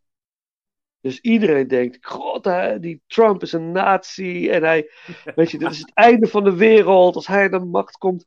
Dus 0.99 1.19
iedereen 1.19 1.67
denkt: 1.67 2.05
God, 2.05 2.45
hè, 2.45 2.79
die 2.79 3.01
Trump 3.07 3.41
is 3.41 3.53
een 3.53 3.71
nazi. 3.71 4.49
En 4.49 4.63
hij, 4.63 4.91
weet 5.35 5.51
je, 5.51 5.57
dit 5.57 5.71
is 5.71 5.79
het 5.79 5.93
einde 5.93 6.27
van 6.27 6.43
de 6.43 6.55
wereld 6.55 7.15
als 7.15 7.27
hij 7.27 7.43
aan 7.43 7.59
de 7.59 7.65
macht 7.65 7.97
komt. 7.97 8.25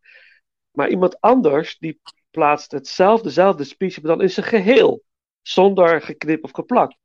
Maar 0.70 0.88
iemand 0.88 1.20
anders 1.20 1.78
die 1.78 2.00
plaatst 2.30 2.70
hetzelfde, 2.70 3.24
dezelfde 3.24 3.64
speech, 3.64 4.02
maar 4.02 4.16
dan 4.16 4.22
in 4.22 4.30
zijn 4.30 4.46
geheel. 4.46 5.02
Zonder 5.42 6.02
geknip 6.02 6.44
of 6.44 6.50
geplakt. 6.50 7.04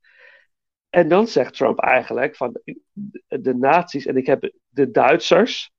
En 0.92 1.08
dan 1.08 1.26
zegt 1.26 1.54
Trump 1.54 1.78
eigenlijk 1.78 2.36
van 2.36 2.60
de 3.28 3.54
nazi's, 3.54 4.06
en 4.06 4.16
ik 4.16 4.26
heb 4.26 4.52
de 4.68 4.90
Duitsers, 4.90 5.70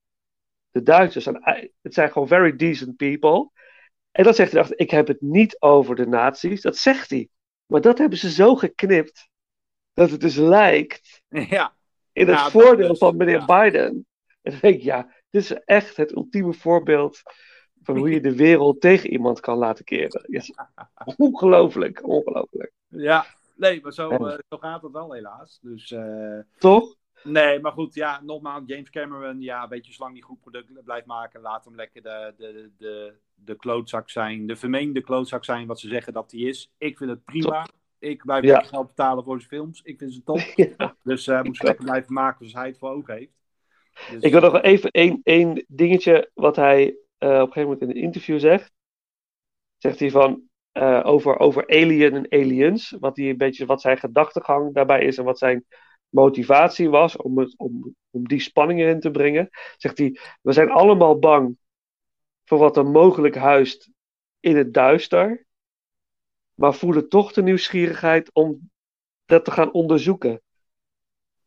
de 0.71 0.82
Duitsers, 0.82 1.23
zijn, 1.23 1.71
het 1.82 1.93
zijn 1.93 2.12
gewoon 2.12 2.28
very 2.28 2.56
decent 2.56 2.95
people. 2.95 3.49
En 4.12 4.23
dan 4.23 4.34
zegt 4.34 4.52
hij, 4.52 4.65
ik 4.69 4.91
heb 4.91 5.08
het 5.08 5.21
niet 5.21 5.56
over 5.62 5.95
de 5.95 6.08
nazi's. 6.08 6.62
Dat 6.62 6.78
zegt 6.78 7.10
hij. 7.10 7.30
Maar 7.65 7.82
dat 7.82 7.97
hebben 7.97 8.17
ze 8.17 8.32
zo 8.32 8.56
geknipt, 8.56 9.30
dat 9.93 10.10
het 10.10 10.21
dus 10.21 10.36
lijkt 10.36 11.21
Ja, 11.30 11.76
in 12.12 12.28
het 12.28 12.38
Ja, 12.38 12.49
voordeel 12.49 12.95
van 12.95 13.17
meneer 13.17 13.43
ja. 13.47 13.62
Biden. 13.62 13.86
En 14.41 14.52
dan 14.52 14.60
denk 14.62 14.76
ik, 14.76 14.82
ja, 14.82 15.13
dit 15.30 15.41
is 15.41 15.52
echt 15.52 15.97
het 15.97 16.12
ultieme 16.12 16.54
voorbeeld 16.54 17.21
van 17.82 17.97
hoe 17.97 18.10
je 18.10 18.21
de 18.21 18.36
wereld 18.36 18.82
tegen 18.82 19.10
iemand 19.10 19.39
kan 19.39 19.58
laten 19.58 19.86
keren. 19.86 20.26
Ja, 20.28 20.71
ongelooflijk, 21.17 22.08
ongelooflijk. 22.08 22.71
ja. 22.88 23.26
Nee, 23.69 23.82
maar 23.82 23.93
zo, 23.93 24.10
eh, 24.10 24.38
zo 24.49 24.58
gaat 24.58 24.82
het 24.82 24.91
wel 24.91 25.13
helaas. 25.13 25.60
Dus. 25.62 25.91
eh, 25.91 26.39
Toch? 26.58 26.95
Nee, 27.23 27.60
maar 27.60 27.71
goed, 27.71 27.93
ja, 27.93 28.21
nogmaals, 28.23 28.63
James 28.65 28.89
Cameron, 28.89 29.41
ja, 29.41 29.67
weet 29.67 29.86
je, 29.86 29.93
zolang 29.93 30.13
die 30.13 30.23
goed 30.23 30.39
product 30.41 30.84
blijft 30.84 31.06
maken, 31.06 31.41
laat 31.41 31.65
hem 31.65 31.76
lekker 31.76 32.02
de, 32.02 32.34
de, 32.38 32.72
de, 32.78 33.14
de 33.34 33.55
klootzak 33.55 34.09
zijn, 34.09 34.47
de 34.47 34.55
vermeende 34.55 35.01
klootzak 35.01 35.45
zijn, 35.45 35.68
wat 35.68 35.80
ze 35.80 35.88
zeggen 35.88 36.14
dat 36.14 36.32
hij 36.32 36.39
is. 36.41 36.72
Ik 36.78 36.97
vind 36.97 37.09
het 37.09 37.24
prima. 37.24 37.66
Ik 37.99 38.24
blijf 38.26 38.43
Ja. 38.43 38.61
geld 38.61 38.88
betalen 38.88 39.24
voor 39.24 39.38
zijn 39.38 39.49
films. 39.49 39.82
Ik 39.82 39.97
vind 39.97 40.14
ze 40.14 40.24
top. 40.24 40.38
Ja. 40.78 40.95
Dus 41.03 41.28
eh 41.28 41.41
moet 41.41 41.57
ze 41.57 41.64
lekker 41.64 41.84
blijven 41.86 42.14
maken 42.14 42.38
zoals 42.39 42.53
hij 42.53 42.68
het 42.68 42.78
voor 42.78 42.89
ogen 42.89 43.14
heeft. 43.14 43.34
Dus, 44.11 44.22
Ik 44.24 44.32
wil 44.32 44.41
nog 44.41 44.61
even 44.61 44.91
één, 44.91 45.20
één 45.24 45.66
dingetje 45.68 46.32
wat 46.34 46.55
hij 46.55 46.88
op 47.20 47.30
een 47.30 47.38
gegeven 47.38 47.61
moment 47.61 47.82
in 47.82 47.89
een 47.89 47.95
interview 47.95 48.39
zegt. 48.39 48.72
Zegt 49.78 49.99
hij 49.99 50.11
van 50.11 50.41
eh, 50.74 51.01
over, 51.03 51.39
over 51.39 51.67
Alien 51.67 52.13
en 52.13 52.32
Aliens. 52.32 52.95
Wat, 52.99 53.17
hij 53.17 53.30
een 53.30 53.38
beetje, 53.38 53.65
wat 53.65 53.82
zijn 53.82 53.97
gedachtegang 53.97 54.74
daarbij 54.74 55.05
is 55.05 55.17
en 55.17 55.24
wat 55.24 55.38
zijn 55.38 55.65
motivatie 56.09 56.89
was 56.89 57.15
om, 57.15 57.38
het, 57.38 57.57
om, 57.57 57.95
om 58.09 58.28
die 58.28 58.39
spanning 58.39 58.80
erin 58.80 58.99
te 58.99 59.11
brengen. 59.11 59.49
Zegt 59.78 59.97
hij, 59.97 60.19
we 60.41 60.51
zijn 60.51 60.69
allemaal 60.69 61.19
bang 61.19 61.57
voor 62.43 62.57
wat 62.57 62.78
er 62.78 62.86
mogelijk 62.86 63.36
huist 63.36 63.89
in 64.39 64.55
het 64.55 64.74
duister. 64.74 65.45
Maar 66.53 66.74
voelen 66.74 67.09
toch 67.09 67.34
de 67.34 67.43
nieuwsgierigheid 67.43 68.34
om 68.34 68.69
dat 69.26 69.45
te 69.45 69.51
gaan 69.51 69.74
onderzoeken. 69.74 70.41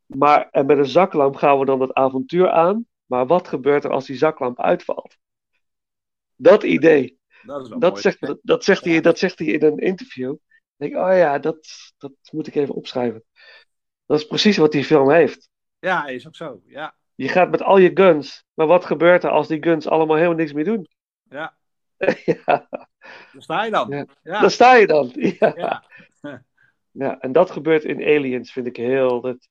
Maar 0.06 0.48
en 0.50 0.66
met 0.66 0.78
een 0.78 0.86
zaklamp 0.86 1.34
gaan 1.36 1.58
we 1.58 1.64
dan 1.64 1.80
het 1.80 1.94
avontuur 1.94 2.50
aan. 2.50 2.86
Maar 3.06 3.26
wat 3.26 3.48
gebeurt 3.48 3.84
er 3.84 3.90
als 3.90 4.06
die 4.06 4.16
zaklamp 4.16 4.60
uitvalt? 4.60 5.16
Dat 6.36 6.62
idee, 6.62 7.18
dat 7.47 7.62
is 7.62 7.68
wel 7.68 7.78
dat 7.78 7.90
mooi. 7.90 8.03
zegt, 8.03 8.20
dat, 8.20 8.38
dat 8.42 8.64
zegt, 8.64 8.84
hij, 8.84 9.01
dat 9.01 9.18
zegt 9.18 9.38
hij 9.38 9.49
in 9.49 9.62
een 9.62 9.78
interview. 9.78 10.32
Ik 10.32 10.90
denk, 10.90 10.94
oh 10.94 11.16
ja, 11.16 11.38
dat, 11.38 11.66
dat 11.99 12.12
moet 12.32 12.47
ik 12.47 12.55
even 12.55 12.74
opschrijven. 12.74 13.24
Dat 14.07 14.18
is 14.18 14.26
precies 14.26 14.57
wat 14.57 14.72
die 14.72 14.84
film 14.84 15.11
heeft. 15.11 15.49
Ja, 15.78 16.07
is 16.07 16.26
ook 16.26 16.36
zo. 16.36 16.61
Ja, 16.66 16.94
Je 17.14 17.28
gaat 17.28 17.51
met 17.51 17.62
al 17.62 17.78
je 17.78 17.90
guns, 17.94 18.44
maar 18.55 18.66
wat 18.66 18.84
gebeurt 18.84 19.24
er 19.24 19.30
als 19.30 19.49
die 19.49 19.62
guns 19.62 19.86
allemaal 19.88 20.16
helemaal 20.16 20.36
niks 20.36 20.53
meer 20.53 20.64
doen? 20.64 20.86
ja. 21.22 21.57
ja, 22.24 22.68
Daar 23.32 23.42
sta 23.42 23.64
je 23.64 23.70
dan. 23.70 23.88
Ja. 23.90 24.07
Ja, 24.22 24.40
daar 24.40 24.51
sta 24.51 24.74
je 24.74 24.86
dan. 24.86 25.11
Ja. 25.38 25.53
ja. 25.57 25.84
Ja, 26.90 27.18
en 27.20 27.32
dat 27.32 27.51
gebeurt 27.51 27.84
in 27.84 28.03
Aliens, 28.03 28.53
vind 28.53 28.66
ik 28.66 28.76
heel. 28.76 29.20
Dat, 29.20 29.49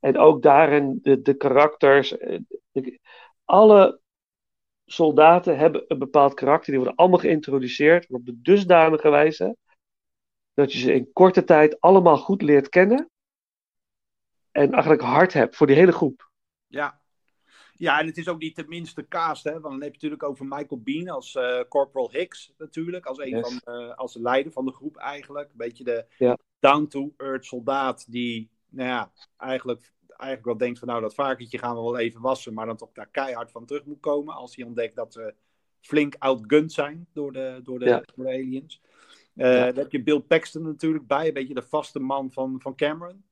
en 0.00 0.18
ook 0.18 0.42
daarin 0.42 0.98
de, 1.02 1.22
de 1.22 1.34
karakters. 1.34 2.18
eh, 2.18 2.38
de- 2.72 3.00
alle 3.44 4.00
soldaten 4.92 5.58
hebben 5.58 5.84
een 5.88 5.98
bepaald 5.98 6.34
karakter. 6.34 6.66
Die 6.70 6.78
worden 6.80 6.96
allemaal 6.96 7.18
geïntroduceerd 7.18 8.10
op 8.10 8.26
de 8.26 8.40
dusdanige 8.40 9.10
wijze. 9.10 9.56
Dat 10.54 10.72
je 10.72 10.78
ze 10.78 10.92
in 10.92 11.12
korte 11.12 11.44
tijd 11.44 11.80
allemaal 11.80 12.16
goed 12.16 12.42
leert 12.42 12.68
kennen. 12.68 13.10
En 14.50 14.72
eigenlijk 14.72 15.02
hard 15.02 15.32
hebt 15.32 15.56
voor 15.56 15.66
die 15.66 15.76
hele 15.76 15.92
groep. 15.92 16.30
Ja. 16.66 17.00
Ja, 17.72 18.00
en 18.00 18.06
het 18.06 18.16
is 18.16 18.28
ook 18.28 18.38
niet 18.38 18.56
de 18.56 18.64
minste 18.68 19.08
cast, 19.08 19.44
hè? 19.44 19.50
Want 19.50 19.62
dan 19.62 19.72
heb 19.72 19.82
je 19.82 19.90
natuurlijk 19.92 20.22
over 20.22 20.44
Michael 20.46 20.80
Bean 20.82 21.08
als 21.08 21.34
eh, 21.34 21.60
Corporal 21.68 22.10
Hicks 22.10 22.52
natuurlijk. 22.58 23.06
Als 23.06 23.18
een 23.18 23.28
Yes. 23.28 23.58
van 23.60 23.74
eh, 23.74 23.94
als 23.94 24.12
de 24.12 24.20
leider 24.20 24.52
van 24.52 24.64
de 24.64 24.72
groep 24.72 24.96
eigenlijk. 24.96 25.48
Een 25.50 25.56
beetje 25.56 25.84
de 25.84 26.06
Ja. 26.18 26.38
down-to-earth 26.58 27.44
soldaat 27.44 28.12
die, 28.12 28.50
nou 28.68 28.88
ja, 28.88 29.12
eigenlijk, 29.36 29.92
eigenlijk 30.20 30.44
wel 30.44 30.56
denkt 30.56 30.78
van 30.78 30.88
nou, 30.88 31.00
dat 31.00 31.14
varkentje 31.14 31.58
gaan 31.58 31.74
we 31.76 31.80
wel 31.82 31.98
even 31.98 32.20
wassen. 32.20 32.54
Maar 32.54 32.66
dan 32.66 32.76
toch 32.76 32.92
daar 32.92 33.08
keihard 33.10 33.50
van 33.50 33.64
terug 33.66 33.84
moet 33.84 34.00
komen. 34.00 34.34
Als 34.34 34.56
hij 34.56 34.64
ontdekt 34.64 34.96
dat 34.96 35.12
ze 35.12 35.34
flink 35.80 36.14
outgunned 36.18 36.72
zijn 36.72 37.06
door 37.12 37.32
de, 37.32 37.60
door 37.62 37.78
de, 37.78 37.84
Ja. 37.84 38.02
door 38.14 38.24
de 38.24 38.32
aliens. 38.32 38.80
Eh, 39.34 39.54
Ja. 39.54 39.64
Dan 39.66 39.76
heb 39.76 39.92
je 39.92 40.02
Bill 40.02 40.20
Paxton 40.20 40.62
natuurlijk 40.62 41.06
bij. 41.06 41.26
Een 41.28 41.34
beetje 41.34 41.54
de 41.54 41.62
vaste 41.62 41.98
man 41.98 42.32
van, 42.32 42.60
van 42.60 42.74
Cameron. 42.74 43.24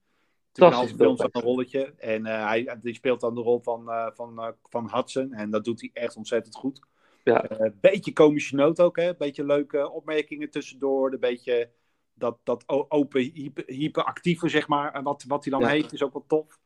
Natuurlijk 0.53 0.97
films 0.97 1.20
een 1.22 1.41
rolletje. 1.43 1.95
En 1.97 2.26
eh, 2.26 2.47
hij 2.47 2.76
die 2.80 2.95
speelt 2.95 3.20
dan 3.20 3.34
de 3.34 3.41
rol 3.41 3.61
van, 3.61 3.91
eh, 3.91 4.07
van, 4.14 4.39
eh, 4.39 4.49
van 4.62 4.91
Hudson. 4.93 5.32
En 5.32 5.51
dat 5.51 5.64
doet 5.64 5.80
hij 5.80 5.91
echt 5.93 6.16
ontzettend 6.16 6.57
goed. 6.57 6.80
Ja. 7.24 7.43
Eh, 7.45 7.70
beetje 7.80 8.12
komische 8.12 8.55
noot 8.55 8.80
ook, 8.80 8.97
hè? 8.97 9.14
Beetje 9.16 9.45
leuke 9.45 9.91
opmerkingen 9.91 10.51
tussendoor. 10.51 11.12
Een 11.12 11.20
beetje 11.20 11.70
dat, 12.14 12.39
dat 12.43 12.64
open, 12.66 13.20
hyper, 13.20 13.64
hyperactieve, 13.66 14.49
zeg 14.49 14.68
maar. 14.68 15.03
Wat, 15.03 15.24
wat 15.28 15.45
hij 15.45 15.53
dan 15.53 15.62
Ja. 15.62 15.68
heeft, 15.68 15.93
is 15.93 16.03
ook 16.03 16.12
wel 16.12 16.24
tof. 16.26 16.59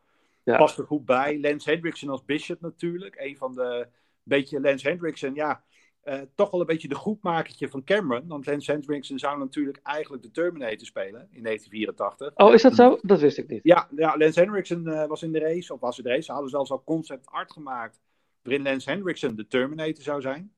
Ja. 0.44 0.56
Past 0.56 0.78
er 0.78 0.86
goed 0.86 1.04
bij. 1.04 1.40
Lance 1.40 1.70
Hendrickson 1.70 2.08
als 2.08 2.24
Bishop 2.24 2.60
natuurlijk. 2.60 3.16
Een 3.18 3.36
van 3.36 3.54
de. 3.54 3.86
Beetje 4.22 4.60
Lance 4.60 4.88
Hendrickson, 4.88 5.34
ja. 5.34 5.64
eh, 6.02 6.20
toch 6.34 6.50
wel 6.50 6.60
een 6.60 6.66
beetje 6.66 6.88
de 6.88 6.94
groepmakertje 6.94 7.68
van 7.68 7.84
Cameron. 7.84 8.28
Want 8.28 8.46
Lance 8.46 8.72
Hendrickson 8.72 9.18
zou 9.18 9.38
natuurlijk 9.38 9.80
eigenlijk 9.82 10.22
de 10.22 10.30
Terminator 10.30 10.86
spelen 10.86 11.28
in 11.30 11.42
1984. 11.42 12.32
Oh, 12.34 12.54
is 12.54 12.62
dat 12.62 12.74
zo? 12.74 12.98
Dat 13.02 13.20
wist 13.20 13.38
ik 13.38 13.48
niet. 13.48 13.60
Ja, 13.62 13.88
ja 13.96 14.16
Lance 14.16 14.40
Henriksen 14.40 14.86
eh, 14.86 15.06
was 15.06 15.22
in 15.22 15.32
de 15.32 15.38
race, 15.38 15.72
of 15.72 15.80
was 15.80 15.98
in 15.98 16.04
de 16.04 16.10
race. 16.10 16.22
Ze 16.22 16.32
hadden 16.32 16.50
zelfs 16.50 16.70
al 16.70 16.84
concept 16.84 17.26
art 17.26 17.52
gemaakt. 17.52 18.00
waarin 18.42 18.62
Lance 18.62 18.90
Henriksen 18.90 19.36
de 19.36 19.46
Terminator 19.46 20.02
zou 20.02 20.20
zijn. 20.20 20.52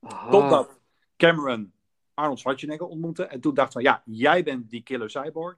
Ah, 0.00 0.30
Totdat 0.30 0.80
Cameron 1.16 1.72
Arnold 2.14 2.38
Schwarzenegger 2.38 2.86
ontmoette. 2.86 3.24
En 3.24 3.40
toen 3.40 3.54
dacht 3.54 3.72
van 3.72 3.82
ja, 3.82 4.02
jij 4.04 4.42
bent 4.42 4.70
die 4.70 4.82
killer 4.82 5.10
cyborg. 5.10 5.56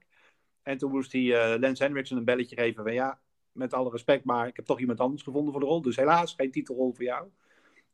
En 0.62 0.78
toen 0.78 0.90
moest 0.90 1.12
hij 1.12 1.52
eh, 1.52 1.60
Lance 1.60 1.82
Henriksen 1.82 2.16
een 2.16 2.24
belletje 2.24 2.56
geven 2.56 2.82
van 2.82 2.92
ja, 2.92 3.18
met 3.52 3.72
alle 3.74 3.90
respect, 3.90 4.24
maar 4.24 4.46
ik 4.46 4.56
heb 4.56 4.64
toch 4.64 4.80
iemand 4.80 5.00
anders 5.00 5.22
gevonden 5.22 5.52
voor 5.52 5.60
de 5.60 5.66
rol. 5.66 5.82
Dus 5.82 5.96
helaas 5.96 6.34
geen 6.34 6.50
titelrol 6.50 6.92
voor 6.92 7.04
jou. 7.04 7.28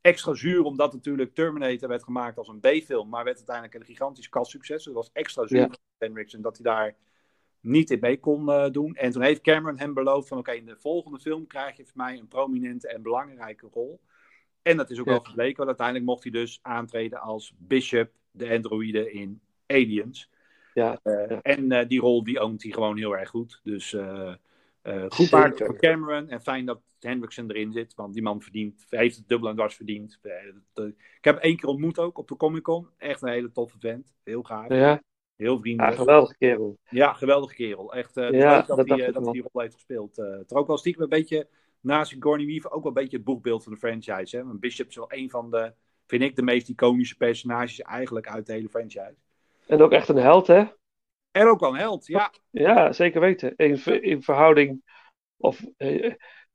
Extra 0.01 0.35
zuur 0.35 0.63
omdat 0.63 0.93
natuurlijk 0.93 1.35
Terminator 1.35 1.89
werd 1.89 2.03
gemaakt 2.05 2.39
als 2.39 2.49
een 2.49 2.61
B-film, 2.61 3.09
maar 3.09 3.25
werd 3.25 3.37
uiteindelijk 3.37 3.75
een 3.77 3.85
gigantisch 3.85 4.29
kastsucces. 4.29 4.77
Dus 4.77 4.85
het 4.85 4.95
was 4.95 5.11
extra 5.13 5.47
zuur 5.47 5.59
Ja. 5.61 5.67
voor 5.67 5.77
Henriksen 5.99 6.43
dat 6.43 6.57
hij 6.57 6.65
daar 6.73 6.95
niet 7.61 7.91
in 7.91 7.99
mee 8.01 8.21
kon 8.21 8.51
eh, 8.51 8.71
doen. 8.71 8.95
En 8.95 9.11
toen 9.11 9.23
heeft 9.23 9.41
Cameron 9.41 9.79
hem 9.79 9.95
beloofd 9.95 10.29
van 10.29 10.39
oké, 10.39 10.53
in 10.53 10.67
de 10.67 10.77
volgende 10.77 11.19
film 11.19 11.47
krijg 11.47 11.77
je 11.77 11.85
van 11.87 11.93
mij 11.97 12.19
een 12.19 12.29
prominente 12.29 12.89
en 12.89 13.03
belangrijke 13.03 13.69
rol. 13.73 14.01
En 14.63 14.77
dat 14.77 14.91
is 14.91 14.99
ook 15.01 15.07
Ja. 15.07 15.11
wel 15.13 15.21
gebleken, 15.21 15.57
want 15.57 15.69
uiteindelijk 15.69 16.07
mocht 16.07 16.23
hij 16.23 16.33
dus 16.33 16.59
aantreden 16.63 17.21
als 17.21 17.55
Bishop, 17.59 18.11
de 18.31 18.51
androïde 18.51 19.13
in 19.13 19.41
Aliens. 19.67 20.31
Ja, 20.75 21.01
Eh, 21.03 21.29
ja. 21.29 21.43
En 21.43 21.73
eh, 21.73 21.89
die 21.89 22.01
rol 22.01 22.25
die 22.25 22.39
oont 22.41 22.63
hij 22.63 22.73
gewoon 22.73 22.97
heel 22.97 23.17
erg 23.17 23.29
goed. 23.29 23.61
Dus 23.65 23.97
goed 25.09 25.27
Zeker. 25.27 25.39
maken 25.39 25.67
voor 25.67 25.79
Cameron. 25.79 26.29
En 26.29 26.41
fijn 26.41 26.67
dat 26.67 26.81
Hendrickson 27.01 27.51
erin 27.51 27.73
zit, 27.73 27.95
want 27.95 28.15
die 28.15 28.23
man 28.23 28.43
verdient, 28.43 28.87
heeft 28.89 29.17
het 29.17 29.29
dubbel 29.29 29.49
en 29.49 29.55
dwars 29.55 29.75
verdiend. 29.75 30.19
Eh, 30.23 30.85
ik 30.85 31.25
heb 31.25 31.35
hem 31.35 31.43
één 31.43 31.57
keer 31.57 31.69
ontmoet 31.69 31.99
ook 31.99 32.19
op 32.19 32.29
de 32.29 32.37
Comic 32.37 32.63
Con. 32.63 32.89
Echt 32.97 33.23
een 33.23 33.29
hele 33.29 33.53
toffe 33.53 33.79
vent. 33.79 34.15
Heel 34.23 34.43
gaaf. 34.43 34.69
ja. 34.69 35.03
Heel 35.37 35.55
ja 35.55 35.61
vriendelijk. 35.61 35.97
geweldige 35.97 36.37
kerel. 36.37 36.79
Ja, 36.91 37.13
geweldige 37.13 37.55
kerel. 37.55 37.95
Echt 37.95 38.17
eh 38.17 38.31
Ja, 38.31 38.63
dat, 38.63 38.77
dat 38.77 38.89
hij, 38.89 39.07
eh, 39.07 39.13
dat 39.13 39.25
hij 39.25 39.33
die 39.33 39.45
rol 39.53 39.63
heeft 39.63 39.75
gespeeld. 39.75 40.19
Eh 40.19 40.31
het 40.39 40.53
ook 40.55 40.67
wel 40.67 40.77
stiekem 40.79 41.03
een 41.03 41.09
beetje, 41.09 41.49
naast 41.81 42.11
Sigourney 42.11 42.47
Weaver, 42.47 42.71
ook 42.71 42.83
wel 42.83 42.93
een 42.97 43.03
beetje 43.03 43.17
het 43.17 43.27
boekbeeld 43.27 43.63
van 43.63 43.73
de 43.73 43.79
franchise. 43.79 44.37
Hè? 44.37 44.45
Want 44.45 44.61
Bishop 44.61 44.89
is 44.89 44.97
wel 44.97 45.13
een 45.13 45.31
van 45.31 45.51
de, 45.51 45.73
vind 46.07 46.23
ik, 46.23 46.37
de 46.37 46.43
meest 46.43 46.69
iconische 46.69 47.17
personages 47.17 47.81
eigenlijk 47.81 48.29
uit 48.29 48.47
de 48.47 48.53
hele 48.53 48.69
franchise. 48.69 49.17
En 49.67 49.83
ook 49.83 49.93
echt 49.93 50.09
een 50.09 50.17
held, 50.17 50.47
hè? 50.47 50.65
En 51.37 51.47
ook 51.47 51.61
wel 51.61 51.71
een 51.71 51.79
held, 51.79 52.07
ja. 52.07 52.33
Ja, 52.51 52.93
zeker 52.93 53.21
weten. 53.21 53.53
In, 53.57 53.79
ver- 53.79 54.03
in 54.03 54.23
verhouding 54.23 54.83
of 55.37 55.65
eh, 55.77 56.03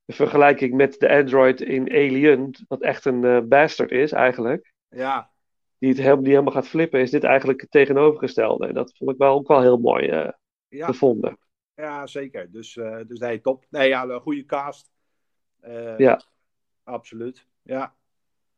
in 0.06 0.14
vergelijking 0.14 0.74
met 0.74 1.00
de 1.00 1.10
android 1.10 1.62
in 1.62 1.90
Alien, 1.92 2.56
wat 2.68 2.82
echt 2.82 3.06
een 3.06 3.26
eh, 3.26 3.40
bastard 3.42 3.92
is 3.92 4.12
eigenlijk, 4.12 4.74
Ja, 4.90 5.32
die, 5.78 5.90
het 5.90 5.98
helemaal, 5.98 6.24
die 6.24 6.32
helemaal 6.32 6.54
gaat 6.54 6.68
flippen, 6.68 7.00
is 7.00 7.12
dit 7.12 7.24
eigenlijk 7.24 7.62
het 7.62 7.72
tegenovergestelde. 7.72 8.68
En 8.68 8.74
dat 8.74 8.98
vond 8.98 9.12
ik 9.12 9.18
wel 9.18 9.34
ook 9.34 9.48
wel 9.48 9.62
heel 9.62 9.78
mooi 9.78 10.08
eh, 10.08 10.30
ja, 10.68 10.86
gevonden. 10.86 11.38
ja 11.76 12.08
zeker. 12.08 12.52
Dus, 12.52 12.74
dus 13.08 13.20
nee, 13.20 13.42
top. 13.42 13.66
Nee, 13.70 13.88
ja, 13.88 14.04
een 14.04 14.22
goede 14.22 14.46
cast. 14.46 14.92
Ja. 15.98 16.22
Absoluut, 16.84 17.46
ja. 17.62 17.96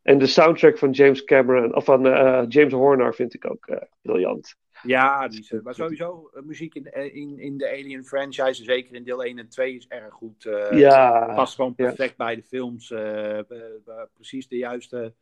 En 0.02 0.18
de 0.18 0.28
soundtrack 0.28 0.78
van 0.78 0.92
James 0.92 1.24
Cameron, 1.24 1.76
of 1.76 1.86
van 1.86 2.02
James 2.48 2.74
Horner, 2.74 3.14
vind 3.14 3.34
ik 3.34 3.50
ook 3.50 3.80
briljant. 4.02 4.56
Ja, 4.84 5.28
die 5.28 5.40
is, 5.40 5.52
eh, 5.52 5.62
maar 5.62 5.76
sowieso 5.76 6.30
eh, 6.34 6.42
muziek 6.44 6.76
in, 6.76 6.84
de- 6.84 7.12
in, 7.12 7.40
in 7.40 7.58
de 7.58 7.68
Alien 7.70 8.06
franchise, 8.06 8.64
zeker 8.64 8.96
in 8.96 9.04
deel 9.04 9.24
1 9.24 9.38
en 9.40 9.50
2, 9.50 9.76
is 9.76 9.88
erg 9.88 10.14
goed. 10.14 10.46
eh, 10.46 10.80
ja, 10.80 11.34
past 11.36 11.56
gewoon 11.56 11.74
ja. 11.78 11.86
perfect 11.86 12.18
bij 12.18 12.36
de 12.36 12.44
films. 12.44 12.92
eh, 12.92 13.40
eh, 13.40 13.46
eh, 13.86 14.02
precies 14.14 14.48
de 14.48 14.58
juiste 14.58 15.14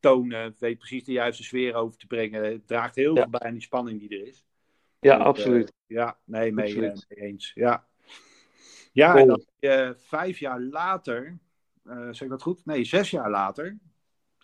tonen, 0.00 0.54
weet 0.58 0.78
precies 0.78 1.04
de 1.04 1.12
juiste 1.12 1.42
sfeer 1.42 1.74
over 1.74 1.98
te 1.98 2.06
brengen. 2.06 2.44
Het 2.44 2.66
draagt 2.66 2.94
heel 2.94 3.14
Ja. 3.14 3.22
veel 3.22 3.30
bij 3.30 3.40
aan 3.40 3.52
die 3.52 3.62
spanning 3.62 4.00
die 4.00 4.20
er 4.20 4.26
is. 4.26 4.44
ja, 5.00 5.12
Dus, 5.12 5.20
eh, 5.22 5.26
absoluut. 5.28 5.72
ja, 5.86 6.18
nee, 6.24 6.52
mee, 6.52 6.64
Absoluut. 6.66 7.06
eh, 7.08 7.16
mee 7.16 7.28
eens. 7.28 7.52
Ja, 7.54 7.86
ja 8.92 9.10
Cool. 9.12 9.20
en 9.22 9.26
dan 9.26 9.44
eh, 9.58 9.90
vijf 9.96 10.38
jaar 10.38 10.60
later, 10.60 11.38
eh, 11.84 12.00
zeg 12.00 12.20
ik 12.20 12.28
dat 12.28 12.42
goed? 12.42 12.64
Nee, 12.66 12.84
zes 12.84 13.10
jaar 13.10 13.30
later. 13.30 13.78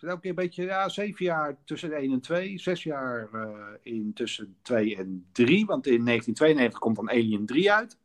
Elke 0.03 0.19
keer 0.21 0.29
een 0.29 0.35
beetje, 0.35 0.63
ja, 0.63 0.89
zeven 0.89 1.25
jaar 1.25 1.63
tussen 1.63 1.91
1 1.93 2.11
en 2.11 2.21
2. 2.21 2.57
Zes 2.59 2.83
jaar 2.83 3.29
eh, 3.33 3.73
in 3.81 4.13
tussen 4.13 4.57
2 4.61 4.95
en 4.95 5.29
3. 5.31 5.65
Want 5.65 5.85
in 5.87 6.05
1992 6.05 6.79
komt 6.79 6.95
dan 6.95 7.09
Alien 7.09 7.45
3 7.45 7.71
uit. 7.71 7.97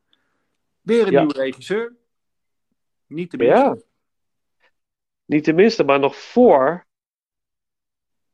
Weer 0.80 1.06
een 1.06 1.12
Ja. 1.12 1.18
nieuwe 1.18 1.34
regisseur. 1.42 1.96
Niet 3.06 3.30
de 3.30 3.36
minste. 3.36 3.56
Ja. 3.58 3.76
Niet 5.24 5.44
tenminste, 5.44 5.84
maar 5.84 5.98
nog 5.98 6.16
voor 6.16 6.86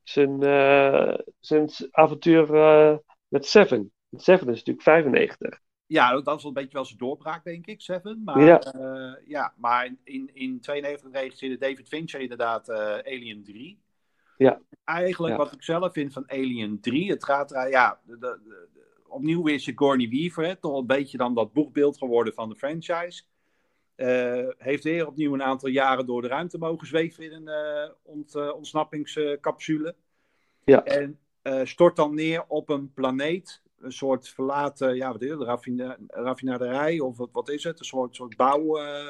zijn, 0.03 0.43
eh, 0.43 1.19
zijn 1.41 1.71
avontuur 1.91 2.55
eh, 2.55 2.97
met 3.29 3.47
Seven. 3.47 3.93
Seven 4.11 4.49
is 4.49 4.57
natuurlijk 4.57 4.83
95. 4.83 5.61
Ja, 5.87 6.13
dat 6.13 6.25
was 6.25 6.43
wel 6.43 6.47
een 6.47 6.57
beetje 6.63 6.73
wel 6.77 6.85
zijn 6.85 6.99
doorbraak, 6.99 7.45
denk 7.45 7.67
ik, 7.67 7.81
Seven. 7.81 8.23
Maar, 8.25 8.41
Ja. 8.41 8.63
ja. 8.79 9.19
ja, 9.27 9.55
maar 9.57 9.95
in, 10.05 10.31
in 10.35 10.61
92 10.61 11.13
regisseerde 11.13 11.59
David 11.59 11.89
Fincher 11.89 12.21
inderdaad 12.21 12.69
eh, 12.69 12.79
Alien 12.99 13.45
3. 13.45 13.79
Ja. 14.37 14.61
Eigenlijk 14.85 15.33
Ja. 15.37 15.39
wat 15.45 15.53
ik 15.53 15.63
zelf 15.63 15.93
vind 15.93 16.13
van 16.13 16.31
Alien 16.31 16.81
3, 16.81 17.11
het 17.11 17.25
gaat 17.25 17.53
er, 17.55 17.69
ja, 17.69 18.01
de, 18.05 18.19
de, 18.19 18.41
de- 18.45 18.69
opnieuw 19.09 19.43
weer 19.43 19.61
Sigourney 19.61 20.09
Weaver, 20.09 20.45
hè, 20.45 20.57
toch 20.57 20.79
een 20.79 20.87
beetje 20.87 21.17
dan 21.17 21.35
dat 21.35 21.53
boekbeeld 21.53 21.99
geworden 21.99 22.35
van 22.35 22.49
de 22.49 22.57
franchise. 22.57 23.23
Eh, 23.95 24.49
heeft 24.59 24.85
weer 24.85 25.07
opnieuw 25.07 25.35
een 25.35 25.43
aantal 25.43 25.69
jaren 25.69 26.07
door 26.07 26.23
de 26.23 26.29
ruimte 26.29 26.59
mogen 26.59 26.87
zweven 26.87 27.25
in 27.25 27.33
een 27.33 27.49
eh, 27.49 27.91
ont, 28.03 28.35
eh, 28.35 28.55
ontsnappingscapsule. 28.55 29.95
Ja. 30.65 30.85
En 30.85 31.19
eh, 31.43 31.61
stort 31.65 31.97
dan 31.97 32.15
neer 32.15 32.45
op 32.49 32.69
een 32.69 32.93
planeet, 32.93 33.63
een 33.81 33.93
soort 33.93 34.29
verlaten, 34.29 34.95
ja, 34.97 35.13
wat 35.13 35.23
is 35.23 35.31
het, 35.31 35.43
raffina- 35.43 35.97
raffinaderij 36.07 37.01
of 37.01 37.17
wat, 37.17 37.29
wat 37.33 37.49
is 37.49 37.65
het? 37.65 37.79
Een 37.79 37.85
soort, 37.85 38.15
soort 38.17 38.37
bouw. 38.37 38.77
eh, 38.79 39.09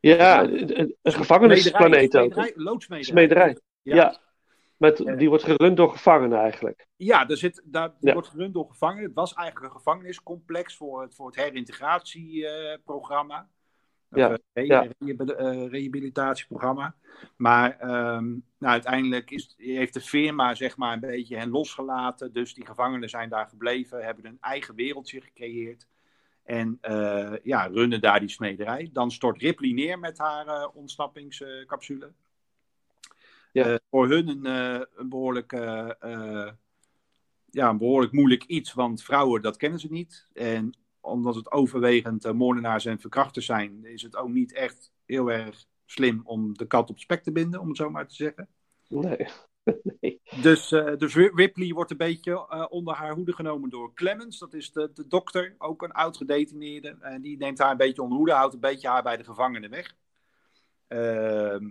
Ja, 0.00 0.42
een, 0.42 0.80
een- 0.80 0.96
een 1.02 1.12
gevangenisplaneet 1.12 2.16
ook. 2.16 2.34
loodsmederij. 2.54 3.02
Smederij. 3.12 3.58
Ja. 3.82 3.94
Ja. 3.94 4.18
Met, 4.76 5.00
Eh. 5.04 5.18
die 5.18 5.28
wordt 5.28 5.44
gerund 5.44 5.76
door 5.76 5.90
gevangenen 5.90 6.38
eigenlijk. 6.38 6.86
Ja, 6.96 7.28
er 7.28 7.36
zit, 7.36 7.62
daar, 7.64 7.88
die 7.88 7.96
Ja. 8.08 8.12
wordt 8.12 8.28
gerund 8.28 8.54
door 8.54 8.66
gevangenen. 8.68 9.04
Het 9.04 9.14
was 9.14 9.34
eigenlijk 9.34 9.66
een 9.66 9.72
gevangeniscomplex 9.78 10.76
voor 10.76 11.02
het, 11.02 11.14
voor 11.14 11.26
het 11.26 11.36
herintegratieprogramma. 11.36 13.48
Ja, 14.10 14.38
eh, 14.52 14.66
ja. 14.66 14.80
re- 14.80 14.94
rehabil- 14.98 15.36
eh, 15.36 15.70
rehabilitatieprogramma. 15.70 16.94
Maar 17.36 17.78
ehm, 17.78 18.28
nou, 18.58 18.72
uiteindelijk 18.72 19.30
is, 19.30 19.54
heeft 19.56 19.94
de 19.94 20.00
firma 20.00 20.54
zeg 20.54 20.76
maar, 20.76 20.92
een 20.92 21.00
beetje 21.00 21.36
hen 21.36 21.50
losgelaten. 21.50 22.32
Dus 22.32 22.54
die 22.54 22.66
gevangenen 22.66 23.08
zijn 23.08 23.28
daar 23.28 23.46
gebleven, 23.48 24.04
hebben 24.04 24.26
een 24.26 24.38
eigen 24.40 24.74
wereldje 24.74 25.20
gecreëerd. 25.20 25.86
En 26.44 26.78
eh, 26.80 27.32
ja, 27.42 27.66
runnen 27.66 28.00
daar 28.00 28.20
die 28.20 28.28
smederij. 28.28 28.90
Dan 28.92 29.10
stort 29.10 29.40
Ripley 29.40 29.70
neer 29.72 29.98
met 29.98 30.18
haar 30.18 30.68
ontsnappingscapsule. 30.68 32.12
Ja. 33.52 33.78
Voor 33.90 34.08
hun 34.08 34.28
een, 34.28 34.44
een 34.94 35.08
behoorlijk 35.08 35.52
ja, 37.50 37.68
een 37.68 37.78
behoorlijk 37.78 38.12
moeilijk 38.12 38.44
iets, 38.44 38.72
want 38.72 39.02
vrouwen, 39.02 39.42
dat 39.42 39.56
kennen 39.56 39.80
ze 39.80 39.86
niet. 39.90 40.26
En 40.32 40.74
omdat 41.00 41.34
het 41.34 41.52
overwegend 41.52 42.24
eh, 42.24 42.32
moordenaars 42.32 42.84
en 42.84 43.00
verkrachters 43.00 43.46
zijn, 43.46 43.84
is 43.84 44.02
het 44.02 44.16
ook 44.16 44.28
niet 44.28 44.52
echt 44.52 44.92
heel 45.04 45.30
erg 45.30 45.64
slim 45.86 46.20
om 46.24 46.56
de 46.56 46.66
kat 46.66 46.90
op 46.90 46.98
spek 46.98 47.22
te 47.22 47.32
binden, 47.32 47.60
om 47.60 47.68
het 47.68 47.76
zo 47.76 47.90
maar 47.90 48.06
te 48.06 48.14
zeggen. 48.14 48.48
Nee. 48.88 49.28
nee. 50.00 50.20
Dus, 50.40 50.68
dus 50.68 51.14
Ri- 51.14 51.30
Ripley 51.34 51.72
wordt 51.72 51.90
een 51.90 51.96
beetje 51.96 52.46
eh, 52.48 52.66
onder 52.68 52.94
haar 52.94 53.14
hoede 53.14 53.32
genomen 53.32 53.70
door 53.70 53.94
Clemens. 53.94 54.38
Dat 54.38 54.54
is 54.54 54.72
de, 54.72 54.90
de 54.94 55.06
dokter, 55.06 55.54
ook 55.58 55.82
een 55.82 55.92
oud 55.92 56.16
gedetineerde. 56.16 56.96
En 57.00 57.22
die 57.22 57.36
neemt 57.36 57.58
haar 57.58 57.70
een 57.70 57.76
beetje 57.76 58.02
onder 58.02 58.16
hoede, 58.16 58.32
houdt 58.32 58.54
een 58.54 58.60
beetje 58.60 58.88
haar 58.88 59.02
bij 59.02 59.16
de 59.16 59.24
gevangenen 59.24 59.70
weg. 59.70 59.94
Ehm, 60.86 61.70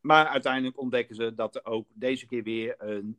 maar 0.00 0.26
uiteindelijk 0.26 0.78
ontdekken 0.78 1.14
ze 1.14 1.34
dat 1.34 1.54
er 1.54 1.64
ook 1.64 1.86
deze 1.94 2.26
keer 2.26 2.42
weer 2.42 2.74
een, 2.78 3.18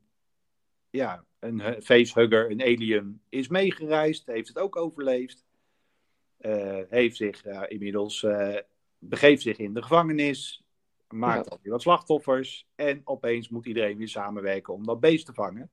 ja, 0.93 1.23
een 1.39 1.61
hu- 1.61 1.81
facehugger, 1.81 2.51
een 2.51 2.61
alien, 2.61 3.21
is 3.29 3.47
meegereisd. 3.47 4.25
Heeft 4.25 4.47
het 4.47 4.57
ook 4.59 4.75
overleefd. 4.75 5.45
Eh, 6.37 6.79
heeft 6.89 7.15
zich 7.15 7.45
inmiddels, 7.67 8.23
eh, 8.23 8.57
begeeft 8.99 9.41
zich 9.41 9.57
in 9.57 9.73
de 9.73 9.81
gevangenis. 9.81 10.63
Maakt 11.09 11.45
Ja. 11.45 11.51
alweer 11.51 11.71
wat 11.71 11.81
slachtoffers. 11.81 12.67
En 12.75 13.01
opeens 13.03 13.49
moet 13.49 13.65
iedereen 13.65 13.97
weer 13.97 14.07
samenwerken 14.07 14.73
om 14.73 14.85
dat 14.85 14.99
beest 14.99 15.25
te 15.25 15.33
vangen. 15.33 15.69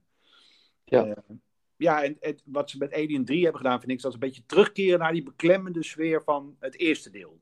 Ja. 0.84 1.04
Eh, 1.06 1.36
ja, 1.76 2.02
en, 2.04 2.16
en 2.20 2.38
wat 2.44 2.70
ze 2.70 2.78
met 2.78 2.92
Alien 2.92 3.24
3 3.24 3.42
hebben 3.42 3.60
gedaan, 3.60 3.78
vind 3.78 3.90
ik, 3.90 3.96
is 3.96 4.02
dat 4.02 4.12
ze 4.12 4.18
een 4.18 4.26
beetje 4.28 4.46
terugkeren 4.46 4.98
naar 4.98 5.12
die 5.12 5.22
beklemmende 5.22 5.82
sfeer 5.84 6.22
van 6.22 6.56
het 6.60 6.78
eerste 6.78 7.10
deel. 7.10 7.40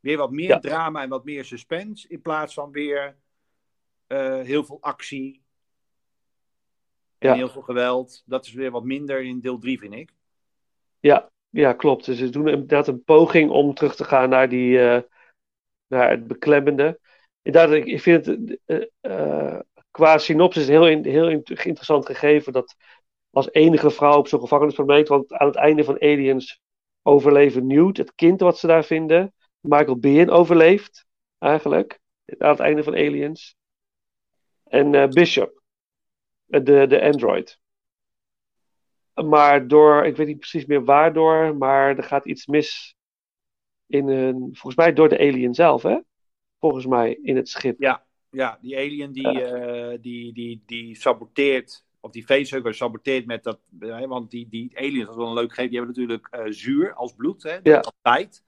Weer 0.00 0.16
wat 0.16 0.30
meer 0.30 0.48
Ja. 0.48 0.58
drama 0.58 1.02
en 1.02 1.08
wat 1.08 1.24
meer 1.24 1.44
suspense, 1.44 2.08
in 2.08 2.22
plaats 2.22 2.54
van 2.54 2.70
weer 2.70 3.16
heel 4.42 4.64
veel 4.64 4.78
actie 4.80 5.42
en 7.24 7.30
Ja. 7.30 7.36
heel 7.36 7.48
veel 7.48 7.62
geweld. 7.62 8.22
Dat 8.26 8.46
is 8.46 8.52
weer 8.52 8.70
wat 8.70 8.84
minder 8.84 9.22
in 9.22 9.40
deel 9.40 9.58
3, 9.58 9.78
vind 9.78 9.94
ik. 9.94 10.10
Ja, 11.00 11.30
ja, 11.50 11.72
klopt. 11.72 12.04
Dus 12.04 12.18
ze 12.18 12.30
doen 12.30 12.48
inderdaad 12.48 12.88
een 12.88 13.04
poging 13.04 13.50
om 13.50 13.74
terug 13.74 13.94
te 13.96 14.04
gaan 14.04 14.28
naar, 14.28 14.48
die, 14.48 14.80
eh, 14.80 15.02
naar 15.86 16.10
het 16.10 16.26
beklemmende. 16.26 17.00
Inderdaad, 17.42 17.74
ik, 17.74 17.84
ik 17.84 18.00
vind 18.00 18.26
het 18.26 18.58
eh, 18.64 18.84
eh, 19.00 19.60
qua 19.90 20.18
synopsis 20.18 20.66
heel, 20.66 20.88
in- 20.88 21.04
heel 21.04 21.28
in- 21.28 21.42
interessant 21.44 22.06
gegeven 22.06 22.52
dat 22.52 22.74
als 23.30 23.52
enige 23.52 23.90
vrouw 23.90 24.18
op 24.18 24.28
zo'n 24.28 24.40
gevangenisplaneet, 24.40 25.08
want 25.08 25.32
aan 25.32 25.46
het 25.46 25.56
einde 25.56 25.84
van 25.84 25.94
Aliens 25.94 26.60
overleven 27.02 27.66
Newt, 27.66 27.96
het 27.96 28.14
kind 28.14 28.40
wat 28.40 28.58
ze 28.58 28.66
daar 28.66 28.84
vinden. 28.84 29.34
Michael 29.60 29.98
Biehn 29.98 30.30
overleeft, 30.30 31.06
eigenlijk, 31.38 31.98
aan 32.38 32.50
het 32.50 32.60
einde 32.60 32.82
van 32.82 32.92
Aliens. 32.92 33.56
En 34.64 35.10
Bishop, 35.10 35.62
de, 36.62 36.86
de 36.86 37.02
android. 37.02 37.58
Maar 39.14 39.68
door, 39.68 40.06
ik 40.06 40.16
weet 40.16 40.26
niet 40.26 40.38
precies 40.38 40.66
meer 40.66 40.84
waardoor, 40.84 41.56
maar 41.56 41.96
er 41.96 42.02
gaat 42.02 42.26
iets 42.26 42.46
mis 42.46 42.94
in 43.86 44.08
een, 44.08 44.38
volgens 44.38 44.76
mij 44.76 44.92
door 44.92 45.08
de 45.08 45.18
alien 45.18 45.54
zelf, 45.54 45.82
hè? 45.82 45.98
Volgens 46.58 46.86
mij 46.86 47.18
in 47.22 47.36
het 47.36 47.48
schip. 47.48 47.80
Ja, 47.80 48.04
ja 48.30 48.58
die 48.60 48.76
alien 48.76 49.12
die, 49.12 49.42
eh, 49.42 49.98
die, 50.00 50.32
die, 50.32 50.62
die 50.66 50.96
saboteert, 50.96 51.84
of 52.00 52.10
die 52.10 52.24
facehugger 52.24 52.74
saboteert 52.74 53.26
met 53.26 53.44
dat, 53.44 53.60
eh, 53.80 54.04
want 54.04 54.30
die, 54.30 54.48
die 54.48 54.78
aliens, 54.78 55.00
dat 55.06 55.10
is 55.10 55.16
wel 55.16 55.26
een 55.26 55.34
leuk 55.34 55.48
gegeven, 55.54 55.70
die 55.70 55.78
hebben 55.78 55.96
natuurlijk 55.96 56.28
eh, 56.30 56.44
zuur 56.52 56.94
als 56.94 57.14
bloed, 57.14 57.42
hè, 57.42 57.52
Ja. 57.52 57.80
dat 57.80 57.94
tijd. 58.02 58.44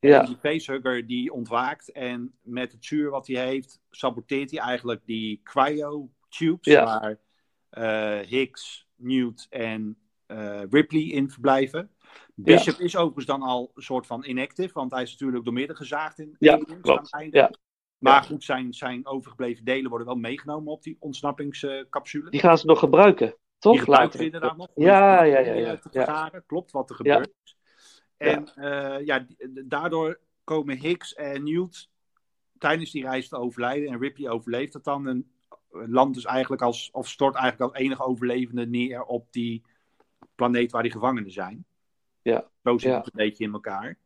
Ja. 0.00 0.20
En 0.20 0.26
die 0.26 0.36
facehugger 0.36 1.06
die 1.06 1.32
ontwaakt 1.32 1.92
en 1.92 2.34
met 2.42 2.72
het 2.72 2.84
zuur 2.84 3.10
wat 3.10 3.26
hij 3.26 3.46
heeft, 3.46 3.80
saboteert 3.90 4.50
hij 4.50 4.60
eigenlijk 4.60 5.00
die 5.04 5.40
cryo-tubes 5.42 6.72
Ja. 6.72 6.84
waar 6.84 7.18
eh, 7.74 8.18
Higgs, 8.18 8.86
Newt 8.96 9.46
en 9.50 9.98
eh, 10.26 10.62
Ripley 10.70 11.02
in 11.02 11.30
verblijven. 11.30 11.90
Bishop 12.34 12.78
is 12.78 12.96
overigens 12.96 13.26
dan 13.26 13.42
al 13.42 13.70
een 13.74 13.82
soort 13.82 14.06
van 14.06 14.24
inactive, 14.24 14.72
want 14.72 14.90
hij 14.90 15.02
is 15.02 15.10
natuurlijk 15.10 15.44
doormidden 15.44 15.76
gezaagd 15.76 16.18
in 16.18 16.36
Ja, 16.38 16.56
klopt. 16.80 17.12
aan 17.12 17.22
het. 17.22 17.32
Ja. 17.34 17.50
Maar 17.98 18.12
Ja. 18.22 18.28
goed, 18.28 18.44
zijn, 18.44 18.72
zijn 18.74 19.06
overgebleven 19.06 19.64
delen 19.64 19.88
worden 19.88 20.06
wel 20.06 20.16
meegenomen 20.16 20.72
op 20.72 20.82
die 20.82 20.96
ontsnappingscapsule. 21.00 22.30
Die 22.30 22.40
gaan 22.40 22.58
ze 22.58 22.66
nog 22.66 22.78
gebruiken, 22.78 23.36
toch? 23.58 23.72
Die 23.72 23.80
gebruiken 23.80 24.06
Later. 24.06 24.18
ze 24.18 24.24
inderdaad 24.24 24.56
nog. 24.56 24.68
Ja, 24.74 25.22
ja, 25.22 25.38
ja, 25.38 25.52
ja, 25.52 25.78
ja. 25.92 26.28
Klopt 26.46 26.70
wat 26.70 26.90
er 26.90 26.96
Ja. 27.06 27.12
gebeurt. 27.14 27.56
En 28.16 28.54
eh, 28.54 29.06
ja, 29.06 29.18
die- 29.18 29.66
daardoor 29.66 30.20
komen 30.44 30.78
Higgs 30.78 31.14
en 31.14 31.44
Newt 31.44 31.90
tijdens 32.58 32.90
die 32.90 33.02
reis 33.02 33.28
te 33.28 33.36
overlijden. 33.36 33.88
En 33.88 33.98
Ripley 33.98 34.30
overleeft 34.30 34.74
het 34.74 34.84
dan. 34.84 35.08
En 35.08 35.32
landt 35.86 36.14
dus 36.14 36.24
eigenlijk 36.24 36.62
als, 36.62 36.88
of 36.92 37.08
stort 37.08 37.34
eigenlijk 37.34 37.72
als 37.72 37.82
enige 37.82 38.02
overlevende 38.04 38.66
neer 38.66 39.02
op 39.02 39.26
die 39.30 39.62
planeet 40.34 40.72
waar 40.72 40.82
die 40.82 40.92
gevangenen 40.92 41.30
zijn. 41.30 41.64
Ja. 42.22 42.48
Zo 42.62 42.78
zit 42.78 42.90
Ja. 42.90 42.96
het 42.96 43.06
een 43.06 43.12
beetje 43.14 43.44
in 43.44 43.52
elkaar. 43.52 43.98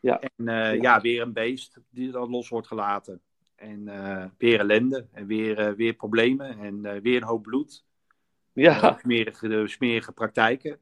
Ja. 0.00 0.20
En 0.20 0.48
eh, 0.48 0.80
ja. 0.80 1.00
weer 1.00 1.22
een 1.22 1.32
beest 1.32 1.78
die 1.90 2.10
dan 2.10 2.30
los 2.30 2.48
wordt 2.48 2.66
gelaten. 2.66 3.20
En 3.54 3.88
eh, 3.88 4.24
weer 4.38 4.58
ellende. 4.60 5.06
En 5.12 5.26
weer, 5.26 5.58
eh, 5.58 5.72
weer 5.72 5.94
problemen. 5.94 6.58
En 6.58 7.02
weer 7.02 7.16
een 7.16 7.28
hoop 7.28 7.42
bloed. 7.42 7.84
Ja, 8.52 8.98
smerige, 9.00 9.62
smerige 9.66 10.12
praktijken. 10.12 10.78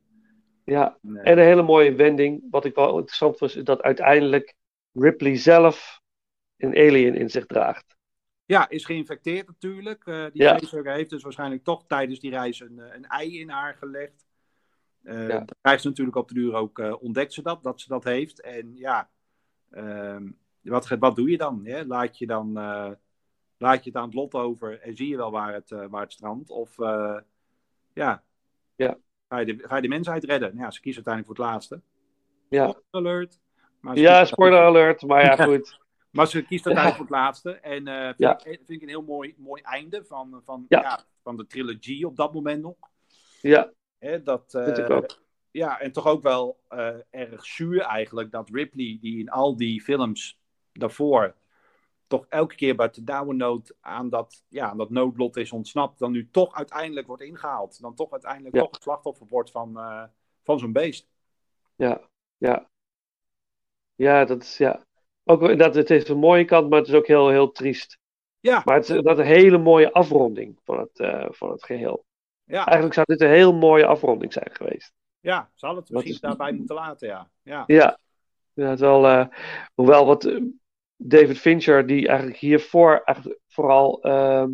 ja. 0.64 0.99
En, 1.03 1.16
En 1.16 1.39
een 1.39 1.45
hele 1.45 1.62
mooie 1.62 1.95
wending, 1.95 2.43
wat 2.51 2.64
ik 2.64 2.74
wel 2.74 2.97
interessant 2.99 3.39
was, 3.39 3.57
is 3.57 3.64
dat 3.64 3.83
uiteindelijk 3.83 4.55
Ripley 4.93 5.37
zelf 5.37 6.01
een 6.57 6.76
alien 6.76 7.14
in 7.14 7.30
zich 7.30 7.47
draagt. 7.47 7.97
Ja, 8.53 8.68
is 8.68 8.84
geïnfecteerd 8.84 9.46
natuurlijk. 9.46 10.07
Eh, 10.07 10.24
die 10.32 10.42
Ja. 10.42 10.59
heeft 10.82 11.11
dus 11.11 11.22
waarschijnlijk 11.22 11.64
toch 11.64 11.84
tijdens 11.86 12.20
die 12.20 12.30
reis 12.30 12.61
een, 12.61 12.78
eh, 12.78 12.94
een 12.94 13.07
ei 13.07 13.40
in 13.40 13.48
haar 13.48 13.74
gelegd. 13.74 14.26
Ja. 15.03 15.26
Dat 15.38 15.55
krijgt 15.61 15.82
ze 15.82 15.88
natuurlijk 15.88 16.16
op 16.16 16.28
de 16.28 16.34
duur 16.34 16.55
ook, 16.55 16.78
eh, 16.78 17.03
ontdekt 17.03 17.32
ze 17.32 17.42
dat, 17.42 17.62
dat 17.62 17.80
ze 17.80 17.88
dat 17.88 18.05
heeft. 18.05 18.40
En 18.40 18.76
ja, 18.76 19.11
ehm, 19.70 20.30
wat, 20.61 20.88
wat 20.88 21.16
doe 21.16 21.30
je 21.30 21.36
dan? 21.36 21.64
Hè? 21.64 21.84
Laat, 21.84 22.18
je 22.18 22.26
dan 22.26 22.53
laat 23.59 23.84
je 23.84 23.90
het 23.90 23.98
aan 23.98 24.05
het 24.05 24.14
lot 24.14 24.34
over 24.34 24.80
en 24.80 24.96
zie 24.96 25.09
je 25.09 25.16
wel 25.16 25.30
waar 25.30 25.53
het, 25.55 25.70
waar 25.70 26.03
het 26.03 26.12
strandt? 26.12 26.50
Of 26.50 26.76
ja, 27.92 28.22
Ja. 28.76 28.98
Ga, 29.28 29.38
je 29.38 29.46
de, 29.57 29.68
ga 29.68 29.76
je 29.76 29.82
de 29.82 29.88
mensheid 29.88 30.24
redden? 30.24 30.48
Nou 30.48 30.62
Ja, 30.64 30.70
ze 30.70 30.80
kiezen 30.80 31.05
uiteindelijk 31.05 31.36
voor 31.36 31.46
het 31.46 31.55
laatste. 31.55 31.80
Ja, 32.48 32.68
Spoiler 32.68 33.12
alert. 33.12 33.40
Maar 33.80 33.96
ja 33.98 34.24
spoiler 34.24 34.61
alert, 34.61 35.03
maar 35.03 35.24
ja, 35.24 35.44
goed. 35.44 35.80
Maar 36.12 36.26
ze 36.26 36.42
kiest 36.42 36.66
uiteindelijk 36.66 36.96
voor 36.96 37.16
het 37.16 37.24
laatste. 37.24 37.52
En 37.52 37.88
eh 37.88 38.04
vind, 38.04 38.18
Ja. 38.18 38.38
ik, 38.44 38.44
vind 38.44 38.68
ik 38.70 38.82
een 38.82 38.88
heel 38.88 39.02
mooi, 39.02 39.34
mooi 39.38 39.62
einde 39.62 40.04
van, 40.04 40.40
van, 40.44 40.64
Ja. 40.68 40.80
ja. 40.80 41.04
van 41.22 41.36
de 41.36 41.46
trilogie 41.46 42.06
op 42.06 42.16
dat 42.16 42.32
moment 42.34 42.62
nog. 42.62 42.76
Ja, 43.40 43.72
dat, 44.24 44.54
eh, 44.54 44.64
vind 44.64 44.78
ik 44.78 44.90
ook. 44.90 45.20
Ja, 45.50 45.80
en 45.80 45.92
toch 45.92 46.06
ook 46.06 46.22
wel 46.22 46.60
eh, 46.68 46.96
erg 47.10 47.46
zuur 47.46 47.80
eigenlijk 47.80 48.30
dat 48.30 48.50
Ripley, 48.50 48.98
die 49.00 49.18
in 49.18 49.30
al 49.30 49.56
die 49.56 49.82
films 49.82 50.40
daarvoor 50.72 51.34
toch 52.06 52.26
elke 52.28 52.54
keer 52.54 52.76
bij 52.76 52.90
de 52.90 53.24
nood 53.34 53.74
aan 53.80 54.08
dat, 54.08 54.44
ja, 54.48 54.70
aan 54.70 54.76
dat 54.76 54.90
noodlot 54.90 55.36
is 55.36 55.52
ontsnapt, 55.52 55.98
dan 55.98 56.12
nu 56.12 56.28
toch 56.30 56.54
uiteindelijk 56.54 57.06
wordt 57.06 57.22
ingehaald. 57.22 57.80
Dan 57.80 57.94
toch 57.94 58.12
uiteindelijk 58.12 58.54
Ja. 58.54 58.60
toch 58.60 58.70
het 58.70 58.82
slachtoffer 58.82 59.26
wordt 59.26 59.50
van, 59.50 59.78
eh, 59.78 60.04
van 60.42 60.58
zo'n 60.58 60.72
beest. 60.72 61.08
Ja, 61.76 62.00
ja. 62.36 62.70
Ja, 63.94 64.24
dat 64.24 64.42
is, 64.42 64.56
ja. 64.56 64.84
Ook, 65.25 65.59
dat, 65.59 65.75
het 65.75 65.91
is 65.91 66.09
een 66.09 66.18
mooie 66.18 66.45
kant, 66.45 66.68
maar 66.70 66.79
het 66.79 66.89
is 66.89 66.95
ook 66.95 67.07
heel, 67.07 67.29
heel 67.29 67.53
triest. 67.53 67.99
Ja, 68.41 68.62
Maar 68.64 68.75
het 68.75 68.89
is 68.89 69.03
dat 69.03 69.18
een 69.18 69.25
hele 69.25 69.59
mooie 69.59 69.93
afronding 69.93 70.59
van 70.64 70.79
het, 70.79 70.99
eh, 70.99 71.27
van 71.31 71.51
het 71.51 71.64
geheel. 71.64 72.05
ja, 72.45 72.64
Eigenlijk 72.64 72.95
zou 72.95 73.07
dit 73.07 73.20
een 73.20 73.35
heel 73.35 73.55
mooie 73.55 73.87
afronding 73.87 74.33
zijn 74.33 74.51
geweest. 74.53 74.93
ja, 75.20 75.51
hadden 75.57 75.83
het 75.83 75.91
misschien 75.93 76.12
is- 76.14 76.20
daarbij 76.20 76.53
moeten 76.53 76.75
laten, 76.75 77.09
ja. 77.09 77.31
ja. 77.43 77.64
Ja, 77.66 77.99
ja 78.53 78.68
het 78.68 78.81
wel, 78.81 79.07
eh, 79.07 79.27
hoewel 79.75 80.07
wat 80.07 80.25
eh, 80.25 80.41
David 80.97 81.39
Fincher, 81.39 81.87
die 81.87 82.09
eigenlijk 82.09 82.39
hiervoor 82.39 83.01
eigenlijk 83.05 83.41
vooral 83.49 84.03
ehm, 84.03 84.51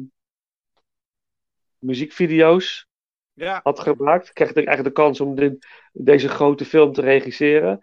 muziekvideo's 1.79 2.87
Ja, 3.33 3.61
had 3.63 3.81
gemaakt, 3.81 4.33
kreeg 4.33 4.49
ik 4.51 4.57
eigenlijk 4.57 4.97
de 4.97 5.03
kans 5.03 5.21
om 5.21 5.35
dit- 5.35 5.67
deze 5.93 6.29
grote 6.29 6.65
film 6.65 6.93
te 6.93 7.01
regisseren. 7.01 7.81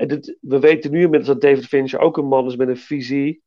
En 0.00 0.08
dit, 0.08 0.36
we 0.40 0.58
weten 0.58 0.90
nu 0.90 1.02
inmiddels 1.02 1.26
dat 1.26 1.40
David 1.40 1.66
Fincher 1.66 2.00
ook 2.00 2.16
een 2.16 2.26
man 2.26 2.46
is 2.46 2.56
met 2.56 2.68
een 2.68 2.76
visie. 2.76 3.42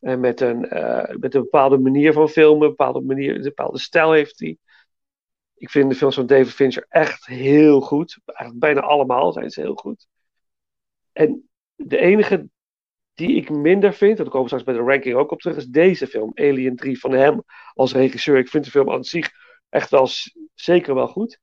En 0.00 0.20
met 0.20 0.40
een, 0.40 0.68
eh, 0.68 1.16
met 1.16 1.34
een 1.34 1.42
bepaalde 1.42 1.78
manier 1.78 2.12
van 2.12 2.28
filmen, 2.28 2.62
een 2.62 2.68
bepaalde, 2.68 3.00
manier, 3.00 3.34
een 3.34 3.42
bepaalde 3.42 3.78
stijl 3.78 4.12
heeft 4.12 4.38
hij. 4.38 4.56
Ik 5.54 5.70
vind 5.70 5.90
de 5.90 5.96
films 5.96 6.14
van 6.14 6.26
David 6.26 6.52
Fincher 6.52 6.86
echt 6.88 7.26
heel 7.26 7.80
goed. 7.80 8.18
Eigenlijk 8.24 8.60
bijna 8.60 8.80
allemaal 8.80 9.32
zijn 9.32 9.50
ze 9.50 9.60
heel 9.60 9.74
goed. 9.74 10.06
En 11.12 11.48
de 11.74 11.98
enige 11.98 12.48
die 13.14 13.36
ik 13.36 13.50
minder 13.50 13.92
vind, 13.92 14.18
en 14.18 14.24
daar 14.24 14.32
komen 14.32 14.46
straks 14.46 14.64
bij 14.64 14.74
de 14.74 14.80
ranking 14.80 15.14
ook 15.14 15.30
op 15.30 15.40
terug, 15.40 15.56
is 15.56 15.66
deze 15.66 16.06
film, 16.06 16.30
Alien 16.34 16.76
3, 16.76 17.00
van 17.00 17.12
hem 17.12 17.42
als 17.74 17.92
regisseur. 17.92 18.38
Ik 18.38 18.48
vind 18.48 18.64
de 18.64 18.70
film 18.70 18.90
aan 18.90 19.04
zich 19.04 19.30
echt 19.68 19.90
wel 19.90 20.08
zeker 20.54 20.94
wel 20.94 21.08
goed. 21.08 21.40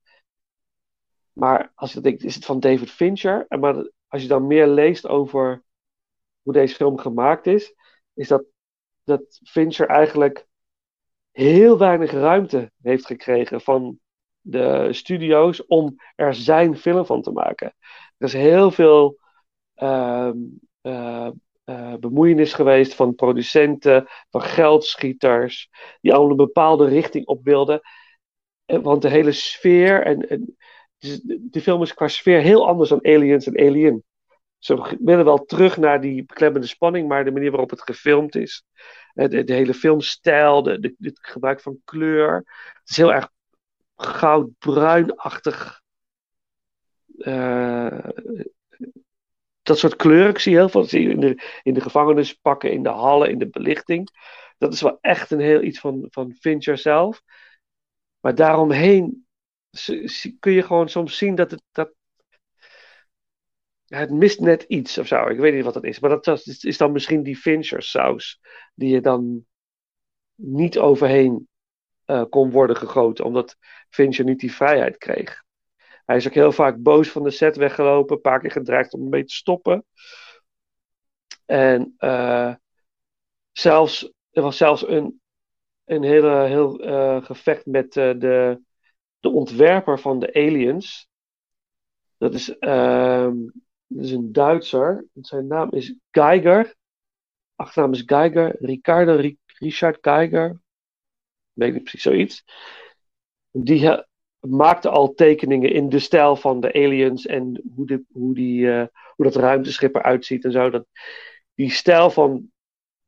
Maar 1.35 1.71
als 1.75 1.93
je 1.93 2.01
denkt, 2.01 2.23
is 2.23 2.35
het 2.35 2.45
van 2.45 2.59
David 2.59 2.91
Fincher? 2.91 3.45
Maar 3.47 3.89
als 4.07 4.21
je 4.21 4.27
dan 4.27 4.47
meer 4.47 4.67
leest 4.67 5.07
over 5.07 5.63
hoe 6.41 6.53
deze 6.53 6.75
film 6.75 6.97
gemaakt 6.97 7.47
is, 7.47 7.73
is 8.13 8.27
dat, 8.27 8.43
dat 9.03 9.39
Fincher 9.43 9.87
eigenlijk 9.87 10.47
heel 11.31 11.77
weinig 11.77 12.11
ruimte 12.11 12.71
heeft 12.81 13.05
gekregen 13.05 13.61
van 13.61 13.99
de 14.41 14.93
studio's 14.93 15.65
om 15.67 15.95
er 16.15 16.33
zijn 16.33 16.77
film 16.77 17.05
van 17.05 17.21
te 17.21 17.31
maken. 17.31 17.75
Er 18.17 18.27
is 18.27 18.33
heel 18.33 18.71
veel 18.71 19.19
ehm, 19.73 20.37
eh, 20.81 21.29
eh, 21.63 21.93
bemoeienis 21.99 22.53
geweest 22.53 22.93
van 22.95 23.15
producenten, 23.15 24.07
van 24.29 24.41
geldschieters, 24.41 25.69
die 26.01 26.13
allemaal 26.13 26.29
een 26.29 26.35
bepaalde 26.35 26.87
richting 26.87 27.25
op 27.25 27.43
wilden. 27.43 27.81
Eh, 28.65 28.79
Want 28.79 29.01
de 29.01 29.09
hele 29.09 29.31
sfeer 29.31 30.03
en, 30.03 30.29
en 30.29 30.57
dus 31.05 31.21
de, 31.21 31.47
de 31.49 31.61
film 31.61 31.81
is 31.81 31.93
qua 31.93 32.07
sfeer 32.07 32.41
heel 32.41 32.67
anders 32.67 32.89
dan 32.89 33.05
Aliens 33.05 33.47
en 33.47 33.59
Alien. 33.59 34.03
ze 34.57 34.97
willen 34.99 35.25
wel 35.25 35.45
terug 35.45 35.77
naar 35.77 36.01
die 36.01 36.25
beklemmende 36.25 36.67
spanning, 36.67 37.07
maar 37.07 37.25
de 37.25 37.31
manier 37.31 37.51
waarop 37.51 37.69
het 37.69 37.81
gefilmd 37.81 38.35
is, 38.35 38.63
de, 39.13 39.43
de 39.43 39.53
hele 39.53 39.73
filmstijl, 39.73 40.63
de, 40.63 40.95
het 40.99 41.19
gebruik 41.21 41.61
van 41.61 41.81
kleur, 41.83 42.35
het 42.73 42.89
is 42.89 42.97
heel 42.97 43.13
erg 43.13 43.29
goudbruinachtig. 43.95 45.81
Uh, 47.17 48.09
dat 49.61 49.77
soort 49.77 49.95
kleuren. 49.95 50.29
Ik 50.29 50.39
zie 50.39 50.55
heel 50.55 50.69
veel 50.69 50.89
in 50.89 51.19
de, 51.19 51.59
in 51.63 51.73
de 51.73 51.81
gevangenispakken, 51.81 52.71
in 52.71 52.83
de 52.83 52.89
hallen, 52.89 53.29
in 53.29 53.37
de 53.37 53.49
belichting. 53.49 54.09
Dat 54.57 54.73
is 54.73 54.81
wel 54.81 54.97
echt 55.01 55.31
een 55.31 55.39
heel 55.39 55.61
iets 55.61 55.79
van, 55.79 56.07
van 56.09 56.33
Fincher 56.39 56.77
zelf. 56.77 57.21
Maar 58.19 58.35
daaromheen 58.35 59.24
kun 60.39 60.51
je 60.51 60.63
gewoon 60.63 60.89
soms 60.89 61.17
zien 61.17 61.35
dat 61.35 61.51
het, 61.51 61.61
dat, 61.71 61.93
het 63.85 64.09
mist 64.11 64.39
net 64.39 64.63
iets 64.63 64.97
of 64.97 65.07
zo. 65.07 65.27
Ik 65.27 65.39
weet 65.39 65.53
niet 65.53 65.63
wat 65.63 65.73
dat 65.73 65.83
is. 65.83 65.99
Maar 65.99 66.09
dat 66.09 66.27
is 66.45 66.77
dan 66.77 66.91
misschien 66.91 67.23
die 67.23 67.37
Fincher 67.37 67.81
saus. 67.81 68.39
Die 68.73 68.93
je 68.93 69.01
dan 69.01 69.45
niet 70.35 70.79
overheen 70.79 71.47
uh, 72.05 72.23
kon 72.29 72.51
worden 72.51 72.75
gegoten. 72.75 73.25
Omdat 73.25 73.57
Fincher 73.89 74.25
niet 74.25 74.39
die 74.39 74.53
vrijheid 74.53 74.97
kreeg. 74.97 75.43
Hij 76.05 76.15
is 76.15 76.27
ook 76.27 76.33
heel 76.33 76.51
vaak 76.51 76.77
boos 76.77 77.09
van 77.09 77.23
de 77.23 77.31
set 77.31 77.55
weggelopen. 77.55 78.15
Een 78.15 78.21
paar 78.21 78.39
keer 78.39 78.51
gedreigd 78.51 78.93
om 78.93 79.09
mee 79.09 79.23
te 79.23 79.33
stoppen. 79.33 79.85
En 81.45 81.95
uh, 81.99 82.55
zelfs, 83.51 84.11
er 84.31 84.41
was 84.41 84.57
zelfs 84.57 84.87
een, 84.87 85.21
een 85.85 86.03
hele, 86.03 86.45
heel 86.45 86.87
uh, 86.87 87.25
gevecht 87.25 87.65
met 87.65 87.93
de, 87.93 88.59
de 89.25 89.31
ontwerper 89.31 89.99
van 89.99 90.19
de 90.19 90.33
Aliens. 90.33 91.09
Dat 92.17 92.33
is, 92.33 92.45
dat 93.87 94.03
is 94.03 94.11
een 94.11 94.31
Duitser. 94.31 95.05
Zijn 95.13 95.47
naam 95.47 95.71
is 95.71 95.95
Geiger. 96.11 96.75
Achternaam 97.55 97.93
is 97.93 98.03
Geiger. 98.05 98.55
Ricardo 98.59 99.31
Richard 99.45 99.97
Geiger. 100.01 100.61
Weet 101.53 101.73
niet 101.73 101.83
precies 101.83 102.01
zoiets. 102.01 102.43
Die 103.51 104.05
maakte 104.39 104.89
al 104.89 105.13
tekeningen 105.13 105.71
in 105.71 105.89
de 105.89 105.99
stijl 105.99 106.35
van 106.35 106.59
de 106.59 106.73
aliens 106.73 107.25
en 107.25 107.63
hoe, 107.75 107.85
de, 107.85 108.03
hoe, 108.11 108.33
die, 108.33 108.61
uh, 108.61 108.85
hoe 109.15 109.25
dat 109.25 109.35
ruimteschip 109.35 109.95
eruit 109.95 110.25
ziet 110.25 110.45
en 110.45 110.51
zo. 110.51 110.69
Dat, 110.69 110.87
die 111.53 111.71
stijl 111.71 112.09
van 112.09 112.51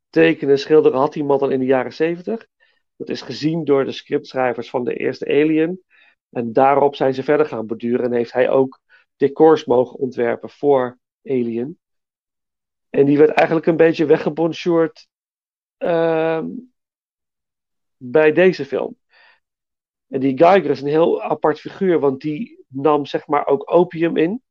tekenen, 0.10 0.60
schilderen 0.60 1.00
had 1.00 1.16
iemand 1.16 1.42
al 1.42 1.50
in 1.50 1.60
de 1.60 1.66
jaren 1.66 1.94
zeventig. 1.94 2.48
Dat 2.96 3.10
is 3.10 3.22
gezien 3.22 3.64
door 3.64 3.86
de 3.86 3.92
scriptschrijvers 3.92 4.70
van 4.70 4.84
de 4.84 4.96
eerste 4.96 5.26
Alien. 5.26 5.84
En 6.30 6.54
daarop 6.54 6.96
zijn 6.96 7.14
ze 7.14 7.24
verder 7.24 7.46
gaan 7.46 7.68
borduren 7.68 8.06
en 8.06 8.14
heeft 8.14 8.34
hij 8.34 8.50
ook 8.50 8.80
decors 9.16 9.66
mogen 9.66 10.00
ontwerpen 10.00 10.50
voor 10.50 11.00
Alien. 11.24 11.80
En 12.90 13.06
die 13.06 13.18
werd 13.18 13.32
eigenlijk 13.32 13.68
een 13.68 13.78
beetje 13.78 14.06
weggebonjourd 14.06 15.08
uh, 15.78 16.44
bij 17.98 18.32
deze 18.32 18.66
film. 18.66 18.98
En 20.08 20.20
die 20.20 20.38
Geiger 20.38 20.70
is 20.70 20.82
een 20.82 20.88
heel 20.88 21.22
apart 21.22 21.60
figuur, 21.60 22.00
want 22.00 22.22
die 22.22 22.66
nam 22.68 23.06
zeg 23.06 23.28
maar 23.28 23.48
ook 23.48 23.72
opium 23.72 24.18
in. 24.18 24.44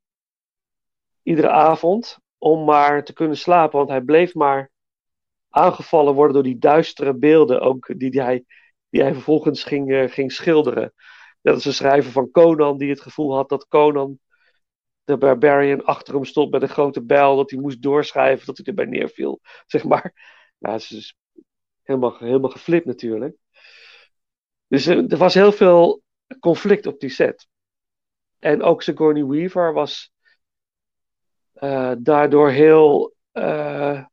Iedere 1.22 1.50
avond. 1.50 2.18
Om 2.38 2.64
maar 2.64 3.04
te 3.04 3.12
kunnen 3.12 3.36
slapen, 3.36 3.78
want 3.78 3.90
hij 3.90 4.00
bleef 4.00 4.34
maar 4.34 4.70
aangevallen 5.48 6.14
worden 6.14 6.34
door 6.34 6.42
die 6.42 6.58
duistere 6.58 7.14
beelden, 7.14 7.60
ook 7.60 7.86
die, 7.96 8.10
die, 8.10 8.22
hij, 8.22 8.44
die 8.88 9.02
hij 9.02 9.12
vervolgens 9.12 9.64
ging, 9.64 9.90
uh, 9.90 10.10
ging 10.10 10.32
schilderen. 10.32 10.92
Dat 11.46 11.56
is 11.56 11.64
een 11.64 11.72
schrijver 11.72 12.12
van 12.12 12.30
Conan 12.30 12.78
die 12.78 12.90
het 12.90 13.00
gevoel 13.00 13.34
had 13.34 13.48
dat 13.48 13.68
Conan, 13.68 14.18
de 15.04 15.16
barbarian, 15.16 15.84
achter 15.84 16.14
hem 16.14 16.24
stond 16.24 16.50
met 16.50 16.62
een 16.62 16.68
grote 16.68 17.02
bijl, 17.02 17.36
dat 17.36 17.50
hij 17.50 17.60
moest 17.60 17.82
doorschrijven, 17.82 18.46
dat 18.46 18.56
hij 18.56 18.66
erbij 18.66 18.84
neerviel. 18.84 19.40
Zeg 19.66 19.84
maar. 19.84 20.12
Ja, 20.58 20.72
het 20.72 20.90
is 20.90 21.16
helemaal, 21.82 22.18
helemaal 22.18 22.50
geflipt 22.50 22.86
natuurlijk. 22.86 23.36
Dus 24.66 24.86
er 24.86 25.16
was 25.16 25.34
heel 25.34 25.52
veel 25.52 26.02
conflict 26.40 26.86
op 26.86 27.00
die 27.00 27.10
set. 27.10 27.46
En 28.38 28.62
ook 28.62 28.82
Sigourney 28.82 29.24
Weaver 29.24 29.72
was 29.72 30.12
uh, 31.54 31.92
daardoor 31.98 32.50
heel, 32.50 33.14
uh, 33.32 34.04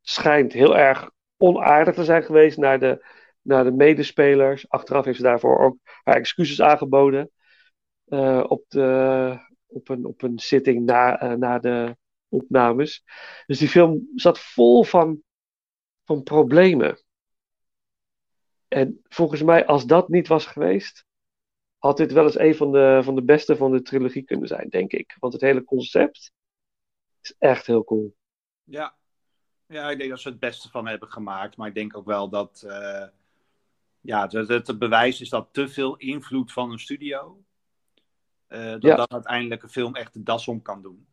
schijnt 0.00 0.52
heel 0.52 0.76
erg 0.76 1.10
onaardig 1.36 1.94
te 1.94 2.04
zijn 2.04 2.22
geweest 2.22 2.56
naar 2.56 2.78
de, 2.78 3.04
naar 3.42 3.64
de 3.64 3.72
medespelers. 3.72 4.68
Achteraf 4.68 5.04
heeft 5.04 5.16
ze 5.16 5.22
daarvoor 5.22 5.58
ook 5.58 5.76
haar 5.82 6.16
excuses 6.16 6.60
aangeboden. 6.60 7.30
Uh, 8.06 8.44
op, 8.48 8.64
de, 8.68 9.38
op, 9.66 9.88
een, 9.88 10.04
op 10.04 10.22
een 10.22 10.38
zitting 10.38 10.84
na, 10.84 11.34
na 11.36 11.58
de 11.58 11.96
opnames. 12.28 13.04
Dus 13.46 13.58
die 13.58 13.68
film 13.68 14.08
zat 14.14 14.38
vol 14.38 14.84
van, 14.84 15.22
van 16.04 16.22
problemen. 16.22 17.02
En 18.68 19.00
volgens 19.08 19.42
mij, 19.42 19.66
als 19.66 19.86
dat 19.86 20.08
niet 20.08 20.28
was 20.28 20.46
geweest, 20.46 21.04
had 21.78 21.96
dit 21.96 22.12
wel 22.12 22.24
eens 22.24 22.38
een 22.38 22.54
van 22.54 22.72
de, 22.72 23.00
van 23.02 23.14
de 23.14 23.24
beste 23.24 23.56
van 23.56 23.72
de 23.72 23.82
trilogie 23.82 24.22
kunnen 24.22 24.48
zijn, 24.48 24.68
denk 24.68 24.92
ik. 24.92 25.16
Want 25.18 25.32
het 25.32 25.42
hele 25.42 25.64
concept 25.64 26.32
is 27.20 27.34
echt 27.38 27.66
heel 27.66 27.84
cool. 27.84 28.14
Ja, 28.62 28.96
ja 29.66 29.90
ik 29.90 29.98
denk 29.98 30.10
dat 30.10 30.20
ze 30.20 30.28
het 30.28 30.38
beste 30.38 30.68
van 30.70 30.86
hebben 30.86 31.08
gemaakt. 31.08 31.56
Maar 31.56 31.68
ik 31.68 31.74
denk 31.74 31.96
ook 31.96 32.06
wel 32.06 32.28
dat. 32.28 32.62
Uh, 32.66 33.06
ja, 34.02 34.28
het, 34.28 34.48
het, 34.48 34.78
bewijs 34.78 35.20
is 35.20 35.28
dat 35.28 35.48
te 35.52 35.68
veel 35.68 35.96
invloed 35.96 36.52
van 36.52 36.70
een 36.70 36.78
studio. 36.78 37.44
Uh, 38.48 38.70
dat 38.70 38.82
ja. 38.82 38.96
dat 38.96 39.12
uiteindelijk 39.12 39.62
een 39.62 39.68
film 39.68 39.94
echt 39.94 40.12
de 40.12 40.22
das 40.22 40.48
om 40.48 40.62
kan 40.62 40.82
doen. 40.82 41.06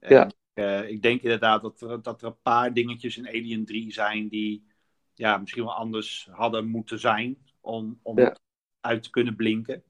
Ja. 0.00 0.30
Uh, 0.54 0.88
ik 0.88 1.02
denk 1.02 1.22
inderdaad 1.22 1.62
dat 1.62 1.80
er, 1.80 2.02
dat 2.02 2.22
er 2.22 2.28
een 2.28 2.40
paar 2.42 2.72
dingetjes 2.72 3.16
in 3.16 3.28
Alien 3.28 3.64
3 3.64 3.92
zijn 3.92 4.28
die 4.28 4.66
ja, 5.14 5.38
misschien 5.38 5.64
wel 5.64 5.74
anders 5.74 6.28
hadden 6.30 6.66
moeten 6.66 6.98
zijn 6.98 7.38
om, 7.60 7.98
om 8.02 8.18
ja. 8.18 8.36
uit 8.80 9.02
te 9.02 9.10
kunnen 9.10 9.36
blinken. 9.36 9.82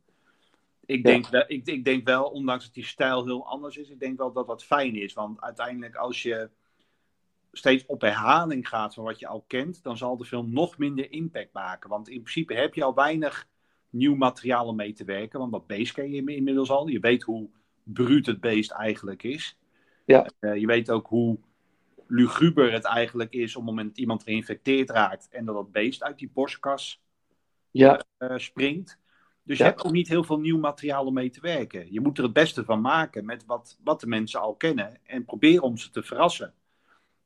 Ik 0.86 1.05
denk, 1.05 1.28
wel, 1.28 1.44
ik, 1.47 1.66
ik 1.66 1.84
denk 1.84 2.07
wel, 2.07 2.24
ondanks 2.24 2.64
dat 2.64 2.74
die 2.74 2.84
stijl 2.84 3.24
heel 3.24 3.47
anders 3.47 3.76
is, 3.76 3.88
ik 3.88 4.01
denk 4.01 4.18
wel 4.18 4.32
dat 4.32 4.47
dat 4.47 4.64
fijn 4.64 4.97
is. 4.97 5.12
Want 5.12 5.40
uiteindelijk, 5.40 5.94
als 5.94 6.22
je 6.22 6.51
steeds 7.57 7.87
op 7.87 8.01
herhaling 8.01 8.69
gaat 8.69 8.95
van 8.95 9.05
wat 9.05 9.19
je 9.19 9.27
al 9.27 9.45
kent, 9.47 9.83
dan 9.83 9.97
zal 9.97 10.17
de 10.17 10.25
film 10.25 10.53
nog 10.53 10.79
minder 10.79 11.13
impact 11.13 11.53
maken. 11.53 11.91
Want 11.91 12.09
in 12.09 12.21
principe 12.21 12.55
heb 12.55 12.75
je 12.75 12.85
al 12.85 12.95
weinig 12.95 13.49
nieuw 13.91 14.15
materiaal 14.15 14.67
om 14.67 14.77
mee 14.77 14.93
te 14.93 15.05
werken. 15.05 15.39
Want 15.39 15.53
dat 15.53 15.67
beest 15.67 15.93
ken 15.93 16.11
je 16.11 16.25
inmiddels 16.25 16.71
al. 16.71 16.89
Je 16.89 17.01
weet 17.01 17.23
hoe 17.23 17.49
bruut 17.83 18.27
het 18.27 18.41
beest 18.41 18.71
eigenlijk 18.71 19.23
is. 19.23 19.59
Ja. 20.05 20.31
Uh, 20.41 20.57
je 20.57 20.67
weet 20.67 20.91
ook 20.91 21.07
hoe 21.07 21.39
luguber 22.07 22.73
het 22.73 22.85
eigenlijk 22.85 23.33
is 23.33 23.57
op 23.57 23.63
het 23.63 23.71
moment 23.71 23.89
dat 23.89 23.99
iemand 23.99 24.23
geïnfecteerd 24.23 24.91
raakt 24.91 25.29
en 25.29 25.45
dat 25.45 25.55
dat 25.55 25.73
beest 25.73 26.03
uit 26.03 26.19
die 26.19 26.31
borstkas 26.35 27.03
ja. 27.71 28.05
uh, 28.19 28.39
springt. 28.39 28.99
Dus 29.43 29.59
Ja. 29.59 29.65
je 29.65 29.71
hebt 29.71 29.85
ook 29.85 29.93
niet 29.93 30.09
heel 30.09 30.25
veel 30.25 30.41
nieuw 30.41 30.59
materiaal 30.59 31.07
om 31.07 31.15
mee 31.15 31.31
te 31.31 31.41
werken. 31.41 31.93
Je 31.93 32.01
moet 32.01 32.19
er 32.19 32.25
het 32.25 32.33
beste 32.33 32.65
van 32.65 32.81
maken 32.81 33.25
met 33.25 33.45
wat, 33.47 33.79
wat 33.85 34.01
de 34.01 34.07
mensen 34.07 34.41
al 34.41 34.55
kennen 34.55 34.99
en 35.05 35.25
proberen 35.25 35.63
om 35.63 35.77
ze 35.77 35.91
te 35.91 36.03
verrassen. 36.03 36.55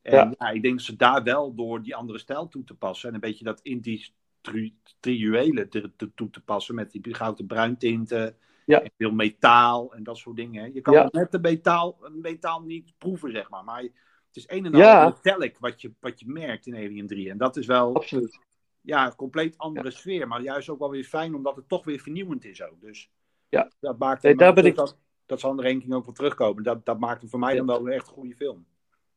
En 0.03 0.13
Ja. 0.15 0.35
ja. 0.39 0.51
ik 0.51 0.63
denk 0.63 0.75
dat 0.77 0.85
ze 0.85 0.97
daar 0.97 1.23
wel 1.23 1.55
door 1.55 1.83
die 1.83 1.97
andere 1.97 2.19
stijl 2.19 2.49
toe 2.49 2.65
te 2.65 2.75
passen 2.75 3.09
en 3.09 3.15
een 3.15 3.21
beetje 3.21 3.45
dat 3.45 3.61
industriële 3.63 5.69
te, 5.69 5.91
te, 5.97 6.15
toe 6.15 6.31
te 6.31 6.43
passen 6.45 6.75
met 6.75 6.91
die 6.93 7.15
gouden 7.15 7.47
bruintinten 7.47 8.37
Ja. 8.67 8.81
en 8.83 8.91
veel 8.97 9.11
metaal 9.13 9.95
en 9.95 10.03
dat 10.03 10.19
soort 10.19 10.37
dingen. 10.37 10.75
Je 10.75 10.81
kan 10.81 10.95
Ja. 10.95 11.09
net 11.13 11.33
de 11.33 11.39
metaal, 11.39 11.99
metaal 12.13 12.63
niet 12.63 12.93
proeven, 12.99 13.31
zeg 13.31 13.51
maar. 13.51 13.65
Maar 13.65 13.83
het 13.83 13.93
is 14.33 14.45
een 14.49 14.65
en 14.67 14.75
ander 14.75 15.05
metallic 15.15 15.59
wat 15.59 15.81
je, 15.81 15.93
wat 16.01 16.21
je 16.21 16.29
merkt 16.29 16.67
in 16.67 16.75
Alien 16.75 17.07
3. 17.07 17.31
En 17.31 17.39
dat 17.39 17.57
is 17.57 17.67
wel 17.67 17.95
Absoluut. 17.95 18.39
ja, 18.81 19.07
een 19.07 19.15
compleet 19.15 19.59
andere 19.59 19.91
sfeer. 19.91 20.29
Maar 20.29 20.43
juist 20.43 20.69
ook 20.69 20.79
wel 20.79 20.91
weer 20.91 21.05
fijn, 21.05 21.35
omdat 21.35 21.57
het 21.57 21.69
toch 21.69 21.85
weer 21.85 21.99
vernieuwend 22.01 22.45
is 22.45 22.63
ook. 22.63 22.81
Dus 22.81 23.11
Ja. 23.49 23.71
dat 23.81 23.99
maakt 23.99 24.23
Nee, 24.23 24.35
daar 24.35 24.55
ben 24.55 24.65
ik- 24.65 24.75
dat, 24.75 24.99
dat 25.27 25.41
zal 25.41 25.51
in 25.51 25.57
de 25.57 25.63
ranking 25.63 25.95
ook 25.95 26.05
wel 26.05 26.15
terugkomen. 26.15 26.63
Dat, 26.63 26.87
dat 26.87 26.99
maakt 27.01 27.21
hem 27.21 27.31
voor 27.31 27.39
mij 27.39 27.57
dan 27.57 27.67
wel 27.67 27.87
een 27.87 27.93
echt 27.93 28.09
goede 28.09 28.35
film. 28.37 28.67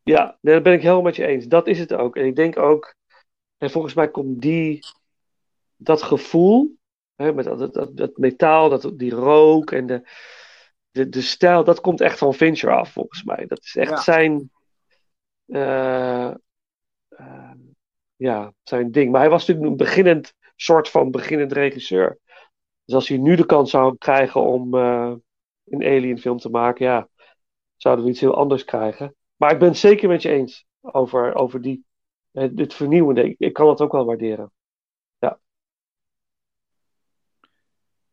Ja, 0.03 0.37
nee, 0.41 0.53
dat 0.53 0.63
ben 0.63 0.73
ik 0.73 0.81
helemaal 0.81 1.01
met 1.01 1.15
je 1.15 1.25
eens. 1.25 1.45
Dat 1.45 1.67
is 1.67 1.79
het 1.79 1.93
ook. 1.93 2.15
En 2.15 2.25
ik 2.25 2.35
denk 2.35 2.57
ook, 2.57 2.95
en 3.57 3.71
volgens 3.71 3.93
mij 3.93 4.11
komt 4.11 4.41
die, 4.41 4.79
dat 5.75 6.01
gevoel, 6.01 6.77
hè, 7.15 7.33
met 7.33 7.45
dat, 7.45 7.97
dat, 7.97 8.17
metaal, 8.17 8.69
dat, 8.69 8.91
die 8.95 9.11
rook 9.11 9.71
en 9.71 9.85
de, 9.85 10.09
de, 10.91 11.09
de 11.09 11.21
stijl, 11.21 11.63
dat 11.63 11.81
komt 11.81 12.01
echt 12.01 12.17
van 12.17 12.33
Fincher 12.33 12.77
af, 12.77 12.91
volgens 12.91 13.23
mij. 13.23 13.45
Dat 13.45 13.63
is 13.63 13.75
echt 13.75 13.89
Ja. 13.89 14.01
zijn, 14.01 14.51
eh, 15.45 16.29
eh, 17.09 17.51
ja, 18.15 18.53
zijn 18.63 18.91
ding. 18.91 19.11
Maar 19.11 19.21
hij 19.21 19.29
was 19.29 19.45
natuurlijk 19.45 19.71
een 19.71 19.85
beginnend, 19.85 20.33
soort 20.55 20.89
van 20.89 21.11
beginnend 21.11 21.51
regisseur. 21.51 22.19
Dus 22.85 22.95
als 22.95 23.07
hij 23.07 23.17
nu 23.17 23.35
de 23.35 23.45
kans 23.45 23.69
zou 23.69 23.97
krijgen 23.97 24.41
om 24.41 24.75
eh, 24.75 25.13
een 25.65 25.83
Alien 25.83 26.19
film 26.19 26.37
te 26.37 26.49
maken, 26.49 26.85
ja, 26.85 27.07
zouden 27.77 28.05
we 28.05 28.11
iets 28.11 28.19
heel 28.19 28.35
anders 28.35 28.63
krijgen. 28.63 29.15
Maar 29.43 29.51
ik 29.51 29.59
ben 29.59 29.67
het 29.67 29.77
zeker 29.77 30.09
met 30.09 30.21
je 30.21 30.29
eens 30.29 30.65
over, 30.81 31.35
over 31.35 31.61
die, 31.61 31.85
eh, 32.31 32.49
dit 32.51 32.73
vernieuwende. 32.73 33.23
Ik, 33.23 33.35
ik 33.39 33.53
kan 33.53 33.67
dat 33.67 33.81
ook 33.81 33.91
wel 33.91 34.05
waarderen. 34.05 34.51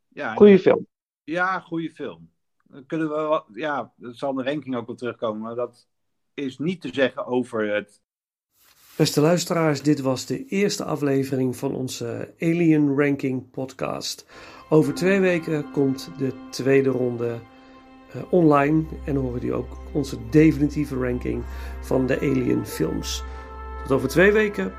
Ja, 0.08 0.34
Goeie 0.34 0.58
film. 0.58 0.86
ja 1.24 1.60
goede 1.60 1.90
film. 1.90 2.30
Dan 2.62 2.86
kunnen 2.86 3.08
we 3.08 3.42
ja, 3.52 3.92
dat 3.96 4.16
zal 4.16 4.30
in 4.30 4.36
de 4.36 4.42
ranking 4.42 4.76
ook 4.76 4.86
wel 4.86 4.96
terugkomen. 4.96 5.40
Maar 5.40 5.54
dat, 5.54 5.88
is 6.34 6.58
niet 6.58 6.80
te 6.80 6.94
zeggen 6.94 7.26
over 7.26 7.74
het. 7.74 8.00
Beste 8.96 9.20
luisteraars, 9.20 9.82
dit 9.82 10.00
was 10.00 10.26
de 10.26 10.44
eerste 10.44 10.84
aflevering 10.84 11.56
van 11.56 11.74
onze 11.74 12.34
Alien 12.38 12.96
Ranking 12.96 13.50
podcast. 13.50 14.26
Over 14.68 14.94
twee 14.94 15.20
weken 15.20 15.70
komt 15.70 16.10
de 16.18 16.48
tweede 16.50 16.90
ronde 16.90 17.40
uh, 18.16 18.22
online 18.30 18.82
en 19.04 19.16
horen 19.16 19.40
jullie 19.40 19.54
ook 19.54 19.76
onze 19.92 20.16
definitieve 20.30 20.96
ranking 20.96 21.42
van 21.80 22.06
de 22.06 22.16
Alien 22.16 22.66
films. 22.66 23.24
Tot 23.82 23.92
over 23.92 24.08
twee 24.08 24.32
weken. 24.32 24.72